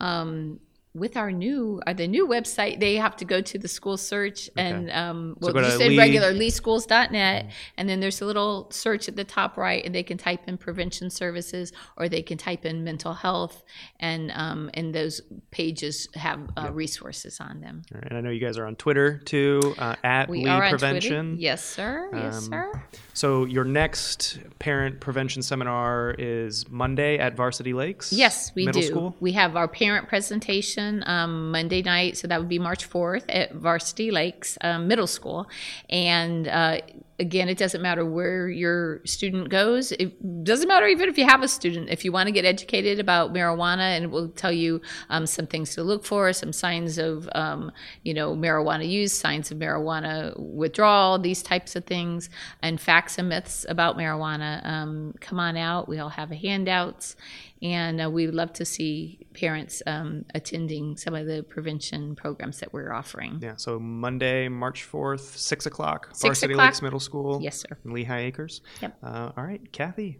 Um, 0.00 0.60
with 0.96 1.16
our 1.16 1.30
new 1.30 1.80
uh, 1.86 1.92
the 1.92 2.08
new 2.08 2.26
website 2.26 2.80
they 2.80 2.96
have 2.96 3.14
to 3.14 3.24
go 3.24 3.42
to 3.42 3.58
the 3.58 3.68
school 3.68 3.98
search 3.98 4.48
okay. 4.50 4.70
and 4.70 4.90
um 4.90 5.36
well 5.40 5.52
so 5.52 5.60
just 5.60 5.80
in 5.80 5.96
regular 5.96 6.32
leeschools.net 6.32 7.44
mm-hmm. 7.44 7.50
and 7.76 7.88
then 7.88 8.00
there's 8.00 8.22
a 8.22 8.24
little 8.24 8.66
search 8.70 9.06
at 9.06 9.14
the 9.14 9.24
top 9.24 9.58
right 9.58 9.84
and 9.84 9.94
they 9.94 10.02
can 10.02 10.16
type 10.16 10.40
in 10.46 10.56
prevention 10.56 11.10
services 11.10 11.70
or 11.98 12.08
they 12.08 12.22
can 12.22 12.38
type 12.38 12.64
in 12.64 12.82
mental 12.82 13.12
health 13.12 13.62
and 14.00 14.32
um 14.34 14.70
and 14.72 14.94
those 14.94 15.20
pages 15.50 16.08
have 16.14 16.40
uh, 16.56 16.62
yep. 16.64 16.74
resources 16.74 17.40
on 17.40 17.60
them 17.60 17.82
All 17.92 18.00
right. 18.00 18.08
and 18.08 18.16
i 18.16 18.20
know 18.22 18.30
you 18.30 18.40
guys 18.40 18.56
are 18.56 18.64
on 18.64 18.74
twitter 18.74 19.18
too 19.18 19.74
uh, 19.78 19.96
at 20.02 20.30
we 20.30 20.44
Lee 20.44 20.50
are 20.50 20.70
prevention 20.70 21.32
Twitter. 21.32 21.42
yes 21.42 21.62
sir 21.62 22.08
yes 22.14 22.38
um, 22.38 22.44
sir 22.44 22.82
so 23.12 23.44
your 23.44 23.64
next 23.64 24.38
parent 24.58 25.00
prevention 25.00 25.42
seminar 25.42 26.14
is 26.18 26.66
monday 26.70 27.18
at 27.18 27.36
varsity 27.36 27.74
lakes 27.74 28.14
yes 28.14 28.50
we 28.54 28.64
do 28.66 28.82
school? 28.82 29.14
we 29.20 29.32
have 29.32 29.56
our 29.56 29.68
parent 29.68 30.08
presentation 30.08 30.85
um, 31.06 31.50
Monday 31.50 31.82
night, 31.82 32.16
so 32.16 32.26
that 32.28 32.38
would 32.38 32.48
be 32.48 32.58
March 32.58 32.88
4th 32.88 33.24
at 33.28 33.52
Varsity 33.52 34.10
Lakes 34.10 34.58
um, 34.60 34.88
Middle 34.88 35.06
School. 35.06 35.48
And 35.88 36.48
uh, 36.48 36.80
again, 37.18 37.48
it 37.48 37.58
doesn't 37.58 37.80
matter 37.80 38.04
where 38.04 38.48
your 38.48 39.00
student 39.04 39.48
goes. 39.48 39.92
It 39.92 40.44
doesn't 40.44 40.68
matter 40.68 40.86
even 40.86 41.08
if 41.08 41.16
you 41.16 41.26
have 41.26 41.42
a 41.42 41.48
student. 41.48 41.88
If 41.88 42.04
you 42.04 42.12
want 42.12 42.26
to 42.26 42.32
get 42.32 42.44
educated 42.44 43.00
about 43.00 43.32
marijuana, 43.32 43.96
and 43.96 44.04
it 44.04 44.10
will 44.10 44.28
tell 44.28 44.52
you 44.52 44.80
um, 45.08 45.26
some 45.26 45.46
things 45.46 45.74
to 45.74 45.82
look 45.82 46.04
for, 46.04 46.32
some 46.32 46.52
signs 46.52 46.98
of, 46.98 47.28
um, 47.34 47.72
you 48.02 48.14
know, 48.14 48.34
marijuana 48.34 48.88
use, 48.88 49.12
signs 49.12 49.50
of 49.50 49.58
marijuana 49.58 50.38
withdrawal, 50.38 51.18
these 51.18 51.42
types 51.42 51.76
of 51.76 51.84
things, 51.84 52.28
and 52.62 52.80
facts 52.80 53.18
and 53.18 53.28
myths 53.28 53.64
about 53.68 53.96
marijuana. 53.96 54.64
Um, 54.64 55.14
come 55.20 55.40
on 55.40 55.56
out. 55.56 55.88
We 55.88 55.98
all 55.98 56.10
have 56.10 56.30
handouts, 56.30 57.16
and 57.62 58.02
uh, 58.02 58.10
we 58.10 58.26
love 58.26 58.52
to 58.54 58.64
see 58.64 59.26
parents 59.32 59.82
um, 59.86 60.24
attending 60.34 60.96
some 60.96 61.14
of 61.14 61.26
the 61.26 61.42
prevention 61.42 62.14
programs 62.16 62.60
that 62.60 62.72
we're 62.72 62.92
offering. 62.92 63.38
Yeah. 63.40 63.56
So 63.56 63.78
Monday, 63.78 64.48
March 64.48 64.84
fourth, 64.84 65.36
six 65.36 65.66
o'clock, 65.66 66.16
Varsity 66.18 66.52
o'clock. 66.54 66.66
Lakes 66.66 66.82
Middle 66.82 67.00
School. 67.06 67.40
Yes, 67.40 67.56
sir. 67.60 67.78
Lehigh 67.84 68.20
Acres. 68.20 68.60
Yep. 68.82 68.98
Uh, 69.02 69.32
all 69.36 69.44
right, 69.44 69.72
Kathy, 69.72 70.18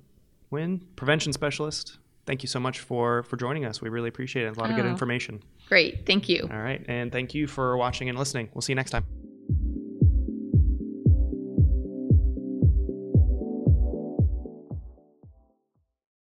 Wynn, 0.51 0.81
prevention 0.97 1.33
specialist. 1.33 1.99
Thank 2.25 2.43
you 2.43 2.49
so 2.49 2.59
much 2.59 2.81
for 2.81 3.23
for 3.25 3.37
joining 3.37 3.65
us. 3.65 3.83
We 3.83 3.89
really 3.89 4.09
appreciate 4.09 4.47
it. 4.47 4.57
A 4.57 4.61
lot 4.61 4.69
oh, 4.69 4.71
of 4.71 4.77
good 4.77 4.87
oh. 4.87 4.91
information. 4.91 5.43
Great. 5.69 6.07
Thank 6.07 6.29
you. 6.29 6.49
All 6.51 6.59
right, 6.59 6.85
and 6.89 7.13
thank 7.13 7.35
you 7.35 7.47
for 7.47 7.77
watching 7.77 8.09
and 8.09 8.19
listening. 8.19 8.49
We'll 8.55 8.63
see 8.63 8.73
you 8.73 8.77
next 8.77 8.91
time. 8.91 9.26